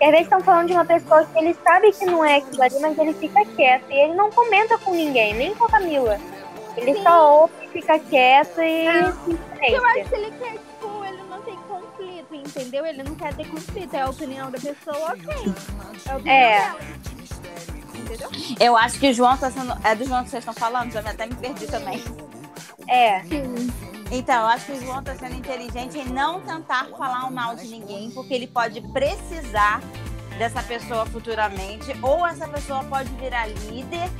Às 0.00 0.10
vezes 0.10 0.26
estão 0.26 0.40
falando 0.40 0.66
de 0.68 0.72
uma 0.74 0.84
pessoa 0.84 1.24
que 1.24 1.38
ele 1.38 1.56
sabe 1.64 1.90
que 1.92 2.04
não 2.04 2.24
é 2.24 2.36
aquilo 2.36 2.62
ali, 2.62 2.78
mas 2.78 2.98
ele 2.98 3.14
fica 3.14 3.44
quieto. 3.44 3.90
E 3.90 3.94
ele 3.94 4.14
não 4.14 4.30
comenta 4.30 4.78
com 4.78 4.92
ninguém, 4.92 5.34
nem 5.34 5.54
com 5.54 5.64
a 5.64 5.70
Camila. 5.70 6.20
Ele 6.76 6.94
Sim. 6.94 7.02
só 7.02 7.40
ouve, 7.42 7.68
fica 7.72 7.98
quieto 7.98 8.60
e 8.60 8.86
Ah. 8.88 9.12
se 9.12 9.72
Eu 9.72 9.84
acho 9.86 10.08
que 10.08 10.14
ele 10.14 10.30
quer, 10.38 10.52
tipo, 10.52 11.04
ele 11.04 11.22
não 11.22 11.40
tem 11.42 11.56
conflito, 11.56 12.34
entendeu? 12.34 12.84
Ele 12.86 13.02
não 13.02 13.14
quer 13.14 13.34
ter 13.34 13.46
conflito. 13.48 13.94
É 13.94 14.00
a 14.02 14.10
opinião 14.10 14.50
da 14.50 14.58
pessoa, 14.58 15.12
ok. 15.12 15.54
É 16.06 16.10
a 16.10 16.16
opinião 16.16 16.36
É. 16.36 16.58
dela. 16.58 16.78
Entendeu? 17.94 18.30
Eu 18.60 18.76
acho 18.76 18.98
que 18.98 19.08
o 19.10 19.14
João 19.14 19.36
tá 19.36 19.50
sendo. 19.50 19.72
É 19.84 19.94
do 19.94 20.04
João 20.04 20.24
que 20.24 20.30
vocês 20.30 20.42
estão 20.42 20.52
falando, 20.54 20.92
já 20.92 21.00
me- 21.00 21.10
até 21.10 21.26
me 21.26 21.34
perdi 21.36 21.66
também. 21.66 22.02
É. 22.88 23.22
Então, 24.10 24.42
eu 24.42 24.46
acho 24.48 24.66
que 24.66 24.72
o 24.72 24.80
João 24.84 25.02
tá 25.02 25.14
sendo 25.14 25.34
inteligente 25.36 25.98
em 25.98 26.04
não 26.04 26.40
tentar 26.40 26.86
falar 26.98 27.26
um 27.26 27.30
mal 27.30 27.54
de 27.56 27.66
ninguém, 27.68 28.10
porque 28.10 28.34
ele 28.34 28.46
pode 28.46 28.80
precisar 28.92 29.80
dessa 30.38 30.62
pessoa 30.62 31.06
futuramente, 31.06 31.96
ou 32.02 32.26
essa 32.26 32.46
pessoa 32.48 32.84
pode 32.84 33.08
virar 33.14 33.46
líder 33.46 34.10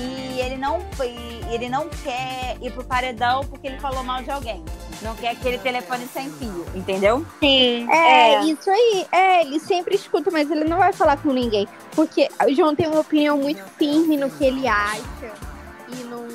e 0.00 0.40
ele 0.40 0.56
não, 0.56 0.78
e 1.04 1.54
ele 1.54 1.68
não 1.68 1.88
quer 1.88 2.56
ir 2.60 2.72
pro 2.72 2.84
paredão 2.84 3.44
porque 3.44 3.66
ele 3.66 3.78
falou 3.80 4.02
mal 4.02 4.22
de 4.22 4.30
alguém. 4.30 4.64
Não 5.02 5.14
quer 5.16 5.30
aquele 5.30 5.58
telefone 5.58 6.06
sem 6.12 6.30
fio, 6.32 6.66
entendeu? 6.74 7.24
Sim. 7.40 7.88
É, 7.90 8.34
É. 8.34 8.44
isso 8.44 8.70
aí. 8.70 9.06
É, 9.10 9.40
ele 9.42 9.58
sempre 9.58 9.94
escuta, 9.94 10.30
mas 10.30 10.50
ele 10.50 10.64
não 10.64 10.76
vai 10.78 10.92
falar 10.92 11.16
com 11.22 11.32
ninguém. 11.32 11.66
Porque 11.94 12.28
o 12.46 12.54
João 12.54 12.74
tem 12.74 12.86
uma 12.86 13.00
opinião 13.00 13.38
muito 13.38 13.62
firme 13.78 14.16
no 14.16 14.28
que 14.30 14.44
ele 14.44 14.66
acha 14.68 15.32
e 15.88 16.04
no, 16.04 16.26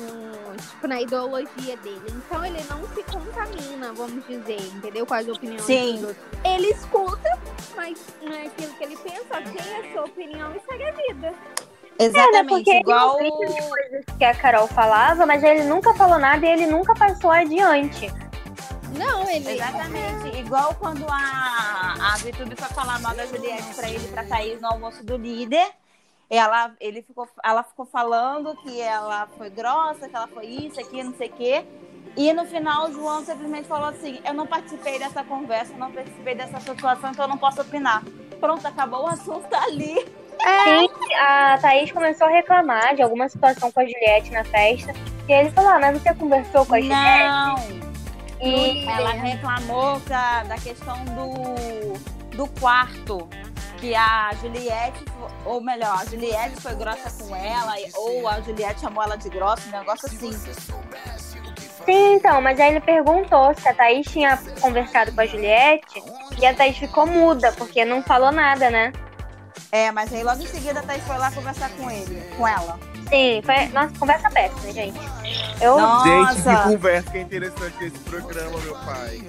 tipo, 0.56 0.86
na 0.88 1.00
ideologia 1.00 1.76
dele. 1.76 2.02
Então 2.08 2.44
ele 2.44 2.60
não 2.68 2.82
se 2.94 3.02
contamina, 3.04 3.92
vamos 3.92 4.26
dizer, 4.26 4.60
entendeu? 4.74 5.06
Com 5.06 5.14
as 5.14 5.28
opiniões 5.28 5.62
Sim. 5.62 5.92
dos 5.92 6.02
outros. 6.08 6.26
Ele 6.44 6.66
escuta, 6.68 7.38
mas 7.76 7.98
não 8.20 8.32
é 8.32 8.46
aquilo 8.46 8.72
que 8.74 8.84
ele 8.84 8.96
pensa, 8.96 9.40
tem 9.42 9.76
a 9.90 9.92
sua 9.92 10.04
opinião 10.06 10.52
e 10.56 10.60
segue 10.68 10.84
a 10.84 10.92
vida. 10.92 11.34
Exatamente, 11.98 12.48
porque 12.48 12.70
ele 12.70 12.80
igual. 12.80 13.16
coisas 13.16 14.04
que 14.18 14.24
a 14.24 14.34
Carol 14.34 14.66
falava, 14.68 15.24
mas 15.26 15.42
ele 15.42 15.64
nunca 15.64 15.94
falou 15.94 16.18
nada 16.18 16.46
e 16.46 16.50
ele 16.50 16.66
nunca 16.66 16.94
passou 16.94 17.30
adiante. 17.30 18.12
Não, 18.96 19.28
ele. 19.28 19.52
Exatamente, 19.52 20.38
igual 20.38 20.74
quando 20.74 21.06
a, 21.08 21.94
a 22.12 22.16
VTube 22.16 22.54
foi 22.56 22.68
falar 22.68 23.00
mal 23.00 23.14
da 23.14 23.26
Juliette 23.26 23.74
pra 23.74 23.88
ele, 23.90 24.08
pra 24.08 24.24
Thaís 24.24 24.60
no 24.60 24.68
almoço 24.68 25.04
do 25.04 25.16
líder. 25.16 25.66
Ela, 26.28 26.74
ele 26.80 27.02
ficou, 27.02 27.28
ela 27.44 27.62
ficou 27.62 27.86
falando 27.86 28.56
que 28.56 28.80
ela 28.80 29.28
foi 29.38 29.48
grossa, 29.48 30.08
que 30.08 30.16
ela 30.16 30.26
foi 30.26 30.46
isso, 30.46 30.80
aqui, 30.80 31.02
não 31.02 31.14
sei 31.14 31.28
o 31.28 31.32
quê. 31.32 31.64
E 32.16 32.32
no 32.32 32.46
final 32.46 32.88
o 32.88 32.92
João 32.92 33.24
simplesmente 33.24 33.68
falou 33.68 33.88
assim: 33.88 34.20
Eu 34.24 34.34
não 34.34 34.46
participei 34.46 34.98
dessa 34.98 35.22
conversa, 35.22 35.72
não 35.76 35.92
participei 35.92 36.34
dessa 36.34 36.58
situação, 36.60 37.10
então 37.10 37.26
eu 37.26 37.28
não 37.28 37.38
posso 37.38 37.60
opinar. 37.60 38.02
Pronto, 38.40 38.66
acabou 38.66 39.04
o 39.04 39.06
assunto 39.06 39.54
ali. 39.54 40.04
Sim, 40.40 40.88
a 41.16 41.58
Thaís 41.60 41.90
começou 41.92 42.26
a 42.26 42.30
reclamar 42.30 42.94
de 42.94 43.02
alguma 43.02 43.28
situação 43.28 43.70
com 43.70 43.80
a 43.80 43.84
Juliette 43.84 44.30
na 44.32 44.44
festa. 44.44 44.92
E 45.28 45.32
ele 45.32 45.50
falou, 45.50 45.70
ah, 45.70 45.78
mas 45.80 46.00
você 46.00 46.14
conversou 46.14 46.64
com 46.66 46.74
a 46.74 46.80
Juliette? 46.80 47.24
Não! 47.24 47.86
E 48.40 48.86
Ela 48.86 49.12
reclamou 49.12 49.98
da, 50.00 50.44
da 50.44 50.56
questão 50.56 50.96
do, 51.06 52.36
do 52.36 52.46
quarto. 52.60 53.28
Que 53.78 53.94
a 53.94 54.30
Juliette, 54.40 55.04
ou 55.44 55.60
melhor, 55.60 55.98
a 56.00 56.04
Juliette 56.06 56.62
foi 56.62 56.74
grossa 56.74 57.10
com 57.22 57.36
ela, 57.36 57.74
ou 57.94 58.26
a 58.26 58.40
Juliette 58.40 58.80
chamou 58.80 59.04
ela 59.04 59.16
de 59.16 59.28
grossa, 59.28 59.68
um 59.68 59.72
negócio 59.72 60.06
assim. 60.06 60.32
Sim, 61.84 62.14
então, 62.14 62.40
mas 62.40 62.58
aí 62.58 62.70
ele 62.70 62.80
perguntou 62.80 63.54
se 63.54 63.68
a 63.68 63.74
Thaís 63.74 64.06
tinha 64.06 64.38
conversado 64.62 65.12
com 65.12 65.20
a 65.20 65.26
Juliette 65.26 66.02
e 66.40 66.46
a 66.46 66.54
Thaís 66.54 66.78
ficou 66.78 67.06
muda, 67.06 67.52
porque 67.52 67.84
não 67.84 68.02
falou 68.02 68.32
nada, 68.32 68.70
né? 68.70 68.92
É, 69.72 69.90
mas 69.92 70.12
aí 70.12 70.22
logo 70.22 70.42
em 70.42 70.46
seguida 70.46 70.80
a 70.80 70.82
Thaís 70.82 71.02
foi 71.04 71.18
lá 71.18 71.30
conversar 71.30 71.70
com 71.70 71.90
ele, 71.90 72.22
com 72.36 72.46
ela. 72.46 72.78
Sim, 73.08 73.40
foi. 73.44 73.66
Nossa, 73.68 73.92
conversa 73.98 74.30
péssima, 74.30 74.72
gente. 74.72 74.98
Eu. 75.60 75.76
Gente, 76.02 76.42
que 76.42 76.48
Nossa! 76.48 76.62
conversa 76.68 77.10
que 77.10 77.18
é 77.18 77.20
interessante 77.20 77.84
esse 77.84 77.98
programa, 78.00 78.58
meu 78.58 78.74
pai. 78.84 79.22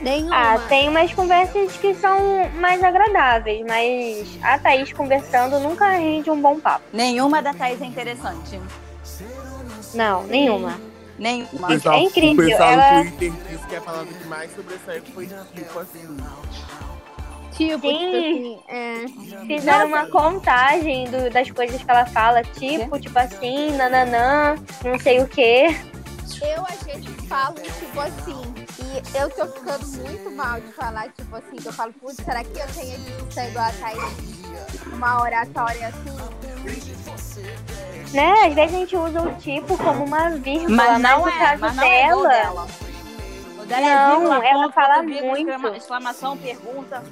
Nenhuma. 0.00 0.36
Ah, 0.54 0.58
tem 0.68 0.88
umas 0.88 1.12
conversas 1.12 1.72
que 1.76 1.92
são 1.96 2.48
mais 2.60 2.82
agradáveis, 2.84 3.66
mas 3.66 4.28
a 4.44 4.56
Thaís 4.58 4.92
conversando 4.92 5.58
nunca 5.58 5.88
rende 5.90 6.30
um 6.30 6.40
bom 6.40 6.60
papo. 6.60 6.84
Nenhuma 6.92 7.42
da 7.42 7.52
Thaís 7.52 7.82
é 7.82 7.86
interessante. 7.86 8.60
Não, 9.94 10.22
nenhuma. 10.24 10.78
Nenhuma. 11.18 11.66
O 11.66 11.66
pessoal, 11.66 11.96
é 11.96 12.00
incrível, 12.02 12.44
O 12.44 12.48
pessoal 12.48 12.70
ela- 12.70 13.02
no 13.04 13.10
Twitter 13.10 13.32
disse 13.50 13.66
que 13.66 13.74
a 13.76 13.80
palavra 13.80 14.06
que 14.14 14.26
mais 14.28 14.54
sobressaiu 14.54 15.02
foi 15.12 15.26
tipo 15.26 15.78
assim. 15.80 16.16
Tipo, 17.58 17.88
Sim. 17.88 17.98
tipo 17.98 18.16
assim, 18.16 18.60
é. 18.68 19.46
Fizeram 19.46 19.86
uma 19.88 20.06
contagem 20.06 21.10
do- 21.10 21.28
das 21.28 21.50
coisas 21.50 21.82
que 21.82 21.90
ela 21.90 22.06
fala, 22.06 22.42
tipo, 22.44 22.98
tipo 23.00 23.18
assim, 23.18 23.72
nananã, 23.72 24.54
não 24.84 24.98
sei 24.98 25.20
o 25.20 25.26
quê. 25.28 25.76
Eu 26.40 26.62
às 26.64 26.82
vezes 26.84 27.04
falo, 27.28 27.54
tipo 27.56 28.00
assim, 28.00 28.54
e 28.80 29.18
eu 29.18 29.28
tô 29.30 29.44
ficando 29.48 29.86
muito 29.88 30.30
mal 30.30 30.60
de 30.60 30.72
falar, 30.72 31.08
tipo 31.10 31.34
assim, 31.34 31.56
que 31.56 31.66
eu 31.66 31.72
falo, 31.72 31.92
putz, 31.94 32.16
será 32.24 32.44
que 32.44 32.58
eu 32.60 32.66
tenho 32.68 33.26
que 33.26 33.34
ser 33.34 33.48
igual 33.48 33.66
a 33.66 33.72
Thaís? 33.72 34.86
Uma 34.92 35.20
oratória 35.22 35.88
assim? 35.88 36.16
Né? 38.12 38.32
Às 38.46 38.54
vezes 38.54 38.74
a 38.74 38.78
gente 38.78 38.96
usa 38.96 39.20
o 39.22 39.34
tipo 39.34 39.76
como 39.78 40.04
uma 40.04 40.30
vírgula, 40.30 40.70
Mas 40.70 40.92
mas, 40.92 41.02
não 41.02 41.20
no 41.22 41.28
é, 41.28 41.38
caso 41.38 41.60
mas 41.60 41.76
não 41.76 41.82
é 41.84 42.06
dela, 42.06 42.66
é 43.76 43.80
Não, 43.80 44.16
vírgula, 44.20 44.46
ela 44.46 44.62
ponto, 44.64 44.74
fala 44.74 45.02
vírgula, 45.02 45.30
muito. 45.30 45.50
exclama- 45.50 45.76
Exclamação, 45.76 46.36
pergunta. 46.36 47.02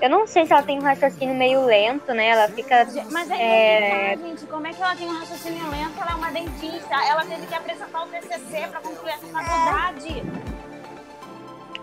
eu 0.00 0.10
não 0.10 0.26
sei 0.26 0.46
se 0.46 0.52
ela 0.52 0.62
tem 0.62 0.78
um 0.78 0.82
raciocínio 0.82 1.34
meio 1.34 1.64
lento, 1.64 2.12
né? 2.12 2.28
Ela 2.28 2.48
fica. 2.48 2.86
Mas 3.10 3.30
é, 3.30 3.34
É. 3.36 4.12
é... 4.12 4.16
gente, 4.18 4.46
como 4.46 4.66
é 4.66 4.72
que 4.72 4.82
ela 4.82 4.94
tem 4.94 5.08
um 5.08 5.18
raciocínio 5.18 5.68
lento? 5.70 5.92
Ela 6.00 6.12
é 6.12 6.14
uma 6.14 6.30
dentista, 6.30 6.94
ela 7.08 7.24
teve 7.24 7.46
que 7.46 7.54
apresentar 7.54 8.02
o 8.02 8.06
TCC 8.08 8.68
pra 8.68 8.80
concluir 8.80 9.12
essa 9.12 9.26
faculdade. 9.26 10.22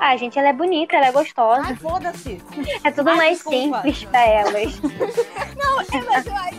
Ah, 0.05 0.17
gente, 0.17 0.37
ela 0.37 0.49
é 0.49 0.53
bonita, 0.53 0.97
ela 0.97 1.07
é 1.07 1.11
gostosa. 1.13 1.61
Ai, 1.65 1.75
foda-se. 1.77 2.41
É 2.83 2.91
tudo 2.91 3.09
ai, 3.11 3.15
mais 3.15 3.37
desculpa. 3.37 3.57
simples 3.83 4.03
pra 4.03 4.25
elas. 4.27 4.81
Não, 5.55 5.79
é, 5.79 6.03
mas 6.05 6.25
eu 6.25 6.35
acho, 6.35 6.57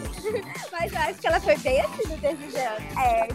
mas 0.73 0.93
eu 0.95 0.99
acho 0.99 1.15
que 1.21 1.27
ela 1.27 1.41
foi 1.41 1.59
bem 1.59 1.81
assim 1.83 2.09
no 2.09 2.17
desejando. 2.17 2.83
É, 2.99 3.29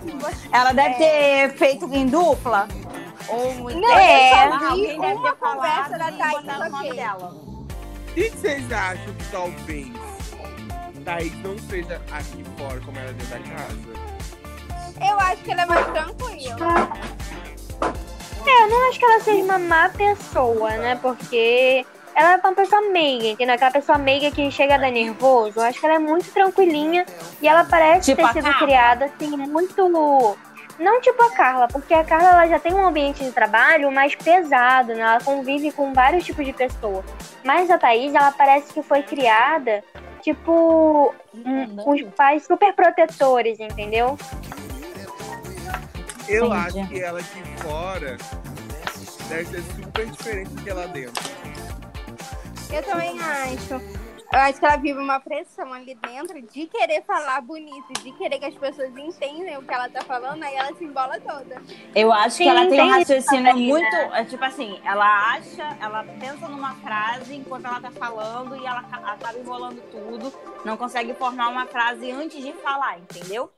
Ela 0.52 0.72
deve 0.74 0.96
ter 0.96 1.54
feito 1.60 1.94
em 1.94 2.08
dupla. 2.08 2.68
Ou 3.28 3.70
em 3.70 3.80
Não, 3.80 4.00
eu 4.00 4.30
só 4.34 4.58
vi 4.58 4.66
alguém 4.66 5.00
deve 5.00 5.14
uma 5.14 5.36
conversa 5.36 5.98
da 6.00 6.12
Thaís, 6.12 6.42
botaram 6.42 6.68
o 6.68 6.70
nome 6.72 6.94
dela. 6.96 7.36
E 8.18 8.30
vocês 8.30 8.72
acham 8.72 9.14
que 9.14 9.26
talvez 9.32 9.88
Thaís 11.06 11.36
não 11.44 11.56
seja 11.60 12.02
aqui 12.12 12.44
fora 12.58 12.82
como 12.82 12.98
ela 12.98 13.12
é 13.12 13.14
dentro 13.14 13.28
da 13.28 13.40
casa? 13.56 14.10
eu 15.08 15.20
acho 15.20 15.38
que 15.44 15.52
ela 15.52 15.62
é 15.62 15.66
mais 15.66 15.86
tranquila. 15.86 16.90
É, 18.46 18.64
eu 18.64 18.70
não 18.70 18.90
acho 18.90 19.00
que 19.00 19.06
ela 19.06 19.20
seja 19.20 19.44
uma 19.44 19.60
má 19.60 19.90
pessoa, 19.90 20.72
né? 20.78 20.98
Porque 21.02 21.86
ela 22.16 22.34
é 22.34 22.38
uma 22.38 22.54
pessoa 22.54 22.82
meiga, 22.90 23.28
entendeu? 23.28 23.56
Aquela 23.56 23.72
pessoa 23.72 23.98
meiga 23.98 24.32
que 24.32 24.50
chega 24.52 24.76
a 24.76 24.78
dar 24.78 24.92
nervoso. 24.92 25.60
Eu 25.60 25.64
acho 25.64 25.80
que 25.80 25.86
ela 25.86 25.96
é 25.96 26.00
muito 26.00 26.30
tranquilinha 26.32 27.06
e 27.42 27.48
ela 27.48 27.64
parece 27.64 28.12
Tipo 28.12 28.22
ter 28.28 28.34
sido 28.34 28.44
Carla. 28.52 28.66
criada 28.66 29.06
assim, 29.06 29.38
muito. 29.38 30.38
Não 30.80 31.02
tipo 31.02 31.22
a 31.22 31.32
Carla, 31.32 31.68
porque 31.68 31.94
a 31.94 32.06
Carla 32.06 32.30
ela 32.30 32.48
já 32.48 32.58
tem 32.60 32.74
um 32.74 32.86
ambiente 32.86 33.22
de 33.24 33.32
trabalho 33.32 33.92
mais 33.92 34.16
pesado, 34.16 34.94
né? 34.96 35.02
Ela 35.02 35.20
convive 35.20 35.72
com 35.74 35.94
vários 35.94 36.24
tipos 36.26 36.46
de 36.46 36.54
pessoas. 36.54 37.04
Mas 37.44 37.70
a 37.70 37.78
Thaís, 37.78 38.16
ela 38.16 38.32
parece 38.32 38.72
que 38.74 38.82
foi 38.82 39.04
criada, 39.04 39.84
tipo, 40.22 41.14
um- 41.34 41.76
com 41.76 41.92
os 41.92 42.02
pais 42.16 42.46
super 42.46 42.74
protetores, 42.74 43.60
entendeu? 43.60 44.18
Eu 46.30 46.52
acho 46.54 46.88
que 46.88 47.00
ela 47.02 47.20
aqui 47.20 47.44
fora 47.62 48.18
deve 49.28 49.46
ser 49.46 49.64
super 49.64 50.06
diferente 50.06 50.50
do 50.52 50.64
que 50.64 50.72
lá 50.72 50.86
dentro. 50.88 51.24
Eu 52.72 52.84
também 52.84 53.20
acho. 53.20 54.00
Eu 54.32 54.38
acho 54.42 54.60
que 54.60 54.66
ela 54.66 54.76
vive 54.78 55.00
uma 55.00 55.20
pressão 55.20 55.74
ali 55.74 55.96
dentro 55.96 56.40
de 56.40 56.68
querer 56.68 57.04
falar 57.04 57.42
bonito, 57.42 57.92
de 58.04 58.12
querer 58.12 58.38
que 58.38 58.46
as 58.46 58.54
pessoas 58.54 58.96
entendam 58.96 59.60
o 59.60 59.64
que 59.64 59.74
ela 59.74 59.90
tá 59.90 60.02
falando, 60.04 60.44
aí 60.44 60.54
ela 60.56 60.72
se 60.78 60.84
embola 60.86 61.20
toda. 61.20 61.60
Eu 61.96 62.14
acho 62.14 62.38
que 62.38 62.44
Sim, 62.44 62.50
ela 62.52 62.68
tem 62.68 62.80
um 62.80 62.90
raciocínio 62.92 63.58
muito. 63.58 63.82
né? 63.92 64.12
é 64.22 64.24
tipo 64.26 64.46
assim, 64.46 64.80
ela 64.86 65.32
acha, 65.34 65.76
ela 65.82 66.04
pensa 66.20 66.48
numa 66.48 66.76
frase 66.76 67.36
enquanto 67.38 67.66
ela 67.66 67.82
tá 67.82 67.90
falando 67.90 68.56
e 68.56 68.64
ela 68.68 68.84
ca- 68.84 69.02
acaba 69.14 69.40
enrolando 69.40 69.82
tudo. 69.90 70.32
Não 70.64 70.78
consegue 70.78 71.12
formar 71.16 71.48
uma 71.50 71.66
frase 71.66 72.12
antes 72.12 72.40
de 72.40 72.54
falar, 72.54 73.00
entendeu? 73.00 73.52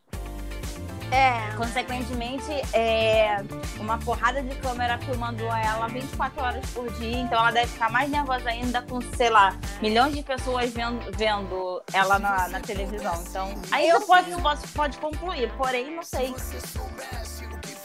É. 1.11 1.55
Consequentemente, 1.57 2.49
é 2.73 3.43
uma 3.77 3.97
porrada 3.97 4.41
de 4.41 4.55
câmera 4.55 4.97
filmando 4.99 5.43
ela 5.43 5.87
24 5.87 6.41
horas 6.41 6.69
por 6.71 6.89
dia, 6.93 7.19
então 7.19 7.37
ela 7.37 7.51
deve 7.51 7.67
ficar 7.67 7.89
mais 7.91 8.09
nervosa 8.09 8.49
ainda 8.49 8.81
com, 8.81 8.99
sei 9.15 9.29
lá, 9.29 9.55
milhões 9.81 10.15
de 10.15 10.23
pessoas 10.23 10.71
vendo, 10.71 10.99
vendo 11.17 11.83
ela 11.93 12.17
na, 12.17 12.47
na 12.47 12.59
televisão. 12.61 13.13
Então, 13.27 13.53
aí 13.71 13.89
Eu 13.89 13.99
você 13.99 14.05
pode, 14.37 14.67
pode, 14.73 14.97
concluir, 14.99 15.51
porém, 15.57 15.95
não 15.95 16.03
sei. 16.03 16.33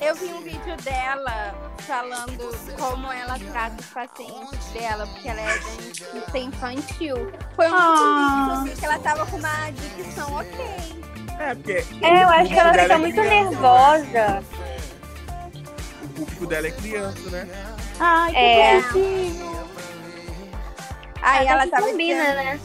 Eu 0.01 0.14
vi 0.14 0.27
um 0.27 0.43
vídeo 0.43 0.77
dela 0.85 1.55
falando 1.79 2.77
como 2.79 3.11
ela 3.11 3.39
trata 3.51 3.77
os 3.81 3.87
pacientes 3.87 4.66
dela, 4.72 5.07
porque 5.07 5.29
ela 5.29 5.41
é 5.41 5.59
dentista 5.59 6.39
infantil. 6.39 7.33
Foi 7.57 7.68
um 7.70 7.74
Ah. 7.74 8.61
vídeo 8.62 8.77
que 8.79 8.85
ela 8.85 8.99
tava 8.99 9.27
com 9.27 9.37
uma 9.37 9.70
dicção 9.72 10.33
ok. 10.35 11.16
É, 11.39 11.55
porque 11.55 11.72
É, 12.03 12.22
eu 12.22 12.28
acho 12.28 12.49
que 12.51 12.59
ela 12.59 12.72
fica 12.72 12.95
é 12.95 12.99
muito 12.99 13.20
criança, 13.20 13.51
nervosa. 13.51 14.45
O 16.05 16.09
público 16.09 16.47
dela 16.47 16.66
é 16.66 16.70
criança, 16.70 17.30
né? 17.30 17.49
Ai, 18.01 18.32
que 18.32 18.39
É. 18.39 18.80
bonitinho. 18.80 19.66
Aí 21.22 21.47
ela 21.47 21.66
tava 21.66 21.87
combina, 21.89 22.20
dizendo, 22.22 22.37
né? 22.37 22.61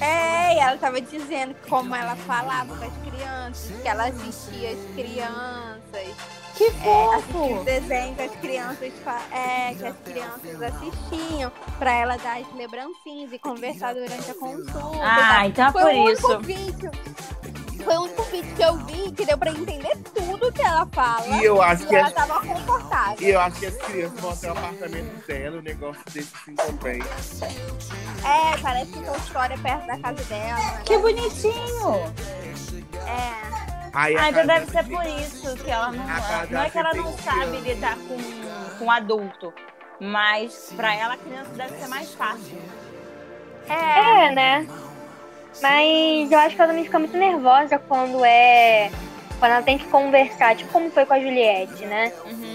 É, 0.00 0.54
e 0.54 0.58
ela 0.58 0.76
tava 0.76 1.00
dizendo 1.00 1.56
como 1.68 1.94
ela 1.94 2.14
falava 2.16 2.76
com 2.76 2.84
as 2.84 2.92
crianças, 3.10 3.80
que 3.82 3.88
ela 3.88 4.04
assistia 4.06 4.70
as 4.70 4.94
crianças. 4.94 6.14
Que 6.54 6.64
É, 6.64 6.70
fofo! 6.70 7.58
os 7.58 7.64
desenhos 7.64 8.16
que 8.16 8.22
as 8.22 8.36
crianças, 8.36 8.92
é, 9.32 9.74
que 9.74 9.86
as 9.86 9.96
crianças 10.04 10.62
assistiam 10.62 11.52
pra 11.78 11.92
ela 11.92 12.16
dar 12.16 12.38
as 12.38 12.50
lembrancinhas 12.54 13.30
e 13.32 13.38
conversar 13.38 13.94
durante 13.94 14.30
a 14.30 14.34
consulta. 14.34 15.00
Ah, 15.02 15.46
então 15.46 15.66
é 15.68 15.72
Foi 15.72 15.82
por 15.94 16.12
isso. 16.12 16.38
vídeo. 16.40 16.90
Foi 17.86 17.96
o 17.96 18.02
único 18.02 18.22
vídeo 18.24 18.56
que 18.56 18.62
eu 18.62 18.76
vi 18.78 19.12
que 19.12 19.24
deu 19.24 19.38
pra 19.38 19.50
entender 19.52 19.96
tudo 20.12 20.50
que 20.52 20.60
ela 20.60 20.84
fala. 20.92 21.24
E 21.40 21.44
eu 21.44 21.62
acho 21.62 21.84
E 21.84 21.86
que 21.86 21.94
ela 21.94 22.08
as, 22.08 22.12
tava 22.12 22.40
confortável. 22.40 23.16
e 23.20 23.30
eu 23.30 23.40
acho 23.40 23.60
que 23.60 23.66
as 23.66 23.76
crianças 23.76 24.20
vão 24.20 24.30
até 24.32 24.48
o 24.48 24.52
apartamento 24.52 25.26
dela, 25.26 25.58
o 25.58 25.62
negócio 25.62 26.02
desse 26.12 26.32
assim 26.34 26.54
também. 26.56 27.00
É, 28.24 28.56
parece 28.60 28.90
que 28.90 28.98
tem 29.00 29.16
história 29.16 29.56
perto 29.58 29.86
da 29.86 29.98
casa 30.00 30.24
dela. 30.24 30.58
né? 30.58 30.82
Que 30.84 30.98
bonitinho! 30.98 32.12
É. 33.06 33.56
Aí 33.92 34.16
a 34.16 34.22
Ah, 34.24 34.30
então 34.30 34.46
deve 34.46 34.66
ser 34.72 34.84
por 34.84 35.06
isso 35.06 35.54
que 35.64 35.70
ela 35.70 35.92
não. 35.92 36.06
Casa 36.06 36.46
Não 36.50 36.60
é 36.62 36.70
que 36.70 36.78
ela 36.78 36.92
não 36.94 37.16
sabe 37.18 37.56
lidar 37.60 37.96
com, 37.96 38.78
com 38.78 38.90
adulto. 38.90 39.54
Mas 40.00 40.72
pra 40.76 40.92
ela, 40.92 41.14
a 41.14 41.16
criança 41.16 41.50
deve 41.54 41.78
ser 41.78 41.86
mais 41.86 42.12
fácil. 42.14 42.58
É, 43.68 44.32
né? 44.34 44.66
Mas 45.62 46.30
eu 46.30 46.38
acho 46.38 46.54
que 46.54 46.60
ela 46.60 46.68
também 46.68 46.84
fica 46.84 46.98
muito 46.98 47.16
nervosa 47.16 47.78
quando 47.78 48.24
é. 48.24 48.90
Quando 49.38 49.52
ela 49.52 49.62
tem 49.62 49.76
que 49.76 49.84
conversar, 49.86 50.56
tipo 50.56 50.72
como 50.72 50.90
foi 50.90 51.04
com 51.04 51.12
a 51.12 51.20
Juliette, 51.20 51.84
né? 51.84 52.10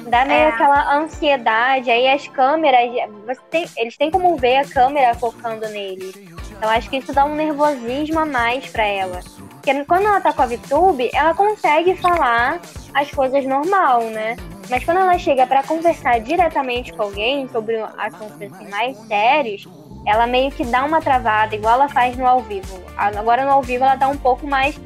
Dá 0.08 0.26
meio 0.26 0.39
É. 0.39 0.47
aquela 0.49 0.95
ansiedade, 0.95 1.91
aí 1.91 2.08
as 2.08 2.28
câmeras, 2.28 2.89
você 3.26 3.39
tem- 3.52 3.66
eles 3.78 3.95
têm 3.97 4.10
como 4.10 4.36
ver 4.36 4.58
a 4.58 4.66
câmera 4.68 5.14
focando 5.14 5.68
nele. 5.70 6.12
Então 6.49 6.68
acho 6.70 6.89
que 6.89 6.97
isso 6.97 7.14
dá 7.14 7.24
um 7.26 7.36
nervosismo 7.36 8.20
a 8.20 8.26
mais 8.26 8.68
pra 8.68 8.84
ela. 8.84 9.20
Porque 9.52 9.86
quando 9.86 10.08
ela 10.08 10.20
tá 10.22 10.34
com 10.34 10.41
a 10.41 10.47
VTube, 10.47 11.12
ela 11.14 11.36
consegue 11.36 11.95
falar 11.97 12.60
as 12.95 13.12
coisas 13.12 13.45
normal, 13.45 14.02
né? 14.06 14.36
Mas 14.68 14.84
quando 14.84 14.97
ela 15.02 15.18
chega 15.20 15.45
pra 15.45 15.62
conversar 15.62 16.20
diretamente 16.20 16.91
com 16.93 17.04
alguém 17.04 17.47
sobre 17.49 17.78
assuntos 17.97 18.41
assim, 18.41 18.70
mais 18.70 18.97
sérios, 19.08 19.68
ela 20.06 20.26
meio 20.26 20.52
que 20.52 20.66
dá 20.66 20.84
uma 20.84 21.02
travada, 21.02 21.56
igual 21.56 21.76
ela 21.76 21.89
faz 21.89 22.18
no 22.18 22.26
ao 22.26 22.41
vivo. 22.41 22.82
Agora 22.97 23.45
no 23.45 23.52
ao 23.52 23.62
vivo 23.62 23.84
ela 23.84 23.97
tá 23.97 24.08
um 24.08 24.18
pouco 24.18 24.47
mais 24.47 24.80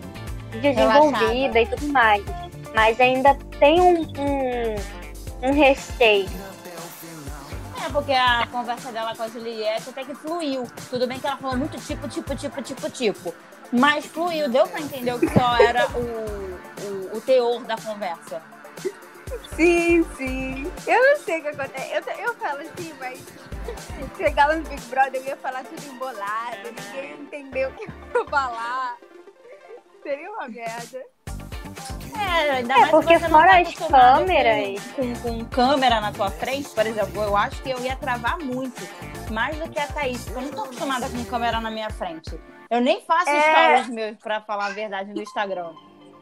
desenvolvida 0.62 1.62
e 1.62 1.68
tudo 1.68 1.88
mais. 1.88 2.24
Mas 2.74 3.00
ainda 3.00 3.36
tem 3.60 3.80
um, 3.80 4.02
um, 4.02 5.50
um 5.50 5.54
receio. 5.54 6.30
É, 7.86 7.90
porque 7.90 8.12
a 8.12 8.48
conversa 8.52 8.92
dela 8.92 9.16
com 9.16 9.24
a 9.24 9.28
Juliette 9.30 9.90
até 9.90 10.04
que 10.04 10.16
fluiu. 10.16 10.68
Tudo 10.90 11.08
bem 11.08 11.20
que 11.20 11.28
ela 11.28 11.38
falou 11.38 11.56
muito 11.56 11.78
tipo, 11.78 12.08
tipo, 12.08 12.36
tipo, 12.36 12.62
tipo, 12.62 12.90
tipo. 12.90 13.34
Mas 13.72 14.06
fluiu, 14.06 14.50
deu 14.50 14.68
pra 14.68 14.82
entender 14.82 15.14
o 15.14 15.20
que 15.20 15.30
só 15.30 15.56
era 15.58 15.88
o, 15.90 17.14
o, 17.14 17.18
o 17.18 17.22
teor 17.22 17.64
da 17.64 17.78
conversa. 17.78 18.42
Sim, 19.56 20.04
sim. 20.18 20.72
Eu 20.88 21.02
não 21.12 21.18
sei 21.24 21.40
o 21.40 21.42
que 21.44 21.48
acontece. 21.50 21.92
Eu, 21.94 22.26
eu 22.28 22.36
falo 22.36 22.60
assim, 22.62 22.94
mas 23.00 23.20
chegar 24.18 24.48
lá 24.48 24.56
no 24.56 24.64
Big 24.64 24.82
Brother, 24.86 25.22
eu 25.22 25.26
ia 25.28 25.38
falar 25.38 25.64
tudo 25.64 25.84
embolado, 25.88 26.58
ninguém 26.94 27.22
entendeu 27.22 27.70
o 27.70 27.74
que 27.74 27.84
eu 27.84 28.24
ia 28.24 28.30
falar. 28.30 28.98
Seria 30.04 30.32
uma 30.32 30.48
merda. 30.48 31.04
É, 32.18 32.52
ainda 32.52 32.74
É, 32.74 32.78
mais 32.78 32.92
porque 32.92 33.18
não 33.18 33.30
fora 33.30 33.50
tá 33.52 33.60
as 33.60 33.74
câmeras- 33.76 34.82
Com, 34.96 35.16
com, 35.16 35.40
com 35.40 35.46
câmera 35.46 36.00
na 36.00 36.12
tua 36.14 36.30
frente, 36.32 36.70
por 36.70 36.86
exemplo, 36.86 37.22
eu 37.24 37.36
acho 37.36 37.62
que 37.62 37.70
eu 37.72 37.80
ia 37.80 37.96
travar 37.96 38.38
muito. 38.40 38.82
Mais 39.32 39.58
do 39.58 39.68
que 39.70 39.80
a 39.80 39.88
Thaís, 39.88 40.24
porque 40.24 40.38
eu 40.38 40.42
não 40.44 40.52
tô 40.52 40.64
acostumada 40.64 41.10
com 41.10 41.26
câmera 41.26 41.60
na 41.60 41.72
minha 41.72 41.90
frente. 41.90 42.40
Eu 42.70 42.80
nem 42.80 43.02
faço 43.02 43.30
É. 43.30 43.42
stories 43.82 43.90
meus, 43.90 44.18
pra 44.18 44.40
falar 44.42 44.68
a 44.68 44.70
verdade, 44.70 45.12
no 45.14 45.22
Instagram. 45.22 45.72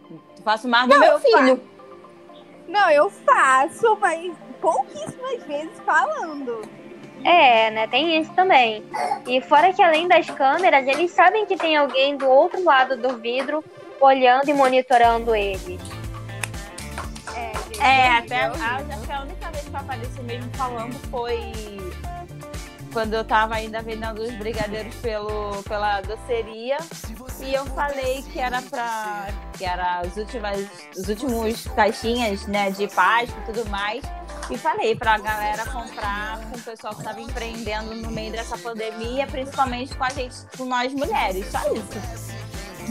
Eu 0.09 0.43
faço 0.43 0.67
mais 0.67 0.87
do 0.89 0.97
meu 0.99 1.19
filho. 1.19 1.61
Não, 2.73 2.89
eu 2.89 3.07
faço, 3.07 3.95
mas 4.01 4.33
pouquíssimas 4.59 5.43
vezes 5.43 5.79
falando. 5.85 6.67
É, 7.23 7.69
né? 7.69 7.85
Tem 7.85 8.19
isso 8.19 8.33
também. 8.33 8.83
E 9.27 9.39
fora 9.41 9.71
que 9.71 9.81
além 9.81 10.07
das 10.07 10.27
câmeras, 10.27 10.87
eles 10.87 11.11
sabem 11.11 11.45
que 11.45 11.55
tem 11.55 11.77
alguém 11.77 12.17
do 12.17 12.27
outro 12.27 12.63
lado 12.63 12.97
do 12.97 13.17
vidro 13.17 13.63
olhando 14.01 14.49
e 14.49 14.53
monitorando 14.55 15.35
eles. 15.35 15.79
É, 17.35 17.53
gente, 17.53 17.79
É, 17.79 18.17
até 18.17 18.41
a, 18.41 18.47
acho 18.49 19.01
que 19.05 19.11
a 19.11 19.21
única 19.21 19.51
vez 19.51 19.63
que 19.65 19.75
eu 19.75 19.79
apareci 19.79 20.21
mesmo 20.23 20.51
falando 20.55 20.93
foi 21.11 21.53
quando 22.93 23.15
eu 23.15 23.25
tava 23.25 23.55
ainda 23.55 23.81
vendendo 23.81 24.21
os 24.21 24.31
brigadeiros 24.35 24.95
pelo, 24.95 25.61
pela 25.63 25.99
doceria. 26.01 26.77
E 27.41 27.53
eu 27.53 27.65
falei 27.65 28.23
que 28.31 28.39
era 28.39 28.61
pra. 28.61 29.27
que 29.57 29.65
era 29.65 29.99
as 29.99 30.15
últimas, 30.15 30.65
os 30.95 31.09
últimos 31.09 31.67
caixinhas, 31.75 32.45
né, 32.47 32.71
de 32.71 32.87
Páscoa 32.87 33.35
e 33.41 33.51
tudo 33.51 33.69
mais. 33.69 34.03
E 34.49 34.57
falei 34.57 34.95
pra 34.95 35.17
galera 35.17 35.65
comprar 35.65 36.39
com 36.49 36.57
o 36.57 36.61
pessoal 36.61 36.95
que 36.95 37.03
tava 37.03 37.19
empreendendo 37.19 37.95
no 37.95 38.11
meio 38.11 38.31
dessa 38.31 38.57
pandemia, 38.57 39.25
principalmente 39.27 39.95
com 39.95 40.03
a 40.03 40.09
gente, 40.09 40.35
com 40.57 40.65
nós 40.65 40.93
mulheres. 40.93 41.45
Só 41.51 41.59
isso. 41.73 42.33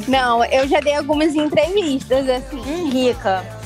Não, 0.08 0.44
eu 0.46 0.66
já 0.66 0.80
dei 0.80 0.96
algumas 0.96 1.34
entrevistas, 1.34 2.28
assim. 2.28 2.90
Rica. 2.90 3.61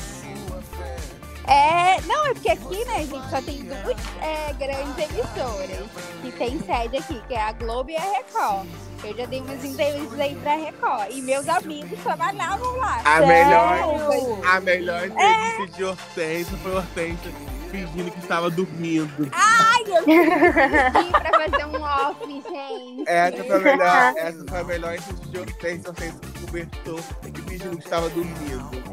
É, 1.47 2.01
não, 2.01 2.25
é 2.25 2.33
porque 2.33 2.49
aqui, 2.49 2.85
né, 2.85 2.99
gente, 2.99 3.29
só 3.29 3.41
tem 3.41 3.63
duas 3.63 3.97
é, 4.21 4.53
grandes 4.53 4.97
emissoras 4.97 5.87
que 6.21 6.31
tem 6.33 6.59
sede 6.59 6.97
aqui, 6.97 7.21
que 7.25 7.33
é 7.33 7.41
a 7.41 7.51
Globo 7.53 7.89
e 7.89 7.95
a 7.95 8.01
Record. 8.01 8.67
Eu 9.03 9.15
já 9.15 9.25
dei 9.25 9.41
umas 9.41 9.63
entrevistas 9.63 10.19
aí 10.19 10.35
pra 10.35 10.55
Record. 10.55 11.11
E 11.11 11.21
meus 11.21 11.47
amigos 11.47 11.99
trabalhavam 12.01 12.75
lá. 12.77 13.01
A 13.05 13.19
Sério? 13.19 13.27
melhor, 13.27 14.45
a 14.45 14.59
melhor 14.59 15.05
entrevista 15.05 15.77
de 15.77 15.83
Hortência 15.85 16.57
foi 16.57 16.75
Hortência 16.75 17.31
fingindo 17.71 18.11
que 18.11 18.19
estava 18.19 18.49
dormindo. 18.49 19.29
Ai, 19.31 19.83
eu 19.87 20.03
pedi 20.03 21.11
pra 21.11 21.49
fazer 21.49 21.65
um 21.65 21.81
off, 21.81 22.25
gente. 22.25 23.03
Essa 23.07 23.43
foi 23.43 23.55
a 23.55 23.59
melhor, 23.59 24.13
essa 24.17 24.45
foi 24.47 24.59
a 24.59 24.63
melhor 24.63 24.95
entrevista 24.95 25.29
de 25.29 25.39
Hortência, 25.39 25.89
Hortência 25.89 26.19
que 26.19 26.45
cobertou 26.45 26.99
fingindo 27.21 27.77
que 27.77 27.83
estava 27.83 28.09
dormindo. 28.09 28.86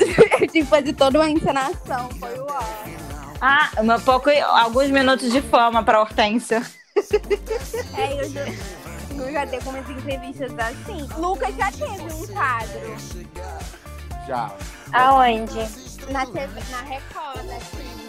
Eu 0.00 0.48
tive 0.48 0.48
que 0.48 0.64
fazer 0.64 0.92
toda 0.94 1.18
uma 1.18 1.28
encenação, 1.28 2.08
foi 2.18 2.38
o. 2.38 2.46
Ah, 3.40 3.70
um 3.78 4.00
pouco, 4.00 4.30
alguns 4.30 4.90
minutos 4.90 5.30
de 5.32 5.40
fama 5.40 5.82
pra 5.82 6.00
Hortência. 6.00 6.62
É, 7.96 8.20
eu 8.20 8.28
já, 8.28 8.44
eu 9.16 9.32
já 9.32 9.44
dei 9.46 9.58
algumas 9.58 9.88
entrevistas 9.88 10.52
assim. 10.58 11.08
Lucas 11.16 11.54
já 11.56 11.72
teve 11.72 12.12
um 12.12 12.26
quadro 12.26 12.96
Já. 14.26 14.52
Aonde? 14.92 15.90
na, 16.10 16.26
TV, 16.26 16.60
na 16.70 16.82
Record, 16.82 17.50
assim. 17.56 18.00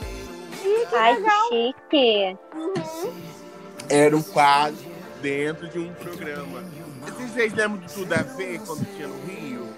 Ai, 0.93 1.15
que 1.15 1.49
chique. 1.49 2.37
Era 3.89 4.15
um 4.15 4.21
quadro 4.21 4.77
dentro 5.21 5.67
de 5.69 5.79
um 5.79 5.93
programa. 5.93 6.63
Vocês 7.01 7.53
lembram 7.53 7.79
de 7.79 7.93
Tudo 7.93 8.13
a 8.13 8.21
Ver 8.23 8.59
quando 8.59 8.85
tinha 8.95 9.07
no 9.07 9.25
Rio? 9.25 9.69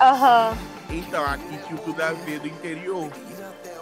Aham. 0.00 0.56
Então, 0.90 1.24
aqui 1.24 1.58
tinha 1.66 1.74
o 1.74 1.78
Tudo 1.78 2.00
a 2.00 2.12
Ver 2.12 2.40
do 2.40 2.48
interior. 2.48 3.10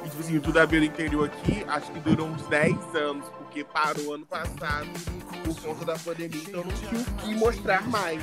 E, 0.05 0.09
tipo 0.09 0.21
assim, 0.21 0.37
o 0.37 0.41
Tudo 0.41 0.59
a 0.59 0.65
Ver 0.65 0.81
do 0.81 0.87
interior 0.87 1.27
aqui, 1.27 1.65
acho 1.69 1.93
que 1.93 2.01
durou 2.01 2.27
uns 2.27 2.47
10 2.47 2.77
anos, 2.95 3.29
porque 3.39 3.65
parou 3.65 4.15
ano 4.15 4.27
passado 4.27 4.89
por 5.45 5.61
conta 5.61 5.85
da 5.85 5.99
pandemia, 5.99 6.43
então 6.43 6.65
não 6.65 6.73
tinha 6.73 7.01
o 7.01 7.05
que 7.17 7.35
mostrar 7.35 7.87
mais. 7.89 8.23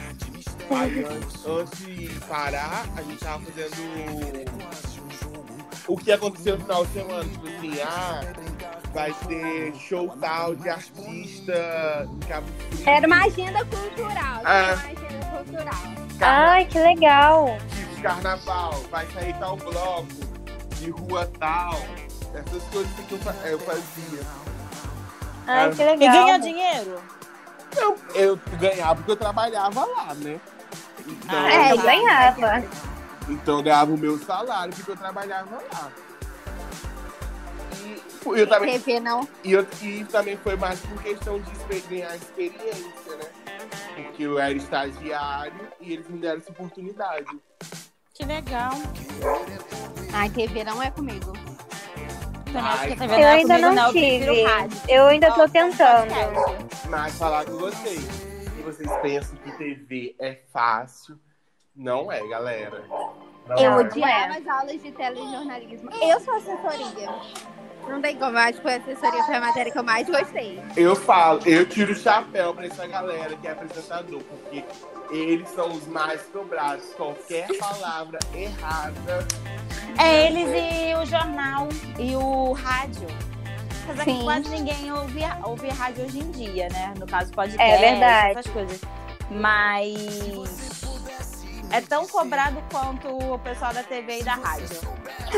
Aí, 0.69 1.03
antes, 1.03 1.45
antes 1.45 1.79
de 1.85 2.09
parar, 2.27 2.85
a 2.95 3.01
gente 3.01 3.19
tava 3.19 3.43
fazendo 3.45 4.51
o 5.87 5.97
que 5.97 6.11
aconteceu 6.11 6.57
no 6.57 6.63
final 6.63 6.85
de 6.85 6.93
semana. 6.93 7.23
Tipo 7.23 7.47
assim, 7.47 7.81
ah, 7.81 8.21
vai 8.93 9.13
ter 9.27 9.75
show 9.75 10.07
tal 10.19 10.55
de 10.55 10.69
artista 10.69 12.07
em 12.09 12.19
Cabo 12.27 12.47
Frio. 12.47 12.89
Era 12.89 13.07
uma 13.07 13.25
agenda 13.25 13.65
cultural. 13.65 14.41
Ah. 14.43 14.61
Era 14.61 14.75
uma 14.75 14.83
agenda 14.83 15.25
cultural. 15.25 16.01
Ai, 16.21 16.65
que 16.65 16.79
legal. 16.79 17.57
De 18.01 18.07
carnaval, 18.07 18.73
vai 18.89 19.05
sair 19.11 19.33
tal 19.37 19.55
bloco, 19.55 20.07
de 20.79 20.89
rua 20.89 21.29
tal. 21.39 21.75
Essas 22.33 22.63
coisas 22.71 22.91
que 23.07 23.11
eu, 23.11 23.19
fa- 23.19 23.47
eu 23.47 23.59
fazia. 23.59 24.21
Ai, 25.45 25.69
que 25.71 25.81
E 25.81 25.85
legal. 25.85 26.11
ganhar 26.25 26.37
dinheiro? 26.39 27.01
Eu, 27.77 27.97
eu 28.15 28.39
ganhava 28.59 28.95
porque 28.95 29.11
eu 29.11 29.15
trabalhava 29.15 29.85
lá, 29.85 30.13
né? 30.15 30.39
Então, 31.07 31.39
Ah, 31.39 31.53
É, 31.53 31.71
eu 31.71 31.77
ganhava. 31.77 32.63
então 33.29 33.57
eu 33.57 33.63
ganhava 33.63 33.91
o 33.93 33.97
meu 33.97 34.17
salário 34.17 34.73
porque 34.75 34.91
eu 34.91 34.97
trabalhava 34.97 35.57
lá. 35.71 35.91
E 37.83 38.01
eu 38.39 38.47
também, 38.47 38.79
TV 38.79 38.99
não. 38.99 39.27
e, 39.43 39.51
eu- 39.51 39.67
e 39.81 40.05
também 40.05 40.37
foi 40.37 40.55
mais 40.55 40.79
por 40.79 41.01
questão 41.03 41.39
de 41.39 41.51
ganhar 41.81 42.15
experiência, 42.15 43.15
né? 43.17 43.25
Porque 43.95 44.23
eu 44.23 44.39
era 44.39 44.53
estagiário 44.53 45.67
e 45.79 45.93
eles 45.93 46.07
me 46.07 46.19
deram 46.19 46.37
essa 46.39 46.51
oportunidade. 46.51 47.25
Que 48.21 48.25
legal. 48.27 48.73
Ai, 50.13 50.29
TV 50.29 50.63
não 50.63 50.83
é 50.83 50.91
comigo. 50.91 51.33
TV 51.33 53.03
Eu 53.03 53.07
não 53.07 53.15
é 53.15 53.31
ainda 53.31 53.55
comigo, 53.55 53.73
não 53.75 53.87
eu 53.87 53.91
prefiro 53.91 54.33
tive. 54.35 54.43
rádio. 54.43 54.81
Eu 54.87 55.05
ainda 55.07 55.31
tô 55.31 55.49
tentando. 55.49 56.13
Mas 56.87 57.17
falar 57.17 57.45
com 57.45 57.57
vocês, 57.57 58.05
que 58.55 58.61
vocês 58.61 58.91
pensam 59.01 59.35
que 59.37 59.51
TV 59.53 60.15
é 60.19 60.35
fácil. 60.53 61.17
Não 61.75 62.11
é, 62.11 62.21
galera. 62.27 62.83
Não 63.47 63.57
Eu 63.57 63.71
é. 63.71 63.75
odiava 63.77 64.37
as 64.37 64.47
aulas 64.47 64.79
de 64.83 64.91
telejornalismo. 64.91 65.89
Eu 65.99 66.19
sou 66.19 66.35
assessoria. 66.35 67.09
Não 67.87 68.01
tem 68.01 68.15
como, 68.15 68.31
eu 68.31 68.37
acho 68.37 68.61
que 68.61 68.69
a 68.69 68.75
assessoria 68.77 69.23
foi 69.23 69.35
a 69.35 69.41
matéria 69.41 69.71
que 69.71 69.77
eu 69.77 69.83
mais 69.83 70.07
gostei. 70.07 70.61
Eu 70.77 70.95
falo, 70.95 71.41
eu 71.45 71.65
tiro 71.67 71.91
o 71.91 71.95
chapéu 71.95 72.53
pra 72.53 72.65
essa 72.65 72.87
galera 72.87 73.35
que 73.35 73.47
é 73.47 73.51
apresentador, 73.51 74.21
porque 74.23 74.63
eles 75.11 75.49
são 75.49 75.71
os 75.71 75.87
mais 75.87 76.21
cobrados. 76.23 76.85
Qualquer 76.95 77.47
palavra 77.57 78.19
errada. 78.33 79.27
É 79.99 80.27
eles 80.27 80.47
e 80.49 80.95
o 80.95 81.05
jornal 81.05 81.67
e 81.99 82.15
o 82.15 82.53
rádio. 82.53 83.07
Apesar 83.83 84.05
que 84.05 84.11
Sim. 84.11 84.23
quase 84.23 84.49
ninguém 84.49 84.91
ouve, 84.91 85.21
ouve 85.43 85.69
rádio 85.69 86.05
hoje 86.05 86.19
em 86.19 86.31
dia, 86.31 86.69
né? 86.69 86.93
No 86.97 87.05
caso, 87.05 87.31
podcast, 87.33 87.61
É 87.73 87.77
verdade. 87.77 88.39
essas 88.39 88.53
coisas. 88.53 88.81
Mas 89.31 90.80
é 91.71 91.81
tão 91.81 92.07
cobrado 92.07 92.61
quanto 92.71 93.07
o 93.07 93.39
pessoal 93.39 93.73
da 93.73 93.83
TV 93.83 94.19
e 94.19 94.23
da 94.23 94.35
rádio. 94.35 94.79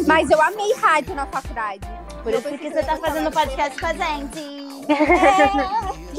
Mas 0.08 0.30
eu 0.30 0.42
amei 0.42 0.74
rádio 0.76 1.16
na 1.16 1.26
faculdade. 1.28 1.88
Por 2.24 2.34
isso 2.34 2.58
que 2.58 2.70
você 2.70 2.84
tá 2.84 2.98
fazendo 2.98 3.32
podcast 3.32 3.80
com 3.80 3.86
a 3.86 3.94
gente. 3.94 4.64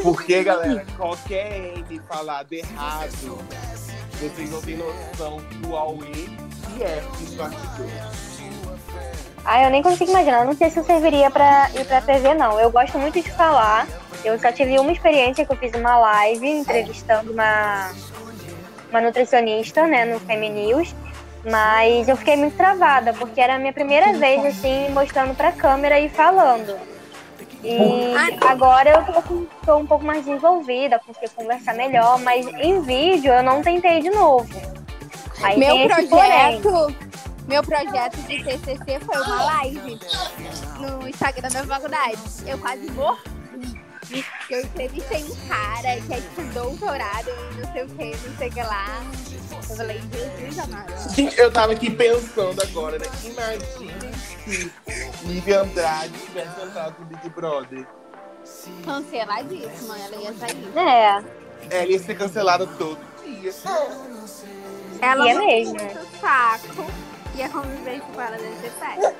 Porque, 0.02 0.42
galera, 0.42 0.86
qualquer 0.96 1.78
N 1.78 2.00
falado 2.08 2.52
errado, 2.52 3.38
vocês 4.20 4.50
não 4.50 4.60
têm 4.60 4.76
noção 4.76 5.38
do 5.60 5.76
Aue 5.76 6.44
que 6.74 6.82
é 6.82 7.02
os 7.22 7.34
bastidores. 7.34 8.34
Ah, 9.44 9.64
eu 9.64 9.70
nem 9.70 9.82
consigo 9.82 10.10
imaginar. 10.10 10.40
Eu 10.40 10.46
não 10.46 10.56
sei 10.56 10.70
se 10.70 10.78
eu 10.78 10.84
serviria 10.84 11.30
pra 11.30 11.70
ir 11.74 11.84
pra 11.84 12.00
TV, 12.00 12.34
não. 12.34 12.58
Eu 12.58 12.70
gosto 12.70 12.98
muito 12.98 13.20
de 13.20 13.30
falar. 13.30 13.86
Eu 14.24 14.38
só 14.38 14.50
tive 14.50 14.78
uma 14.78 14.90
experiência 14.90 15.44
que 15.44 15.52
eu 15.52 15.56
fiz 15.56 15.72
uma 15.74 15.98
live 15.98 16.48
entrevistando 16.48 17.30
uma, 17.30 17.92
uma 18.94 19.00
nutricionista, 19.00 19.86
né, 19.86 20.04
no 20.04 20.20
Feminews. 20.20 20.94
Mas 21.44 22.08
eu 22.08 22.16
fiquei 22.16 22.36
muito 22.36 22.56
travada, 22.56 23.12
porque 23.12 23.38
era 23.38 23.56
a 23.56 23.58
minha 23.58 23.72
primeira 23.72 24.14
vez, 24.14 24.42
assim, 24.46 24.88
mostrando 24.90 25.34
pra 25.34 25.52
câmera 25.52 26.00
e 26.00 26.08
falando. 26.08 26.74
E 27.62 28.14
agora 28.46 28.90
eu 28.90 29.22
tô, 29.22 29.46
tô 29.66 29.76
um 29.76 29.86
pouco 29.86 30.04
mais 30.04 30.24
desenvolvida, 30.24 30.98
consegui 31.00 31.28
conversar 31.34 31.74
melhor, 31.74 32.18
mas 32.20 32.46
em 32.46 32.80
vídeo 32.80 33.32
eu 33.32 33.42
não 33.42 33.62
tentei 33.62 34.00
de 34.00 34.10
novo. 34.10 34.48
Aí 35.42 35.58
Meu 35.58 35.86
projeto, 35.86 36.94
meu 37.46 37.62
projeto 37.62 38.16
de 38.22 38.42
TCC 38.42 39.00
foi 39.00 39.20
uma 39.20 39.44
live 39.44 39.98
no 40.78 41.08
Instagram 41.08 41.48
da 41.50 41.64
faculdade. 41.64 42.18
Eu 42.46 42.58
quase 42.58 42.90
morri. 42.92 43.43
Eu 44.50 44.60
entrevistei 44.60 45.24
um 45.24 45.48
cara 45.48 46.00
que 46.00 46.12
é 46.12 46.20
tipo 46.20 46.42
doutorado 46.52 47.28
em 47.28 47.60
não 47.60 47.72
sei 47.72 47.82
o 47.84 47.88
que, 47.88 48.28
não 48.28 48.36
sei 48.38 48.48
o 48.48 48.52
que 48.52 48.62
lá. 48.62 49.02
Eu 49.70 49.76
falei, 49.76 50.00
Jesus 50.12 50.58
amado. 50.58 51.14
Gente, 51.14 51.38
eu 51.38 51.50
tava 51.52 51.72
aqui 51.72 51.90
pensando 51.90 52.62
agora, 52.62 52.98
né? 52.98 53.06
Imagina 53.24 54.12
se 54.44 54.70
Lívia 55.24 55.62
Andrade 55.62 56.12
tivesse 56.26 56.60
entrado 56.62 56.94
no 56.98 57.06
Big 57.06 57.28
Brother. 57.30 57.86
Canceladíssima, 58.84 59.98
ela 59.98 60.16
ia 60.16 60.34
sair. 60.34 60.78
É, 60.78 61.24
Ela 61.70 61.86
ia 61.90 61.98
ser 61.98 62.14
cancelada 62.16 62.66
todo 62.66 62.98
dia. 63.24 63.52
Ela 65.00 65.26
E 65.26 65.28
é 65.30 65.34
não 65.34 65.46
mesmo. 65.46 65.74
muito 65.74 66.20
saco. 66.20 66.84
E 67.36 67.42
a 67.42 67.48
convivência 67.48 68.06
com 68.14 68.20
ela 68.20 68.36
deve 68.36 68.54
ser 68.60 68.70
péssima. 68.78 69.12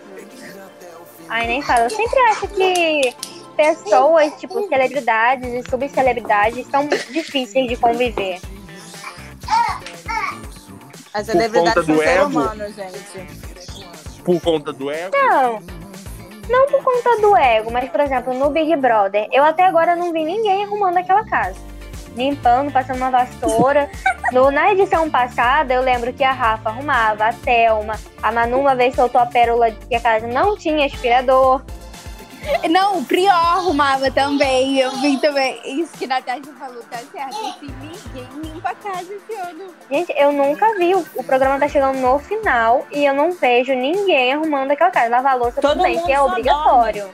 Ai, 1.29 1.47
nem 1.47 1.63
falo. 1.63 1.85
Eu 1.85 1.91
sempre 1.91 2.19
acho 2.21 2.49
que 2.49 3.15
pessoas, 3.55 4.33
tipo, 4.35 4.67
celebridades 4.69 5.53
e 5.53 5.71
subcelebridades 5.71 6.67
são 6.69 6.89
difíceis 6.89 7.69
de 7.69 7.77
conviver. 7.77 8.41
As 11.13 11.27
celebridades 11.27 11.87
são 11.87 11.97
ser 11.97 12.09
ego? 12.09 12.27
humanos, 12.27 12.75
gente. 12.75 14.23
Por 14.25 14.41
conta 14.41 14.73
do 14.73 14.91
ego. 14.91 15.17
Não. 15.17 15.63
Não 16.49 16.67
por 16.67 16.83
conta 16.83 17.21
do 17.21 17.37
ego, 17.37 17.71
mas, 17.71 17.89
por 17.89 18.01
exemplo, 18.01 18.35
no 18.35 18.51
Big 18.51 18.75
Brother, 18.77 19.29
eu 19.33 19.43
até 19.45 19.65
agora 19.65 19.97
não 19.97 20.13
vi 20.13 20.25
ninguém 20.25 20.65
arrumando 20.65 20.99
aquela 20.99 21.25
casa. 21.25 21.59
Limpando, 22.17 22.71
passando 22.73 22.99
uma 22.99 23.11
vassoura. 23.11 23.91
No, 24.31 24.51
na 24.51 24.73
edição 24.73 25.09
passada, 25.11 25.75
eu 25.75 25.83
lembro 25.83 26.13
que 26.13 26.23
a 26.23 26.33
Rafa 26.33 26.69
arrumava, 26.69 27.27
a 27.27 27.33
Thelma, 27.33 27.95
a 28.23 28.31
Manu 28.31 28.61
uma 28.61 28.75
vez 28.75 28.95
soltou 28.95 29.21
a 29.21 29.27
pérola 29.27 29.71
de 29.71 29.87
que 29.87 29.95
a 29.95 30.01
casa 30.01 30.27
não 30.27 30.57
tinha 30.57 30.87
aspirador. 30.87 31.63
Não, 32.71 32.99
o 32.99 33.05
Prior 33.05 33.31
arrumava 33.31 34.11
também. 34.11 34.79
Eu 34.79 34.91
vi 34.99 35.19
também. 35.19 35.61
Isso 35.81 35.97
que 35.97 36.07
Natasha 36.07 36.53
falou, 36.59 36.83
tá 36.91 36.99
certo. 36.99 37.37
Esse 37.47 37.67
ninguém 37.67 38.29
limpa 38.43 38.71
a 38.71 38.75
casa 38.75 39.13
esse 39.13 39.35
ano. 39.35 39.75
Gente, 39.91 40.13
eu 40.17 40.33
nunca 40.33 40.75
vi. 40.77 40.95
O, 40.95 41.25
programa 41.25 41.59
tá 41.59 41.69
chegando 41.69 41.99
no 41.99 42.19
final 42.19 42.87
e 42.91 43.05
eu 43.05 43.15
não 43.15 43.33
vejo 43.33 43.75
ninguém 43.75 44.33
arrumando 44.33 44.71
aquela 44.71 44.91
casa. 44.91 45.09
Lavar 45.09 45.33
a 45.33 45.37
louça 45.37 45.61
Todo 45.61 45.73
tudo 45.73 45.83
bem, 45.83 45.97
mundo 45.97 46.07
que 46.07 46.13
é 46.13 46.21
obrigatório. 46.21 47.11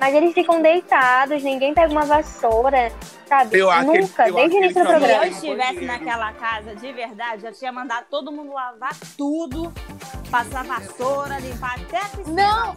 Mas 0.00 0.14
eles 0.16 0.34
ficam 0.34 0.60
deitados, 0.60 1.44
ninguém 1.44 1.72
pega 1.72 1.92
uma 1.92 2.04
vassoura, 2.04 2.90
sabe? 3.28 3.56
Eu 3.56 3.68
Nunca, 3.84 4.28
eu 4.28 4.34
desde 4.34 4.56
o 4.56 4.58
início 4.58 4.74
do 4.74 4.90
eles 4.90 4.92
Se 4.92 4.98
programa. 4.98 5.24
eu 5.24 5.30
estivesse 5.30 5.80
naquela 5.82 6.32
casa 6.32 6.74
de 6.74 6.92
verdade, 6.92 7.46
eu 7.46 7.52
tinha 7.52 7.70
mandado 7.70 8.06
todo 8.10 8.32
mundo 8.32 8.52
lavar 8.52 8.96
tudo, 9.16 9.72
passar 10.28 10.64
vassoura, 10.64 11.38
limpar 11.38 11.78
até 11.80 11.98
a 11.98 12.04
piscina. 12.06 12.32
Não! 12.32 12.74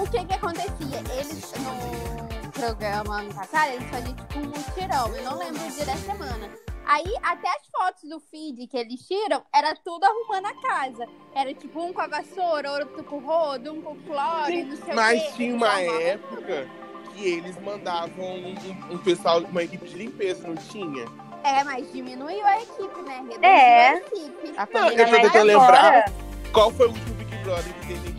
O 0.00 0.06
que 0.10 0.24
que 0.24 0.34
acontecia? 0.34 1.02
Eles, 1.14 1.52
no 1.58 2.50
programa 2.52 3.20
ano 3.20 3.34
passado, 3.34 3.72
eles 3.72 3.88
faziam 3.90 4.14
tipo 4.14 4.38
um 4.38 4.42
mutirão. 4.44 5.16
Eu 5.16 5.22
não 5.24 5.38
lembro 5.38 5.62
o 5.62 5.70
dia 5.70 5.84
da 5.86 5.96
semana. 5.96 6.50
Aí, 6.88 7.14
até 7.22 7.48
as 7.48 7.66
fotos 7.68 8.08
do 8.08 8.20
feed 8.20 8.66
que 8.68 8.76
eles 8.76 9.00
tiram, 9.06 9.42
era 9.52 9.74
tudo 9.74 10.04
arrumando 10.04 10.46
a 10.46 10.54
casa. 10.62 11.06
Era 11.34 11.52
tipo 11.52 11.82
um 11.82 11.92
com 11.92 12.00
a 12.00 12.06
vassoura, 12.06 12.70
outro 12.72 13.02
com 13.04 13.16
o 13.16 13.20
rodo, 13.20 13.72
um 13.72 13.82
com 13.82 13.92
o 13.92 13.96
cloro, 14.02 14.64
não 14.64 14.76
sei 14.76 14.92
o 14.92 14.96
Mas 14.96 15.22
quê. 15.22 15.32
tinha 15.36 15.54
uma 15.56 15.80
época 15.80 16.68
que 17.12 17.24
eles 17.26 17.60
mandavam 17.60 18.24
um, 18.24 18.50
um- 18.54 18.94
um 18.94 18.98
pessoal, 18.98 19.40
uma 19.40 19.64
equipe 19.64 19.84
de 19.88 19.96
limpeza, 19.96 20.46
não 20.46 20.54
tinha? 20.54 21.06
É, 21.42 21.64
mas 21.64 21.90
diminuiu 21.92 22.44
a 22.46 22.60
equipe, 22.62 23.02
né? 23.02 23.16
Reduziu 23.18 23.44
É. 23.44 23.88
a 23.88 23.96
equipe. 23.96 24.54
A 24.56 24.68
Não, 24.72 24.88
eu 24.90 25.06
tô 25.10 25.16
tentando 25.16 25.44
lembrar. 25.44 26.12
Qual 26.52 26.70
foi 26.70 26.86
o 26.86 26.90
último 26.90 27.14
Big 27.14 27.36
Brother 27.38 27.74
que 27.80 27.86
teve 27.88 28.12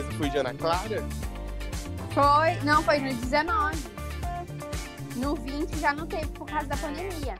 de? 0.00 0.16
Foi 0.16 0.30
de 0.30 0.38
Ana 0.38 0.54
Clara? 0.54 1.04
Foi, 2.14 2.54
não, 2.64 2.82
foi 2.82 2.98
no 2.98 3.14
19. 3.14 3.76
No 5.16 5.34
20 5.34 5.78
já 5.78 5.92
não 5.92 6.06
teve 6.06 6.26
por 6.28 6.46
causa 6.46 6.66
da 6.66 6.76
pandemia. 6.76 7.34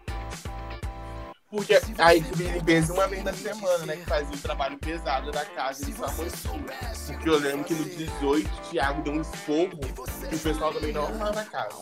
Porque 1.52 1.78
a 1.98 2.14
equipe 2.14 2.34
de 2.34 2.44
limpeza 2.44 2.94
uma 2.94 3.06
vez 3.06 3.22
na 3.22 3.32
semana, 3.34 3.84
né? 3.84 3.96
Que 3.96 4.06
fazia 4.06 4.34
o 4.34 4.38
trabalho 4.38 4.78
pesado 4.78 5.30
da 5.30 5.44
casa 5.44 5.88
e 5.88 5.92
só 5.92 6.06
mantinha. 6.06 7.14
Porque 7.14 7.28
eu 7.28 7.38
lembro 7.38 7.64
que 7.64 7.74
no 7.74 7.84
18, 7.84 8.48
o 8.48 8.70
Thiago 8.70 9.02
deu 9.02 9.12
um 9.12 9.20
esporro 9.20 9.78
e 9.82 10.34
o 10.34 10.38
pessoal 10.38 10.72
também 10.72 10.94
não 10.94 11.04
arrumava 11.04 11.40
a 11.40 11.44
casa. 11.44 11.76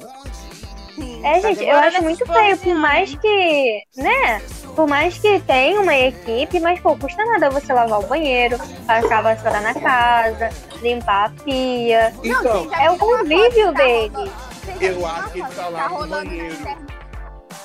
É, 1.23 1.41
gente, 1.41 1.65
eu 1.65 1.77
acho 1.79 2.03
muito 2.03 2.25
feio, 2.27 2.59
por 2.59 2.75
mais 2.75 3.15
que, 3.15 3.83
né? 3.97 4.41
Por 4.75 4.87
mais 4.89 5.19
que 5.19 5.41
tenha 5.41 5.81
uma 5.81 5.95
equipe, 5.95 6.59
mas, 6.61 6.81
pô, 6.81 6.97
custa 6.97 7.25
nada 7.25 7.51
você 7.51 7.73
lavar 7.73 8.01
o 8.01 8.07
banheiro, 8.07 8.59
passar 8.87 9.19
a 9.19 9.23
vassoura 9.23 9.61
na 9.61 9.75
casa, 9.75 10.51
limpar 10.81 11.27
a 11.27 11.43
pia. 11.45 12.15
Então, 12.23 12.69
É 12.75 12.91
o 12.91 12.95
uma 12.95 12.99
convívio 12.99 13.73
tá 13.73 13.79
já 13.79 14.85
Eu 14.85 14.99
uma 14.99 15.11
acho 15.13 15.31
que 15.33 15.41
tá 15.55 15.69
lá 15.69 15.83
tá 15.83 15.89
no 15.89 16.07
banheiro. 16.07 16.55
internet? 16.55 16.91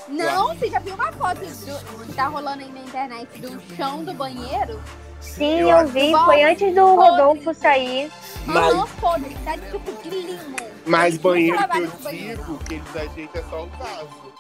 Não, 0.07 0.47
você 0.55 0.69
já 0.69 0.80
viu 0.80 0.93
uma 0.95 1.11
foto 1.13 1.39
do- 1.39 2.05
que 2.05 2.13
tá 2.13 2.28
rolando 2.28 2.61
aí 2.63 2.71
na 2.71 2.80
internet 2.82 3.28
do 3.39 3.76
chão 3.76 4.03
do 4.03 4.13
banheiro? 4.13 4.80
Sim, 5.26 5.59
Eu 5.61 5.69
eu, 5.69 5.88
vi, 5.88 6.11
bom. 6.11 6.26
foi 6.26 6.43
antes 6.43 6.73
do 6.73 6.95
Rodolfo 6.95 7.53
sair. 7.53 8.11
Mas- 8.45 8.73
Aham, 8.73 8.88
podre, 9.01 9.36
tá 9.43 9.57
tipo 9.57 9.91
de 10.03 10.09
limo. 10.09 10.55
mas 10.86 11.17
banheiro 11.17 11.57
que 11.67 11.78
eu 11.78 12.11
digo, 12.11 12.57
que 12.59 12.73
eles 12.76 12.95
ajeitam 12.95 13.41
é 13.41 13.43
só 13.49 13.63
o 13.63 13.67
vaso. 13.69 14.36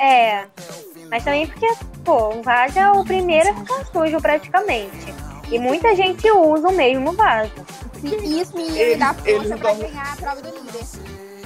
É, 0.00 0.46
mas 1.10 1.24
também 1.24 1.46
porque, 1.46 1.66
pô, 2.04 2.34
o 2.36 2.42
vaso 2.42 2.78
é 2.78 2.90
o 2.90 3.04
primeiro 3.04 3.50
a 3.50 3.54
ficar 3.54 3.84
sujo 3.86 4.20
praticamente. 4.20 5.14
E 5.50 5.58
muita 5.58 5.94
gente 5.96 6.30
usa 6.30 6.68
o 6.68 6.72
mesmo 6.72 7.12
vaso. 7.12 7.52
E 8.02 8.40
isso 8.40 8.54
me 8.56 8.78
eles 8.78 9.04
força 9.24 9.56
pra 9.58 9.74
ganhar 9.74 10.12
a 10.12 10.16
prova 10.16 10.40
do 10.42 10.48
líder. 10.56 10.84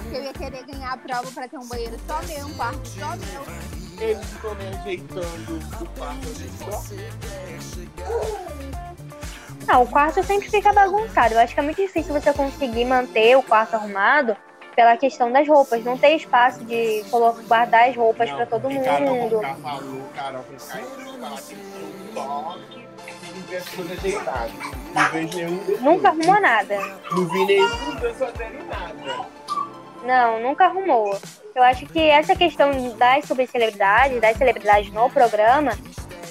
Porque 0.03 0.17
eu 0.17 0.23
ia 0.25 0.33
querer 0.35 0.65
ganhar 0.67 0.93
a 0.93 0.97
prova 0.99 1.31
pra 1.33 1.49
ter 1.49 1.57
um 1.59 1.67
banheiro 1.67 1.97
só 2.07 2.21
meu, 2.23 2.47
um 2.47 2.55
quarto 2.55 2.87
só 2.89 3.07
meu. 3.17 3.82
Eles 4.01 4.33
estão 4.33 4.55
me 4.55 4.67
ajeitando 4.69 5.61
o 5.81 5.87
quarto 5.99 6.27
só. 6.59 6.83
Não, 9.67 9.83
o 9.83 9.87
quarto 9.87 10.23
sempre 10.23 10.51
fica 10.51 10.73
bagunçado. 10.73 11.35
Eu 11.35 11.41
acho 11.41 11.55
que 11.55 11.61
é 11.61 11.63
muito 11.63 11.81
difícil 11.81 12.13
você 12.13 12.33
conseguir 12.33 12.85
manter 12.85 13.37
o 13.37 13.43
quarto 13.43 13.75
arrumado 13.75 14.37
pela 14.75 14.97
questão 14.97 15.31
das 15.31 15.47
roupas. 15.47 15.85
Não 15.85 15.97
tem 15.97 16.17
espaço 16.17 16.65
de 16.65 17.05
guardar 17.47 17.89
as 17.89 17.97
roupas 17.97 18.31
pra 18.31 18.47
todo 18.47 18.69
Carol 18.69 19.15
mundo. 19.15 19.41
Carol 20.15 20.45
ajeitadas. 23.93 24.53
Não 24.95 25.09
vejo 25.11 25.37
nenhum. 25.37 25.79
Nunca 25.81 26.09
arrumou 26.09 26.41
nada. 26.41 26.79
Não 27.11 27.29
vi 27.29 27.45
nenhum 27.47 27.95
dele 28.37 28.63
nada. 28.69 29.27
Não, 30.05 30.41
nunca 30.41 30.65
arrumou. 30.65 31.19
Eu 31.55 31.63
acho 31.63 31.85
que 31.87 32.01
essa 32.01 32.35
questão 32.35 32.97
das 32.97 33.27
subcelebridades, 33.27 34.21
das 34.21 34.37
celebridades 34.37 34.91
no 34.91 35.11
programa, 35.11 35.73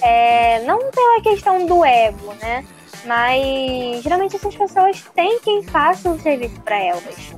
é, 0.00 0.60
não 0.64 0.78
pela 0.90 1.22
questão 1.22 1.64
do 1.64 1.84
ego, 1.84 2.34
né? 2.40 2.66
Mas 3.04 4.02
geralmente 4.02 4.36
essas 4.36 4.54
pessoas 4.54 5.02
têm 5.14 5.38
quem 5.40 5.62
faça 5.62 6.08
um 6.08 6.18
serviço 6.18 6.60
para 6.62 6.76
elas. 6.76 7.34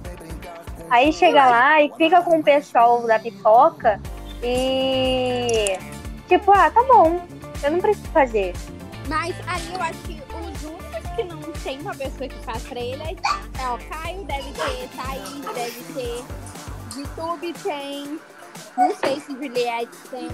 Aí 0.91 1.13
chega 1.13 1.45
lá 1.47 1.83
e 1.83 1.93
fica 1.97 2.23
com 2.23 2.39
o 2.39 2.43
pessoal 2.43 3.07
da 3.07 3.19
pipoca 3.19 4.01
e 4.43 5.77
tipo, 6.29 6.53
ah, 6.53 6.71
tá 6.71 6.83
bom, 6.85 7.21
eu 7.63 7.71
não 7.71 7.81
preciso 7.81 8.09
fazer. 8.09 8.55
Mas 9.09 9.35
ali 9.47 9.75
eu 9.75 9.83
acho 9.83 9.99
que 10.01 10.23
os 10.35 10.65
únicos 10.65 11.11
que 11.17 11.25
não 11.25 11.53
tem 11.63 11.81
uma 11.81 11.95
pessoa 11.95 12.29
que 12.29 12.45
faz 12.45 12.63
pra 12.63 12.81
ele 12.81 13.03
é, 13.03 13.13
é 13.13 13.69
ó, 13.69 13.79
Caio 13.91 14.25
deve 14.25 14.53
ter, 14.53 14.89
Thaís 14.97 15.55
deve 15.55 15.95
ter, 15.95 16.25
YouTube 16.97 17.53
tem. 17.63 18.21
Não 18.77 18.95
sei 18.97 19.21
se 19.21 19.33
Juliette 19.33 19.97
tem. 20.11 20.29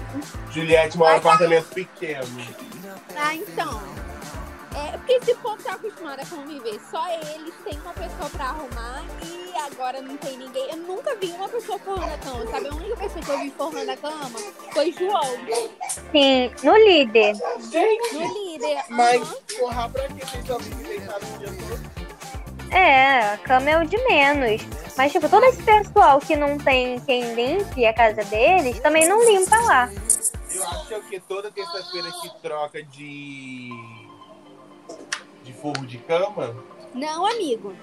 Juliette 0.51 0.97
mora 0.97 1.11
em 1.13 1.15
um 1.15 1.17
apartamento 1.19 1.67
pequeno. 1.73 2.27
Ah, 3.15 3.33
então. 3.35 3.81
É, 4.73 4.97
porque 4.97 5.13
esse 5.13 5.35
povo 5.35 5.61
tá 5.61 5.73
acostumado 5.73 6.21
a 6.21 6.25
conviver. 6.25 6.79
Só 6.89 7.05
eles 7.09 7.53
têm 7.65 7.77
uma 7.81 7.93
pessoa 7.93 8.29
pra 8.29 8.45
arrumar 8.45 9.03
e 9.25 9.53
agora 9.59 10.01
não 10.01 10.15
tem 10.17 10.37
ninguém. 10.37 10.69
Eu 10.71 10.77
nunca 10.77 11.13
vi 11.17 11.27
uma 11.31 11.49
pessoa 11.49 11.77
forrando 11.79 12.13
a 12.13 12.17
cama, 12.19 12.47
sabe? 12.49 12.67
A 12.69 12.73
única 12.75 12.95
pessoa 12.95 13.21
que 13.25 13.29
eu 13.31 13.39
vi 13.39 13.51
forrando 13.51 13.91
a 13.91 13.97
cama 13.97 14.39
foi 14.73 14.91
João. 14.93 15.21
Sim, 16.11 16.51
no 16.63 16.77
líder. 16.77 17.35
Gente, 17.69 18.13
No 18.15 18.33
líder. 18.33 18.83
mas 18.89 19.21
aham. 19.21 19.35
porra, 19.59 19.89
pra 19.89 20.07
que 20.07 20.13
vocês 20.25 20.29
ficam 20.41 20.57
deitados 20.59 21.27
o 21.29 21.37
dia 21.39 21.47
todo? 21.49 21.91
É, 22.73 23.33
a 23.33 23.37
cama 23.39 23.69
é 23.71 23.77
o 23.77 23.85
de 23.85 23.97
menos. 24.07 24.61
Mas, 24.97 25.11
tipo, 25.11 25.27
todo 25.29 25.43
esse 25.45 25.63
pessoal 25.63 26.19
que 26.19 26.35
não 26.35 26.57
tem 26.57 26.99
quem 27.01 27.33
limpe 27.33 27.85
a 27.85 27.93
casa 27.93 28.23
deles 28.25 28.79
também 28.79 29.07
não 29.07 29.23
limpa 29.25 29.57
lá. 29.61 29.89
Eu 30.53 30.63
acho 30.67 31.01
que 31.09 31.19
toda 31.21 31.49
terça-feira 31.51 32.11
que 32.21 32.41
troca 32.41 32.83
de. 32.83 33.69
de 35.43 35.53
forro 35.53 35.85
de 35.87 35.97
cama, 35.99 36.55
Não, 36.93 37.25
amigo. 37.25 37.73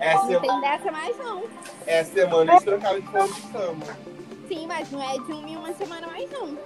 é, 0.00 0.14
Não 0.14 0.26
sema- 0.26 0.40
tem 0.40 0.60
dessa 0.60 0.90
mais, 0.90 1.16
não. 1.18 1.44
é 1.86 2.02
semana 2.04 2.52
eles 2.52 2.64
trocaram 2.64 3.00
de 3.00 3.06
forro 3.06 3.32
de 3.34 3.42
cama. 3.52 3.86
Sim, 4.48 4.66
mas 4.66 4.90
não 4.90 5.02
é 5.02 5.12
de 5.18 5.32
uma 5.32 5.48
em 5.48 5.56
uma 5.56 5.72
semana 5.74 6.06
mais, 6.06 6.30
não. 6.30 6.58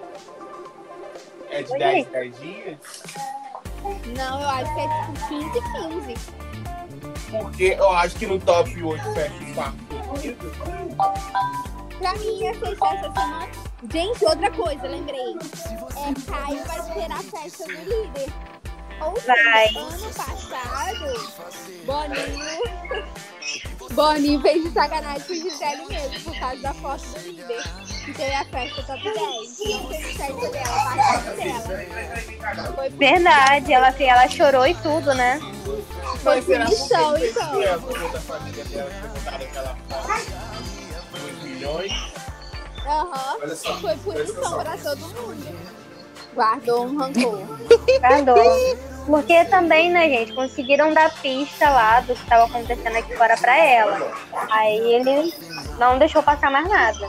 É 1.50 1.62
de 1.62 1.72
Oi, 1.72 1.78
10 1.78 1.94
gente. 1.96 2.10
10 2.10 2.40
dias? 2.40 2.78
Não, 4.16 4.40
eu 4.40 4.48
acho 4.48 4.74
que 4.74 4.80
é 4.80 4.88
tipo 4.88 5.28
15 5.28 5.58
e 5.58 6.14
15. 6.14 6.45
Porque 7.42 7.76
eu 7.78 7.90
acho 7.92 8.16
que 8.16 8.26
no 8.26 8.38
top 8.38 8.82
8 8.82 9.04
fecha 9.14 9.34
o 9.34 9.54
quarto. 9.54 9.76
Pra 11.98 12.14
mim, 12.14 12.38
ia 12.40 12.54
ser 12.54 12.72
essa 12.72 13.00
semana. 13.00 13.48
Gente, 13.90 14.24
outra 14.24 14.50
coisa, 14.50 14.86
lembrei. 14.86 15.36
É, 15.96 16.30
Caio 16.30 16.64
vai 16.64 16.94
ter 16.94 17.12
a 17.12 17.18
festa 17.18 17.64
do 17.64 17.72
líder. 17.72 18.32
Ou 19.00 19.14
Vai. 19.20 19.68
ano 19.76 20.14
passado, 20.14 21.30
Boninho. 21.84 23.26
Boninho 23.92 24.40
fez 24.40 24.64
de 24.64 24.70
sacanagem 24.72 25.22
com 25.22 25.34
Gisele 25.34 25.86
mesmo, 25.86 26.20
por 26.24 26.38
causa 26.40 26.62
da 26.62 26.74
foto 26.74 27.02
do 27.02 27.18
líder. 27.20 27.62
Que 28.04 28.12
teve 28.12 28.34
a 28.34 28.44
festa 28.44 28.82
top 28.82 29.02
10. 29.02 29.18
Não 29.70 29.86
teve 29.86 30.14
festa 30.14 30.50
dela, 30.50 30.92
a 30.92 30.96
parte 30.96 31.30
dela. 31.36 32.72
Foi 32.74 32.88
Verdade, 32.90 33.72
ela, 33.72 33.88
ela 33.98 34.28
chorou 34.28 34.66
e 34.66 34.74
tudo, 34.76 35.14
né? 35.14 35.40
Foi 36.22 36.42
punição, 36.42 37.16
então. 37.16 37.50
conhecem 37.50 37.80
por 37.80 37.98
conta 38.00 38.12
da 38.12 38.20
família 38.20 38.64
dela 38.64 38.90
que 38.90 39.08
botaram 39.08 39.44
aquela 39.44 39.76
foto? 39.88 41.20
2 41.20 41.42
milhões? 41.42 41.92
Aham. 42.86 43.38
Foi 43.80 43.96
punição 43.98 44.58
pra 44.58 44.76
todo 44.78 44.98
mundo. 44.98 45.85
Guardou 46.36 46.84
um 46.84 46.98
rancor. 46.98 47.40
Guardou. 47.98 48.36
Porque 49.06 49.44
também, 49.46 49.90
né, 49.90 50.08
gente, 50.08 50.34
conseguiram 50.34 50.92
dar 50.92 51.10
pista 51.22 51.70
lá 51.70 52.00
do 52.00 52.14
que 52.14 52.22
estava 52.22 52.44
acontecendo 52.44 52.96
aqui 52.96 53.16
fora 53.16 53.36
pra 53.38 53.56
ela. 53.56 54.12
Aí 54.50 54.94
ele 54.94 55.32
não 55.78 55.98
deixou 55.98 56.22
passar 56.22 56.50
mais 56.50 56.68
nada. 56.68 57.08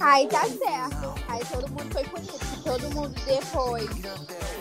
Aí 0.00 0.26
tá 0.26 0.40
certo. 0.40 1.14
Aí 1.28 1.40
todo 1.44 1.68
mundo 1.68 1.92
foi 1.92 2.02
punido. 2.04 2.32
Todo 2.64 2.94
mundo 2.94 3.14
depois 3.26 3.90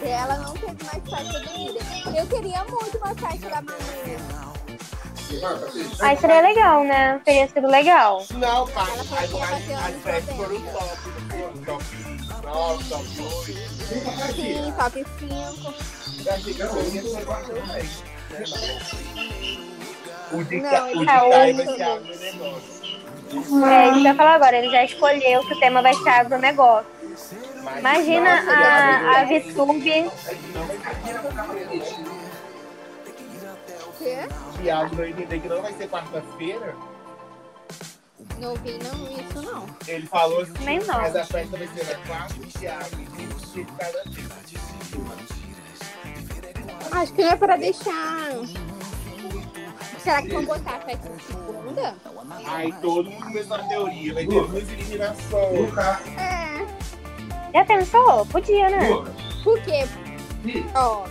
dela 0.01 0.37
não 0.37 0.53
teve 0.53 0.83
mais 0.83 1.09
festa 1.09 1.39
do 1.39 1.57
líder. 1.57 1.83
Eu 2.15 2.27
queria 2.27 2.63
muito 2.65 2.97
uma 2.97 3.15
festa 3.15 3.49
da 3.49 3.61
Manu. 3.61 4.51
Aí 6.01 6.17
seria 6.17 6.41
legal, 6.41 6.83
né? 6.83 7.21
Teria 7.23 7.47
sido 7.47 7.67
legal. 7.67 8.23
Não, 8.33 8.67
pai, 8.67 8.91
as, 8.99 9.11
as, 9.11 10.03
festas 10.03 10.35
foram 10.35 10.61
top. 10.61 10.97
Foram 11.29 11.57
top 11.65 11.83
9, 12.43 12.83
top 12.89 13.05
8. 13.21 13.53
Sim, 14.35 14.73
top 14.77 15.05
5. 15.19 15.73
Eu 16.25 16.33
achei 16.33 16.53
que 16.53 16.61
eu 16.61 16.93
ia 16.93 17.01
ser 17.03 17.25
top 17.25 17.51
10. 17.67 18.03
O 20.31 20.43
de, 20.45 20.61
Não, 20.61 20.91
o 20.93 21.05
tá, 21.05 21.25
o- 21.25 21.29
vai 21.29 21.53
ser 21.53 21.81
agronegócio. 21.81 22.81
É 23.31 23.87
isso 23.87 23.93
que 23.93 23.99
eu 23.99 24.03
ia 24.03 24.15
falar 24.15 24.35
agora. 24.35 24.57
Ele 24.57 24.69
já 24.69 24.83
escolheu 24.83 25.45
que 25.45 25.53
o 25.53 25.59
tema 25.59 25.81
vai 25.81 25.93
ser 25.93 26.09
agronegócio. 26.09 26.85
Imagina 27.79 28.35
nossa, 28.35 28.51
a, 28.51 29.21
a 29.21 29.25
vai 29.25 29.41
ser 29.41 29.53
Quê? 33.97 34.27
Thiago 34.61 34.95
não 34.95 35.05
entender 35.05 35.39
que 35.39 35.47
não 35.47 35.61
vai 35.61 35.73
ser 35.73 35.89
quarta-feira. 35.89 36.75
Não 38.37 38.55
vi 38.55 38.79
não, 38.83 39.19
isso 39.19 39.41
não. 39.41 39.65
Ele 39.87 40.05
falou 40.07 40.41
assim, 40.41 40.53
Também 40.53 40.79
não. 40.79 41.01
mas 41.01 41.15
a 41.15 41.25
festa 41.25 41.57
vai 41.57 41.67
ser 41.67 41.85
na 41.85 42.05
quarta, 42.07 42.35
Thiago 42.59 43.11
cada 43.77 44.03
vez. 44.03 44.31
Acho 46.91 47.13
que 47.13 47.21
não 47.23 47.31
é 47.31 47.35
pra 47.35 47.57
deixar. 47.57 48.31
Será 49.99 50.21
que 50.21 50.29
vão 50.29 50.45
botar 50.45 50.77
a 50.77 50.79
festa 50.81 51.09
de 51.09 51.23
segunda? 51.23 51.95
Aí 52.45 52.73
todo 52.81 53.09
mundo 53.09 53.23
começou 53.25 53.55
a 53.55 53.63
teoria, 53.63 54.13
vai 54.13 54.25
ter 54.25 54.47
duas 54.47 54.69
eliminações. 54.69 55.77
É. 56.17 56.65
Já 57.53 57.65
pensou? 57.65 58.25
Podia, 58.27 58.69
né? 58.69 58.87
Por 59.43 59.61
quê? 59.61 59.87
Ó. 60.75 61.05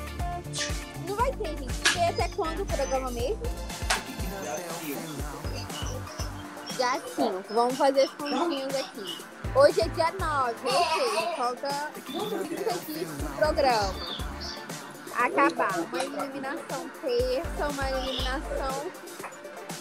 Não 1.09 1.17
vai 1.17 1.33
ter, 1.33 1.49
gente. 1.59 1.70
Até 2.11 2.29
quando 2.35 2.63
o 2.63 2.67
programa 2.67 3.09
mesmo? 3.13 3.41
Dia 6.77 7.01
5. 7.15 7.45
Vamos 7.51 7.77
fazer 7.77 8.05
os 8.05 8.11
pontinhos 8.15 8.75
aqui. 8.75 9.19
Hoje 9.55 9.81
é 9.81 9.89
dia 9.89 10.13
9, 10.19 10.55
ou 10.65 10.73
seja, 10.73 11.37
falta 11.37 11.91
30 12.05 12.79
dias 12.85 13.09
do 13.11 13.37
programa. 13.37 13.95
Acabar. 15.17 15.79
Uma 15.79 16.25
eliminação 16.25 16.91
terça, 17.01 17.69
uma 17.69 17.91
eliminação 17.91 18.91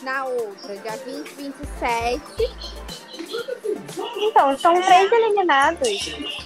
na 0.03 0.25
outra. 0.25 0.77
Dia 0.77 0.97
20, 0.97 1.29
27. 1.29 2.21
Então, 4.17 4.57
são 4.59 4.79
três 4.79 5.11
eliminados. 5.11 6.37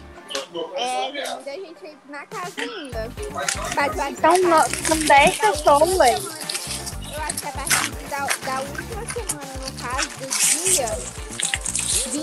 É, 0.75 1.11
tem 1.43 1.61
muita 1.61 1.81
gente 1.81 1.97
na 2.09 2.25
casa 2.27 2.53
ainda. 2.61 3.09
Bate, 3.75 3.95
bate, 3.97 4.41
no- 4.41 4.87
são 4.87 4.97
dez 5.07 5.37
pessoas. 5.37 5.89
Eu 5.91 7.21
acho 7.21 7.37
que 7.41 7.47
a 7.47 7.51
partir 7.51 7.91
da, 8.09 8.17
da 8.19 8.61
última 8.61 9.05
semana, 9.13 9.53
no 9.59 9.71
caso 9.81 10.09
do 10.19 10.27
dia. 10.73 10.89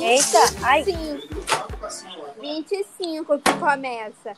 Eita, 0.09 0.55
ai. 0.63 0.83
25. 0.85 2.41
25 2.41 3.39
que 3.39 3.53
começa. 3.55 4.37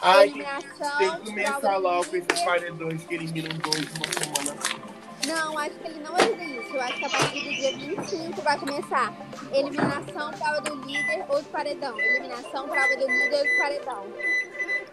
Ai, 0.00 0.24
Eliminação. 0.28 0.98
tem 0.98 1.10
que 1.10 1.26
começar 1.26 1.76
logo 1.76 2.16
esses 2.16 2.40
paredões 2.44 3.04
que 3.04 3.14
eliminam 3.14 3.56
dois 3.58 3.86
uma 3.94 4.06
semana. 4.12 4.91
Não, 5.26 5.58
acho 5.58 5.70
que 5.70 5.88
ele 5.88 6.00
não 6.00 6.12
vai 6.12 6.22
fazer 6.22 6.44
isso. 6.44 6.74
Eu 6.74 6.80
acho 6.80 6.94
que 6.94 7.04
a 7.04 7.10
partir 7.10 7.44
do 7.44 7.50
dia 7.50 7.76
25 7.76 8.42
vai 8.42 8.58
começar. 8.58 9.14
Eliminação, 9.52 10.30
prova 10.32 10.60
do 10.62 10.74
líder, 10.86 11.24
outro 11.28 11.44
paredão. 11.52 11.98
Eliminação, 11.98 12.68
prova 12.68 12.96
do 12.96 13.06
líder, 13.06 13.34
outro 13.34 13.58
paredão. 13.58 14.06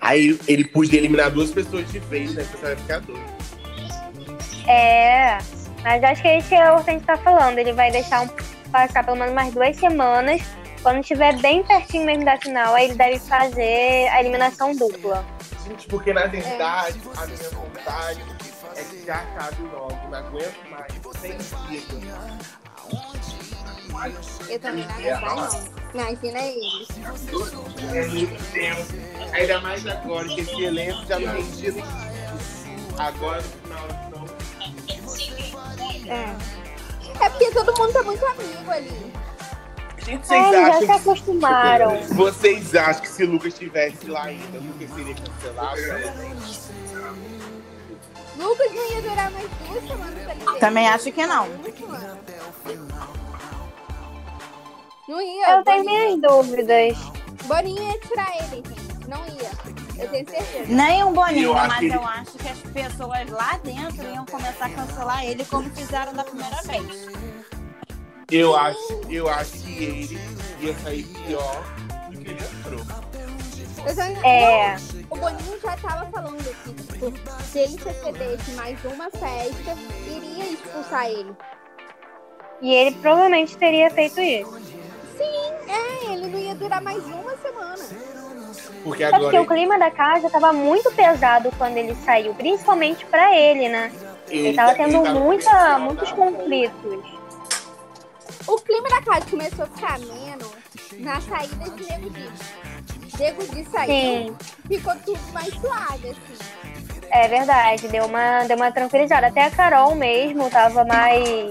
Aí 0.01 0.39
ele 0.47 0.65
podia 0.65 0.99
eliminar 0.99 1.31
duas 1.31 1.51
pessoas 1.51 1.91
de 1.91 1.99
vez, 1.99 2.33
né? 2.35 2.43
Você 2.43 2.57
vai 2.57 2.75
ficar 2.75 2.99
doido. 2.99 3.39
É, 4.67 5.39
mas 5.83 6.03
acho 6.03 6.21
que 6.21 6.27
é 6.27 6.37
isso 6.37 6.49
que 6.49 6.55
o 6.55 6.75
Hortêncio 6.75 7.07
tá 7.07 7.17
falando. 7.17 7.57
Ele 7.57 7.73
vai 7.73 7.91
deixar 7.91 8.21
um, 8.21 8.29
passar 8.71 9.03
pelo 9.03 9.17
menos 9.17 9.33
mais 9.33 9.53
duas 9.53 9.75
semanas. 9.75 10.41
Quando 10.81 10.99
estiver 10.99 11.35
bem 11.37 11.63
pertinho 11.63 12.05
mesmo 12.05 12.23
da 12.23 12.37
final, 12.37 12.73
aí 12.73 12.85
ele 12.85 12.95
deve 12.95 13.19
fazer 13.19 14.07
a 14.09 14.21
eliminação 14.21 14.73
dupla. 14.75 15.25
Gente, 15.67 15.87
porque 15.87 16.13
na 16.13 16.25
verdade, 16.27 16.99
a 17.17 17.25
minha 17.25 17.49
vontade 17.49 18.21
é 18.21 18.38
já 19.05 19.15
acabe 19.15 19.61
logo. 19.63 19.97
Não 20.09 20.17
aguento 20.17 20.69
mais. 20.69 20.93
Sem 21.21 21.37
vida. 21.67 21.93
Eu 24.49 24.59
também 24.59 24.85
não 24.85 24.95
aguento, 24.95 25.21
não. 25.21 26.01
Imagina 26.01 26.39
eles. 26.39 26.87
É 27.93 28.07
muito 28.07 28.51
tempo. 28.51 28.85
Ainda 29.33 29.61
mais 29.61 29.85
agora 29.87 30.27
que 30.27 30.41
esse 30.41 30.63
elenco 30.63 31.05
já 31.05 31.19
não 31.19 31.33
tem 31.33 31.83
Agora 32.97 33.41
no 33.41 33.49
final, 33.49 33.87
não. 34.11 34.27
É. 36.13 36.35
É 37.21 37.29
porque 37.29 37.51
todo 37.51 37.77
mundo 37.77 37.93
tá 37.93 38.03
muito 38.03 38.25
amigo 38.25 38.71
ali. 38.71 39.13
Gente, 39.99 40.33
É, 40.33 40.41
vocês 40.41 40.51
já 40.51 40.67
acham 40.67 40.79
se 40.79 40.85
que... 40.85 40.91
acostumaram. 40.91 42.03
Vocês 42.09 42.75
acham 42.75 43.01
que 43.01 43.09
se 43.09 43.23
o 43.23 43.31
Lucas 43.31 43.53
estivesse 43.53 44.07
lá 44.07 44.23
ainda, 44.25 44.57
o 44.57 44.61
Lucas 44.63 44.89
seria 44.95 45.15
cancelado? 45.15 45.81
Lucas 48.39 48.73
não 48.73 48.91
ia 48.91 49.01
durar 49.01 49.31
mais 49.31 49.47
duas 49.67 49.87
semanas 49.87 50.27
ali 50.29 50.39
dentro. 50.39 50.59
Também 50.59 50.87
acho 50.87 51.11
que 51.11 51.25
não. 51.25 51.47
Não 55.07 55.21
ia. 55.21 55.49
Eu 55.57 55.63
tenho 55.63 55.83
Boninho- 55.83 56.17
minhas 56.17 56.21
dúvidas. 56.21 56.97
Boninho 57.45 57.83
ia 57.83 57.99
tirar 57.99 58.35
ele, 58.37 58.63
gente. 58.67 59.07
Não 59.07 59.25
ia. 59.25 60.03
Eu 60.03 60.09
tenho 60.09 60.29
certeza. 60.29 60.65
Nem 60.67 61.03
um 61.03 61.11
boninho, 61.13 61.49
Eu 61.49 61.57
acho 61.57 61.67
mas 61.67 61.79
que 61.79 61.85
ele- 61.85 61.95
eu 61.95 62.03
acho 62.05 62.31
que 62.37 62.47
as 62.47 62.59
pessoas 62.59 63.29
lá 63.29 63.59
dentro 63.63 64.03
iam 64.13 64.25
começar 64.25 64.65
a 64.65 64.69
cancelar 64.69 65.25
ele 65.25 65.43
como 65.45 65.69
fizeram 65.71 66.13
da 66.13 66.23
primeira 66.23 66.61
vez. 66.63 67.07
Eu 68.31 68.55
acho, 68.55 69.01
eu 69.09 69.27
acho 69.27 69.51
que 69.53 69.83
ele 69.83 70.19
ia 70.61 70.75
sair 70.79 71.03
pior 71.03 71.63
do 72.11 72.17
que 72.19 72.29
ele 72.29 72.43
entrou. 72.43 72.85
É. 74.23 74.75
O 75.09 75.15
Boninho 75.15 75.59
já 75.61 75.75
tava 75.77 76.05
falando 76.11 76.43
que, 76.63 76.73
tipo, 76.73 77.13
se 77.43 77.59
ele 77.59 77.81
se 77.81 77.89
excedesse 77.89 78.51
mais 78.51 78.77
uma 78.85 79.09
festa, 79.09 79.75
iria 80.07 80.45
expulsar 80.45 81.05
ele. 81.07 81.35
E 82.61 82.73
ele 82.73 82.95
provavelmente 82.97 83.57
teria 83.57 83.89
feito 83.89 84.19
isso. 84.19 84.59
É, 85.67 86.13
ele 86.13 86.27
não 86.27 86.39
ia 86.39 86.55
durar 86.55 86.81
mais 86.81 87.03
uma 87.05 87.35
semana. 87.37 87.83
Porque 88.83 89.03
É 89.03 89.09
porque 89.09 89.25
agora 89.27 89.41
o 89.41 89.45
clima 89.45 89.77
da 89.77 89.91
casa 89.91 90.29
tava 90.29 90.53
muito 90.53 90.91
pesado 90.91 91.51
quando 91.57 91.77
ele 91.77 91.95
saiu, 92.03 92.33
principalmente 92.33 93.05
pra 93.05 93.35
ele, 93.35 93.69
né? 93.69 93.91
Ele 94.29 94.53
tava 94.53 94.71
tá- 94.71 94.77
tendo 94.77 95.01
no 95.03 95.19
muita, 95.19 95.79
muitos 95.79 96.11
conflitos. 96.11 97.05
O 98.47 98.55
clima 98.61 98.89
da 98.89 99.01
casa 99.01 99.25
começou 99.29 99.65
a 99.65 99.67
ficar 99.67 99.95
ameno 99.95 100.51
na 100.99 101.21
saída 101.21 101.69
de 101.69 101.83
Nego. 101.83 102.09
Nego 103.17 103.43
Di 103.47 103.65
saiu, 103.71 103.87
Sim, 103.87 104.35
ficou 104.67 104.95
tudo 105.05 105.19
mais 105.33 105.53
suave, 105.55 106.09
assim. 106.09 106.37
é 107.11 107.27
verdade. 107.27 107.87
Deu 107.87 108.05
uma, 108.05 108.43
deu 108.45 108.55
uma 108.57 108.71
tranquilizada. 108.71 109.27
Até 109.27 109.45
a 109.45 109.51
Carol 109.51 109.95
mesmo 109.95 110.49
tava 110.49 110.83
mais 110.85 111.49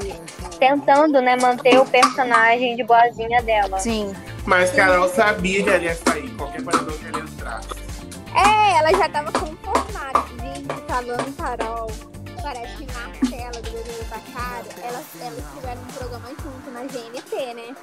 tentando, 0.59 1.21
né, 1.21 1.37
manter 1.37 1.79
o 1.79 1.87
personagem 1.87 2.77
de 2.77 2.85
boazinha 2.85 3.43
dela. 3.43 3.79
Sim. 3.79 4.13
Mas 4.45 4.71
Carol 4.73 5.09
sabia 5.09 5.63
que 5.63 5.69
ela 5.71 5.83
ia 5.85 5.95
sair, 5.95 6.31
qualquer 6.37 6.63
paredão 6.63 6.97
que 6.99 7.07
ela 7.07 7.21
entrasse. 7.21 7.69
É, 8.35 8.79
ela 8.79 8.91
já 8.93 9.09
tava 9.09 9.33
conformada. 9.33 10.25
Gente, 10.41 10.69
falando 10.87 11.37
Carol, 11.37 11.91
parece 12.43 12.77
que 12.77 12.87
Marcela 12.93 13.63
do 13.63 13.71
Bebê 13.71 14.05
da 14.09 14.19
Cara, 14.33 14.65
elas, 14.83 15.05
elas 15.21 15.45
tiveram 15.55 15.83
um 15.83 15.87
programa 15.87 16.29
junto 16.29 16.71
na 16.73 16.81
GNT, 16.83 17.55
né? 17.55 17.77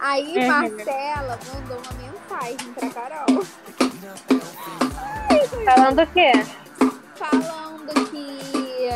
Aí 0.00 0.34
Uhum. 0.38 0.46
Marcela 0.46 1.38
mandou 1.52 1.78
uma 1.78 1.92
mensagem 2.02 2.72
pra 2.72 2.90
Carol. 2.90 3.26
Falando 5.64 6.02
o 6.02 6.06
quê? 6.08 6.32
falando 7.16 8.10
que 8.10 8.88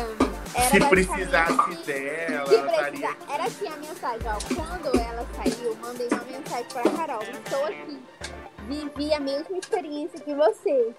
era 0.55 0.69
Se 0.69 0.79
precisasse 0.89 1.75
dela, 1.85 2.45
que 2.49 2.55
ela 2.55 2.83
precisa-. 2.83 3.17
Era 3.31 3.43
assim 3.43 3.67
a 3.67 3.77
mensagem, 3.77 4.27
ó. 4.27 4.55
Quando 4.55 4.99
ela 4.99 5.25
saiu, 5.35 5.75
mandei 5.75 6.07
uma 6.11 6.23
mensagem 6.23 6.65
pra 6.73 6.83
Carol. 6.83 7.21
Estou 7.21 7.65
aqui. 7.65 8.01
Vivi 8.67 9.13
a 9.13 9.19
mesma 9.19 9.57
experiência 9.57 10.19
que 10.19 10.33
você. 10.33 10.91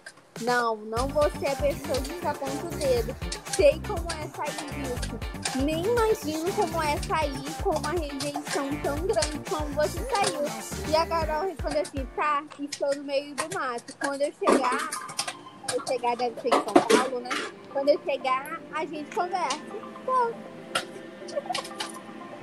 Não, 0.42 0.76
não 0.76 1.08
vou 1.08 1.28
ser 1.40 1.48
a 1.48 1.56
pessoa 1.56 2.00
que 2.00 2.12
fica 2.12 2.30
aponta 2.30 2.66
o 2.66 2.78
dedo. 2.78 3.16
Sei 3.56 3.80
como 3.86 4.06
é 4.12 4.26
sair 4.36 4.70
disso. 4.74 5.18
Nem 5.64 5.82
imagino 5.82 6.52
como 6.52 6.82
é 6.82 6.94
sair 6.98 7.54
com 7.62 7.70
uma 7.70 7.92
rejeição 7.92 8.68
tão 8.82 8.96
grande 9.06 9.40
como 9.48 9.66
você 9.68 9.98
saiu. 10.10 10.90
E 10.90 10.94
a 10.94 11.06
Carol 11.06 11.48
respondeu 11.48 11.80
assim, 11.80 12.06
tá, 12.14 12.44
estou 12.60 12.94
no 12.94 13.04
meio 13.04 13.34
do 13.34 13.54
mato. 13.58 13.94
Quando 13.98 14.20
eu 14.20 14.32
chegar, 14.34 14.90
eu 15.74 15.86
chegar 15.88 16.16
deve 16.16 16.38
ser 16.42 16.48
em 16.48 16.50
São 16.52 16.74
Paulo, 16.74 17.20
né? 17.20 17.30
Quando 17.72 17.88
eu 17.88 18.00
chegar, 18.04 18.60
a 18.74 18.84
gente 18.84 19.14
conversa. 19.14 19.58
Pô, 20.04 20.32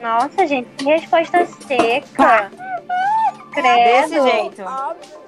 Nossa, 0.01 0.47
gente, 0.47 0.67
que 0.77 0.85
resposta 0.85 1.45
seca. 1.45 2.49
Desse 3.53 4.09
Credo. 4.09 4.23
jeito. 4.23 4.63
óbvio. 4.63 5.23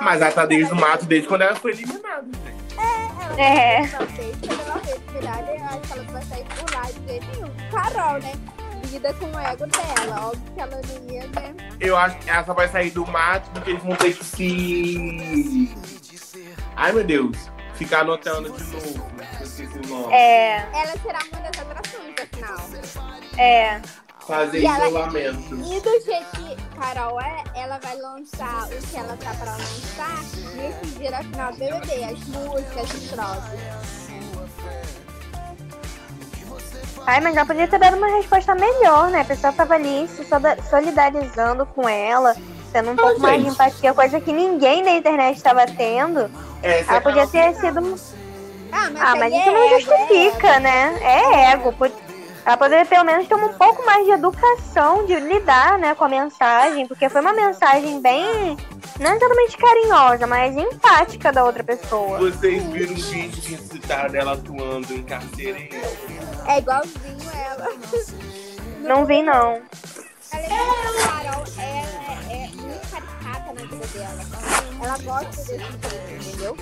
Mas 0.00 0.22
ela 0.22 0.30
tá 0.30 0.46
desde 0.46 0.72
o 0.72 0.76
mato 0.76 1.04
desde 1.04 1.26
quando 1.26 1.42
ela 1.42 1.56
foi 1.56 1.72
eliminada, 1.72 2.26
gente. 2.44 2.53
É. 3.38 3.80
Não 3.88 4.80
eliminada, 4.88 5.52
eu 5.52 5.64
acho 5.64 5.80
que 5.80 5.92
ela 5.92 6.02
não 6.04 6.12
vai 6.12 6.22
sair 6.22 6.44
por 6.44 6.74
lá 6.74 6.82
de 6.82 7.06
jeito 7.08 7.26
nenhum. 7.26 7.70
Carol, 7.70 8.20
né? 8.20 8.32
Lida 8.90 9.14
com 9.14 9.26
o 9.26 9.38
ego 9.40 9.66
dela. 9.66 10.26
Óbvio 10.28 10.52
que 10.54 10.60
ela 10.60 10.80
não 10.80 11.12
ia, 11.14 11.22
né? 11.28 11.54
Eu 11.80 11.96
acho 11.96 12.18
que 12.18 12.30
ela 12.30 12.44
só 12.44 12.54
vai 12.54 12.68
sair 12.68 12.90
do 12.90 13.06
mato 13.06 13.50
porque 13.50 13.70
eles 13.70 13.82
vão 13.82 13.96
ter 13.96 14.14
que 14.14 14.24
se. 14.24 15.74
Ai 16.76 16.92
meu 16.92 17.04
Deus, 17.04 17.50
ficar 17.74 18.00
anotando 18.00 18.50
de 18.52 18.64
novo. 18.64 19.06
Eu 19.40 19.46
esqueci 19.46 19.78
o 19.78 19.86
nome. 19.88 20.12
É, 20.14 20.56
Ela 20.72 20.92
será 21.02 21.18
uma 21.32 21.40
das 21.50 21.60
atrações 21.60 22.14
da 22.14 22.26
final. 22.26 22.58
é. 23.38 23.80
Fazer 24.26 24.60
E 24.60 24.66
ela- 24.66 24.88
isolamento. 24.88 25.54
E 25.54 25.80
do 25.80 26.00
jeito 26.04 26.30
que 26.32 26.56
Carol 26.78 27.20
é, 27.20 27.44
ela 27.54 27.78
vai 27.82 27.96
lançar 27.96 28.64
o 28.66 28.86
que 28.86 28.96
ela 28.96 29.16
tá 29.22 29.34
pra 29.34 29.52
lançar 29.52 30.22
nesse 30.56 30.98
dia 30.98 31.18
final 31.18 31.52
do 31.52 31.58
BBB. 31.58 32.04
As 32.04 32.24
músicas, 32.28 32.94
os 32.94 33.10
troços. 33.10 33.74
Ai, 37.06 37.20
mas 37.20 37.34
já 37.34 37.44
podia 37.44 37.68
ter 37.68 37.78
dado 37.78 37.98
uma 37.98 38.16
resposta 38.16 38.54
melhor, 38.54 39.10
né? 39.10 39.20
A 39.20 39.24
pessoa 39.26 39.52
tava 39.52 39.74
ali 39.74 40.08
se 40.08 40.26
solidarizando 40.70 41.66
com 41.66 41.86
ela, 41.86 42.34
tendo 42.72 42.92
um 42.92 42.96
pouco 42.96 43.20
mais 43.20 43.36
de 43.36 43.42
gente. 43.44 43.52
empatia, 43.54 43.92
coisa 43.92 44.18
que 44.20 44.32
ninguém 44.32 44.82
da 44.82 44.90
internet 44.92 45.36
estava 45.36 45.66
tendo. 45.66 46.30
Essa 46.62 46.92
Ela 46.92 46.96
é 46.96 47.00
podia 47.00 47.26
ter 47.26 47.54
sido. 47.56 47.78
Ah, 48.72 48.90
mas, 48.90 49.02
Ah, 49.02 49.14
mas 49.16 49.32
aí 49.34 49.38
isso 49.38 49.48
é 49.48 49.52
não 49.52 49.62
ego, 49.64 49.80
justifica, 49.80 50.60
né? 50.60 50.98
É 51.02 51.52
ego. 51.52 51.74
Ela 52.44 52.56
poderia 52.58 52.84
pelo 52.84 53.04
menos 53.04 53.26
ter 53.26 53.34
um 53.34 53.48
pouco 53.54 53.86
mais 53.86 54.04
de 54.04 54.12
educação 54.12 55.06
de 55.06 55.14
lidar, 55.18 55.78
né, 55.78 55.94
com 55.94 56.04
a 56.04 56.08
mensagem, 56.08 56.86
porque 56.86 57.08
foi 57.08 57.22
uma 57.22 57.32
mensagem 57.32 58.02
bem, 58.02 58.56
não 59.00 59.14
exatamente 59.14 59.56
carinhosa, 59.56 60.26
mas 60.26 60.54
empática 60.54 61.32
da 61.32 61.42
outra 61.42 61.64
pessoa. 61.64 62.18
Vocês 62.18 62.62
viram 62.64 62.92
um 62.92 62.96
vídeo 62.96 63.40
que 63.40 63.56
citaram 63.56 64.10
dela 64.10 64.32
atuando 64.34 64.92
em 64.92 65.02
carcereiro? 65.02 65.74
É 66.46 66.58
igualzinho 66.58 67.30
ela. 67.46 67.68
Não 68.80 69.06
vi, 69.06 69.22
não. 69.22 69.62
Ela 70.30 70.44
é 70.44 70.48
muito 70.48 71.08
Carol, 71.08 71.44
ela 71.56 72.32
é 72.32 72.48
muito 72.48 72.90
caricata 72.90 73.52
na 73.54 73.62
vida 73.62 73.86
dela. 73.86 74.22
Ela 74.82 74.98
gosta 74.98 75.30
desse 75.30 75.56
jeito, 75.56 76.28
entendeu? 76.28 76.56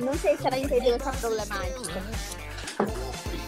Não 0.00 0.14
sei 0.14 0.36
se 0.36 0.46
ela 0.48 0.58
entendeu 0.58 0.96
essa 0.96 1.12
problemática. 1.12 2.02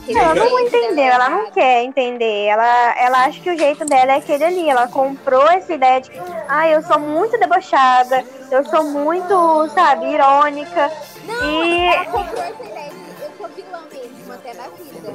Ela 0.08 0.34
não 0.34 0.60
entendeu, 0.60 1.04
ela 1.04 1.28
não 1.28 1.50
quer 1.50 1.82
entender. 1.82 2.46
Ela, 2.46 2.94
ela 2.98 3.24
acha 3.24 3.40
que 3.40 3.50
o 3.50 3.58
jeito 3.58 3.84
dela 3.84 4.12
é 4.12 4.16
aquele 4.16 4.44
ali. 4.44 4.68
Ela 4.70 4.88
comprou 4.88 5.46
essa 5.48 5.72
ideia 5.74 6.00
de 6.00 6.10
que, 6.10 6.20
ah, 6.48 6.68
eu 6.68 6.82
sou 6.82 6.98
muito 6.98 7.38
debochada, 7.38 8.24
eu 8.50 8.64
sou 8.64 8.84
muito, 8.84 9.68
sabe, 9.70 10.06
irônica. 10.12 10.90
Não, 11.24 11.64
E- 11.64 11.86
ela 11.88 12.04
comprou 12.06 12.42
essa 12.42 12.62
ideia 12.64 12.90
de 12.90 13.22
eu 13.22 13.30
sou 13.36 13.48
vilã 13.48 13.82
mesmo 13.92 14.32
até 14.32 14.54
na 14.54 14.68
vida. 14.68 15.12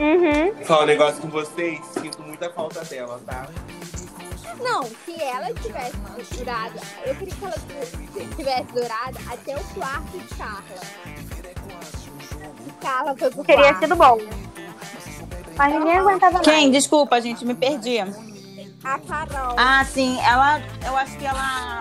Uhum. 0.00 0.64
Falar 0.64 0.82
um 0.82 0.86
negócio 0.86 1.20
com 1.20 1.28
vocês, 1.28 1.80
sinto 2.00 2.22
muita 2.22 2.48
falta 2.50 2.84
dela, 2.84 3.20
tá? 3.26 3.46
Não, 4.60 4.82
se 4.84 5.20
ela 5.20 5.52
tivesse 5.54 5.96
durado, 6.36 6.74
eu 7.04 7.14
queria 7.16 7.34
que 7.34 7.44
ela 7.44 8.28
tivesse 8.36 8.64
durado 8.72 9.18
até 9.32 9.56
o 9.56 9.64
quarto 9.74 10.18
de 10.18 10.34
Carla. 10.36 11.21
Carla 12.82 13.16
foi 13.16 13.30
pro 13.30 13.44
Teria 13.44 13.78
sido 13.78 13.96
bom. 13.96 14.18
Mas 15.56 15.72
ninguém 15.74 15.98
aguentava 15.98 16.32
mais. 16.34 16.44
Quem? 16.46 16.70
Desculpa, 16.70 17.20
gente, 17.20 17.44
me 17.44 17.54
perdi. 17.54 17.98
A 18.00 18.98
Carol. 18.98 19.54
Ah, 19.56 19.84
sim, 19.84 20.18
ela. 20.20 20.60
Eu 20.84 20.96
acho 20.96 21.16
que 21.16 21.24
ela 21.24 21.80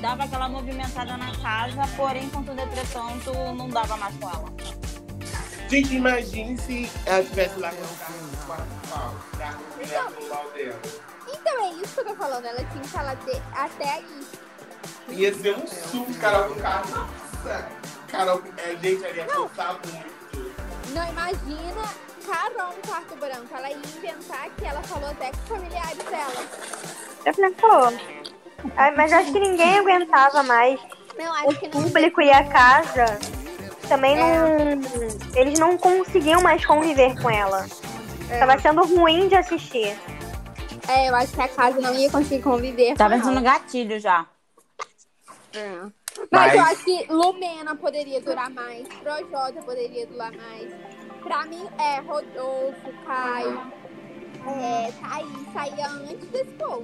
dava 0.00 0.24
aquela 0.24 0.48
movimentada 0.48 1.16
na 1.16 1.30
casa, 1.36 1.82
porém, 1.96 2.28
contudo, 2.30 2.60
entretanto, 2.60 3.32
não 3.54 3.68
dava 3.68 3.96
mais 3.96 4.14
com 4.16 4.28
ela. 4.30 4.44
Gente, 5.68 5.94
imagine 5.96 6.56
se 6.58 6.90
ela 7.06 7.20
estivesse 7.20 7.58
lá 7.58 7.70
com 7.70 7.82
o 7.82 8.46
carro 8.46 9.14
pau, 10.28 10.50
dela. 10.54 10.80
Então 11.32 11.64
é 11.64 11.70
isso 11.82 11.94
que 11.94 12.00
eu 12.00 12.04
tô 12.04 12.14
falando, 12.16 12.44
ela 12.46 12.64
tinha 12.64 12.82
que 12.82 12.88
falar 12.88 13.14
de- 13.14 13.42
até 13.54 13.90
aí. 13.94 14.26
Ia 15.08 15.34
ser 15.34 15.56
um 15.56 15.66
suco, 15.66 16.14
Carol, 16.14 16.48
com 16.50 16.54
o 16.58 16.62
carro. 16.62 16.90
Nossa, 16.90 17.68
Carol, 18.14 18.42
é, 18.58 18.76
gente, 18.76 19.04
ali 19.04 19.18
ia 19.18 19.28
soltar 19.32 19.72
muito. 19.72 20.14
Não 20.94 21.08
imagina 21.08 21.82
Carol 22.26 22.72
no 22.76 22.88
quarto 22.88 23.16
branco. 23.16 23.46
Ela 23.54 23.70
ia 23.70 23.76
inventar 23.76 24.48
que 24.56 24.64
ela 24.64 24.82
falou 24.82 25.10
até 25.10 25.30
com 25.30 25.36
os 25.38 25.48
familiares 25.48 25.98
dela. 26.04 26.46
Eu 27.24 27.34
falei, 27.34 27.50
pô. 27.52 28.14
Ah, 28.76 28.92
Mas 28.96 29.12
acho 29.12 29.32
que 29.32 29.40
ninguém 29.40 29.78
aguentava 29.78 30.42
mais. 30.42 30.80
Não, 31.18 31.26
O 31.26 31.50
acho 31.50 31.60
que 31.60 31.68
não. 31.68 31.82
público 31.82 32.20
e 32.22 32.30
a 32.30 32.44
casa 32.44 33.18
também 33.88 34.16
não. 34.16 34.80
Eles 35.34 35.58
não 35.58 35.76
conseguiam 35.76 36.40
mais 36.40 36.64
conviver 36.64 37.20
com 37.20 37.28
ela. 37.28 37.66
É. 38.30 38.38
Tava 38.38 38.58
sendo 38.60 38.84
ruim 38.84 39.28
de 39.28 39.34
assistir. 39.34 39.98
É, 40.88 41.08
eu 41.08 41.14
acho 41.16 41.32
que 41.32 41.40
a 41.40 41.48
casa 41.48 41.80
não 41.80 41.94
ia 41.94 42.10
conseguir 42.10 42.42
conviver. 42.42 42.94
Ela. 42.98 43.16
no 43.16 43.42
gatilho 43.42 43.98
já. 43.98 44.26
É. 45.52 46.03
Mas, 46.30 46.54
eu 46.54 46.60
Mas- 46.60 46.72
acho 46.72 46.84
que 46.84 47.06
Lumena 47.12 47.76
poderia 47.76 48.20
durar 48.20 48.50
mais, 48.50 48.86
Projota 48.88 49.62
poderia 49.62 50.06
durar 50.06 50.32
mais. 50.32 50.72
Pra 51.22 51.44
mim, 51.46 51.66
é 51.78 52.00
Rodolfo, 52.00 52.92
Caio, 53.06 53.60
é, 54.46 54.92
Thaís, 54.92 55.52
saía 55.52 55.86
antes 55.88 56.28
desse 56.28 56.50
povo. 56.52 56.82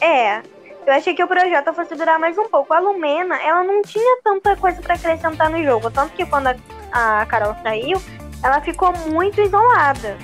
É. 0.00 0.42
Eu 0.86 0.92
achei 0.92 1.14
que 1.14 1.24
o 1.24 1.26
projeto 1.26 1.72
fosse 1.72 1.94
durar 1.94 2.18
mais 2.18 2.36
um 2.36 2.46
pouco. 2.48 2.74
A 2.74 2.78
Lumena, 2.78 3.36
ela 3.40 3.64
não 3.64 3.80
tinha 3.80 4.20
tanta 4.22 4.54
coisa 4.54 4.82
pra 4.82 4.94
acrescentar 4.94 5.48
no 5.48 5.62
jogo. 5.64 5.90
Tanto 5.90 6.12
que 6.12 6.26
quando 6.26 6.48
a, 6.48 7.22
a 7.22 7.24
Carol 7.26 7.56
saiu, 7.62 7.96
ela 8.42 8.60
ficou 8.60 8.92
muito 9.08 9.40
isolada. 9.40 10.18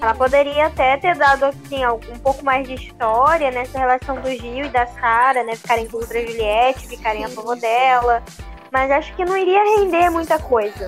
Ela 0.00 0.14
poderia 0.14 0.66
até 0.66 0.96
ter 0.96 1.16
dado 1.16 1.44
assim, 1.44 1.84
um 1.86 2.18
pouco 2.18 2.44
mais 2.44 2.66
de 2.66 2.74
história 2.74 3.50
nessa 3.50 3.78
relação 3.78 4.20
do 4.20 4.30
Gil 4.30 4.66
e 4.66 4.68
da 4.68 4.86
Sara, 4.86 5.42
né? 5.42 5.56
Ficarem 5.56 5.88
contra 5.88 6.18
a 6.18 6.22
Juliette, 6.22 6.86
ficarem 6.86 7.24
a 7.24 7.28
favor 7.28 7.56
dela. 7.56 8.22
Mas 8.70 8.90
acho 8.90 9.14
que 9.14 9.24
não 9.24 9.36
iria 9.36 9.62
render 9.78 10.10
muita 10.10 10.38
coisa. 10.38 10.86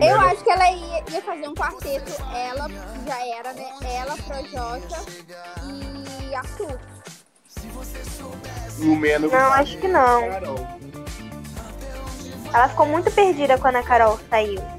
Eu 0.00 0.20
acho 0.20 0.42
que 0.42 0.50
ela 0.50 0.70
ia, 0.70 1.04
ia 1.10 1.22
fazer 1.22 1.48
um 1.48 1.54
quarteto, 1.54 2.12
ela 2.34 2.68
já 3.06 3.26
era, 3.36 3.52
né? 3.52 3.68
Ela, 3.82 4.16
Projota 4.16 5.04
e 5.62 6.34
Arthur. 6.34 6.78
Lumena 8.78 9.28
Não, 9.28 9.52
acho 9.52 9.78
que 9.78 9.88
não. 9.88 10.22
Ela 12.52 12.68
ficou 12.68 12.86
muito 12.86 13.10
perdida 13.10 13.58
quando 13.58 13.76
a 13.76 13.82
Carol 13.82 14.18
saiu. 14.28 14.75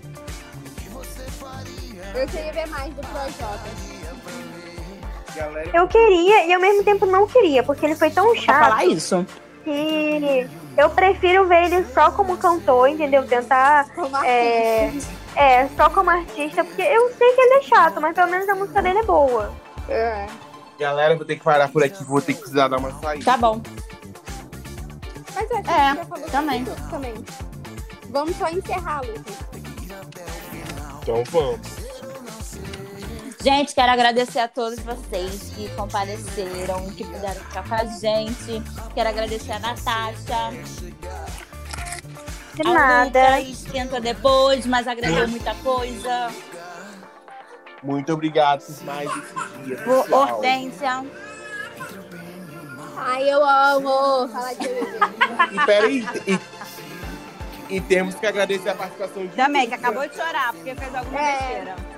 Eu 2.18 2.28
queria 2.28 2.52
ver 2.54 2.68
mais 2.68 2.94
do 2.94 3.02
Projota. 3.02 3.60
Eu 5.72 5.88
queria 5.88 6.46
e 6.48 6.54
ao 6.54 6.60
mesmo 6.60 6.84
tempo 6.84 7.06
não 7.06 7.28
queria, 7.28 7.62
porque 7.62 7.86
ele 7.86 7.96
foi 7.96 8.10
tão 8.10 8.32
Pra 8.34 8.42
chato 8.42 8.60
falar 8.70 8.86
isso. 8.86 9.26
que 9.64 10.50
eu 10.76 10.90
prefiro 10.90 11.46
ver 11.46 11.66
ele 11.66 11.86
só 11.94 12.10
como 12.12 12.38
cantor, 12.38 12.90
entendeu? 12.90 13.26
Tentar 13.28 13.88
Como 13.94 14.18
É. 14.24 14.92
É, 15.36 15.68
só 15.78 15.88
como 15.92 16.10
artista, 16.10 16.64
porque 16.64 16.82
eu 16.82 17.14
sei 17.16 17.32
que 17.36 17.42
ele 17.42 17.54
é 17.60 17.62
chato, 17.62 18.02
mas 18.02 18.16
pelo 18.16 18.32
menos 18.32 18.50
a 18.50 18.56
música 18.56 18.82
dele 18.82 18.98
é 19.00 19.04
boa. 19.04 19.54
É. 19.88 20.26
galera, 20.80 21.16
vou 21.16 21.24
ter 21.26 21.36
que 21.36 21.44
parar 21.44 21.70
por 21.70 21.84
aqui, 21.84 22.04
vou 22.04 22.20
ter 22.20 22.34
que 22.34 22.40
precisar 22.40 22.68
dar 22.68 22.78
uma 22.78 22.92
saída. 23.00 23.24
Tá 23.26 23.38
bom. 23.38 23.62
Mas 25.36 25.52
É, 25.52 26.04
falou 26.06 26.28
também. 26.32 26.66
também. 26.90 27.14
Vamos 28.10 28.36
só 28.38 28.48
encerrar, 28.50 29.02
Lucas. 29.06 29.36
Então 31.04 31.24
vamos. 31.26 31.87
Gente, 33.48 33.74
quero 33.74 33.94
agradecer 33.94 34.40
a 34.40 34.48
todos 34.50 34.78
vocês 34.80 35.54
que 35.56 35.70
compareceram, 35.70 36.86
que 36.90 37.06
puderam 37.06 37.42
ficar 37.46 37.66
com 37.66 37.76
a 37.76 37.86
gente. 37.86 38.62
Quero 38.94 39.08
agradecer 39.08 39.54
a 39.54 39.60
Natasha. 39.60 40.52
De 42.56 42.68
ao 42.68 42.74
nada. 42.74 43.40
Entrou 43.74 44.02
depois, 44.02 44.66
mas 44.66 44.86
agregou 44.86 45.30
muita 45.30 45.56
coisa. 45.56 46.30
Muito 47.82 48.12
obrigado 48.12 48.66
por 48.66 48.84
mais 48.84 49.10
esse 49.10 49.64
dia. 49.64 49.80
Hortência. 50.12 51.06
Ai, 52.98 53.32
eu 53.32 53.46
amo 53.46 54.28
falar 54.28 54.56
de 54.56 54.68
BBB. 54.68 55.54
E 55.54 55.66
peraí, 55.66 56.06
e, 57.70 57.76
e 57.78 57.80
temos 57.80 58.14
que 58.16 58.26
agradecer 58.28 58.72
a 58.72 58.76
participação 58.76 59.26
de 59.26 59.34
Também, 59.38 59.70
que 59.70 59.76
acabou 59.76 60.06
de 60.06 60.18
chorar, 60.18 60.52
porque 60.52 60.76
fez 60.76 60.94
alguma 60.94 61.22
É. 61.22 61.38
besteira. 61.38 61.98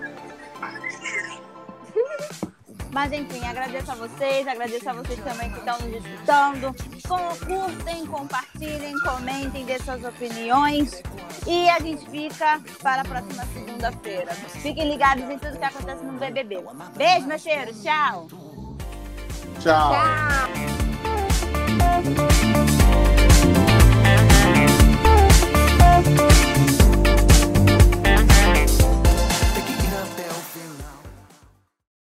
Mas 2.92 3.12
enfim, 3.14 3.46
agradeço 3.46 3.92
a 3.92 3.96
vocês, 3.96 4.48
agradeço 4.48 4.90
a 4.90 4.94
vocês 4.94 5.20
também 5.24 5.52
que 5.52 5.60
estão 5.60 5.80
nos 5.80 5.96
escutando. 5.96 6.76
Curtem, 7.08 8.06
compartilhem, 8.08 9.00
comentem, 9.00 9.66
dê 9.66 9.78
suas 9.80 10.04
opiniões. 10.04 11.02
E 11.46 11.70
a 11.70 11.80
gente 11.80 12.10
fica 12.10 12.60
para 12.82 13.02
a 13.02 13.06
próxima 13.06 13.46
segunda-feira. 13.54 14.34
Fiquem 14.34 14.90
ligados 14.90 15.30
em 15.30 15.38
tudo 15.38 15.58
que 15.58 15.66
acontece 15.66 16.04
no 16.04 16.14
BBB. 16.14 16.64
Beijo, 16.96 17.28
meu 17.28 17.38
cheiro. 17.38 17.72
Tchau. 17.76 18.28
Tchau. 19.62 19.92
Tchau. 26.04 26.49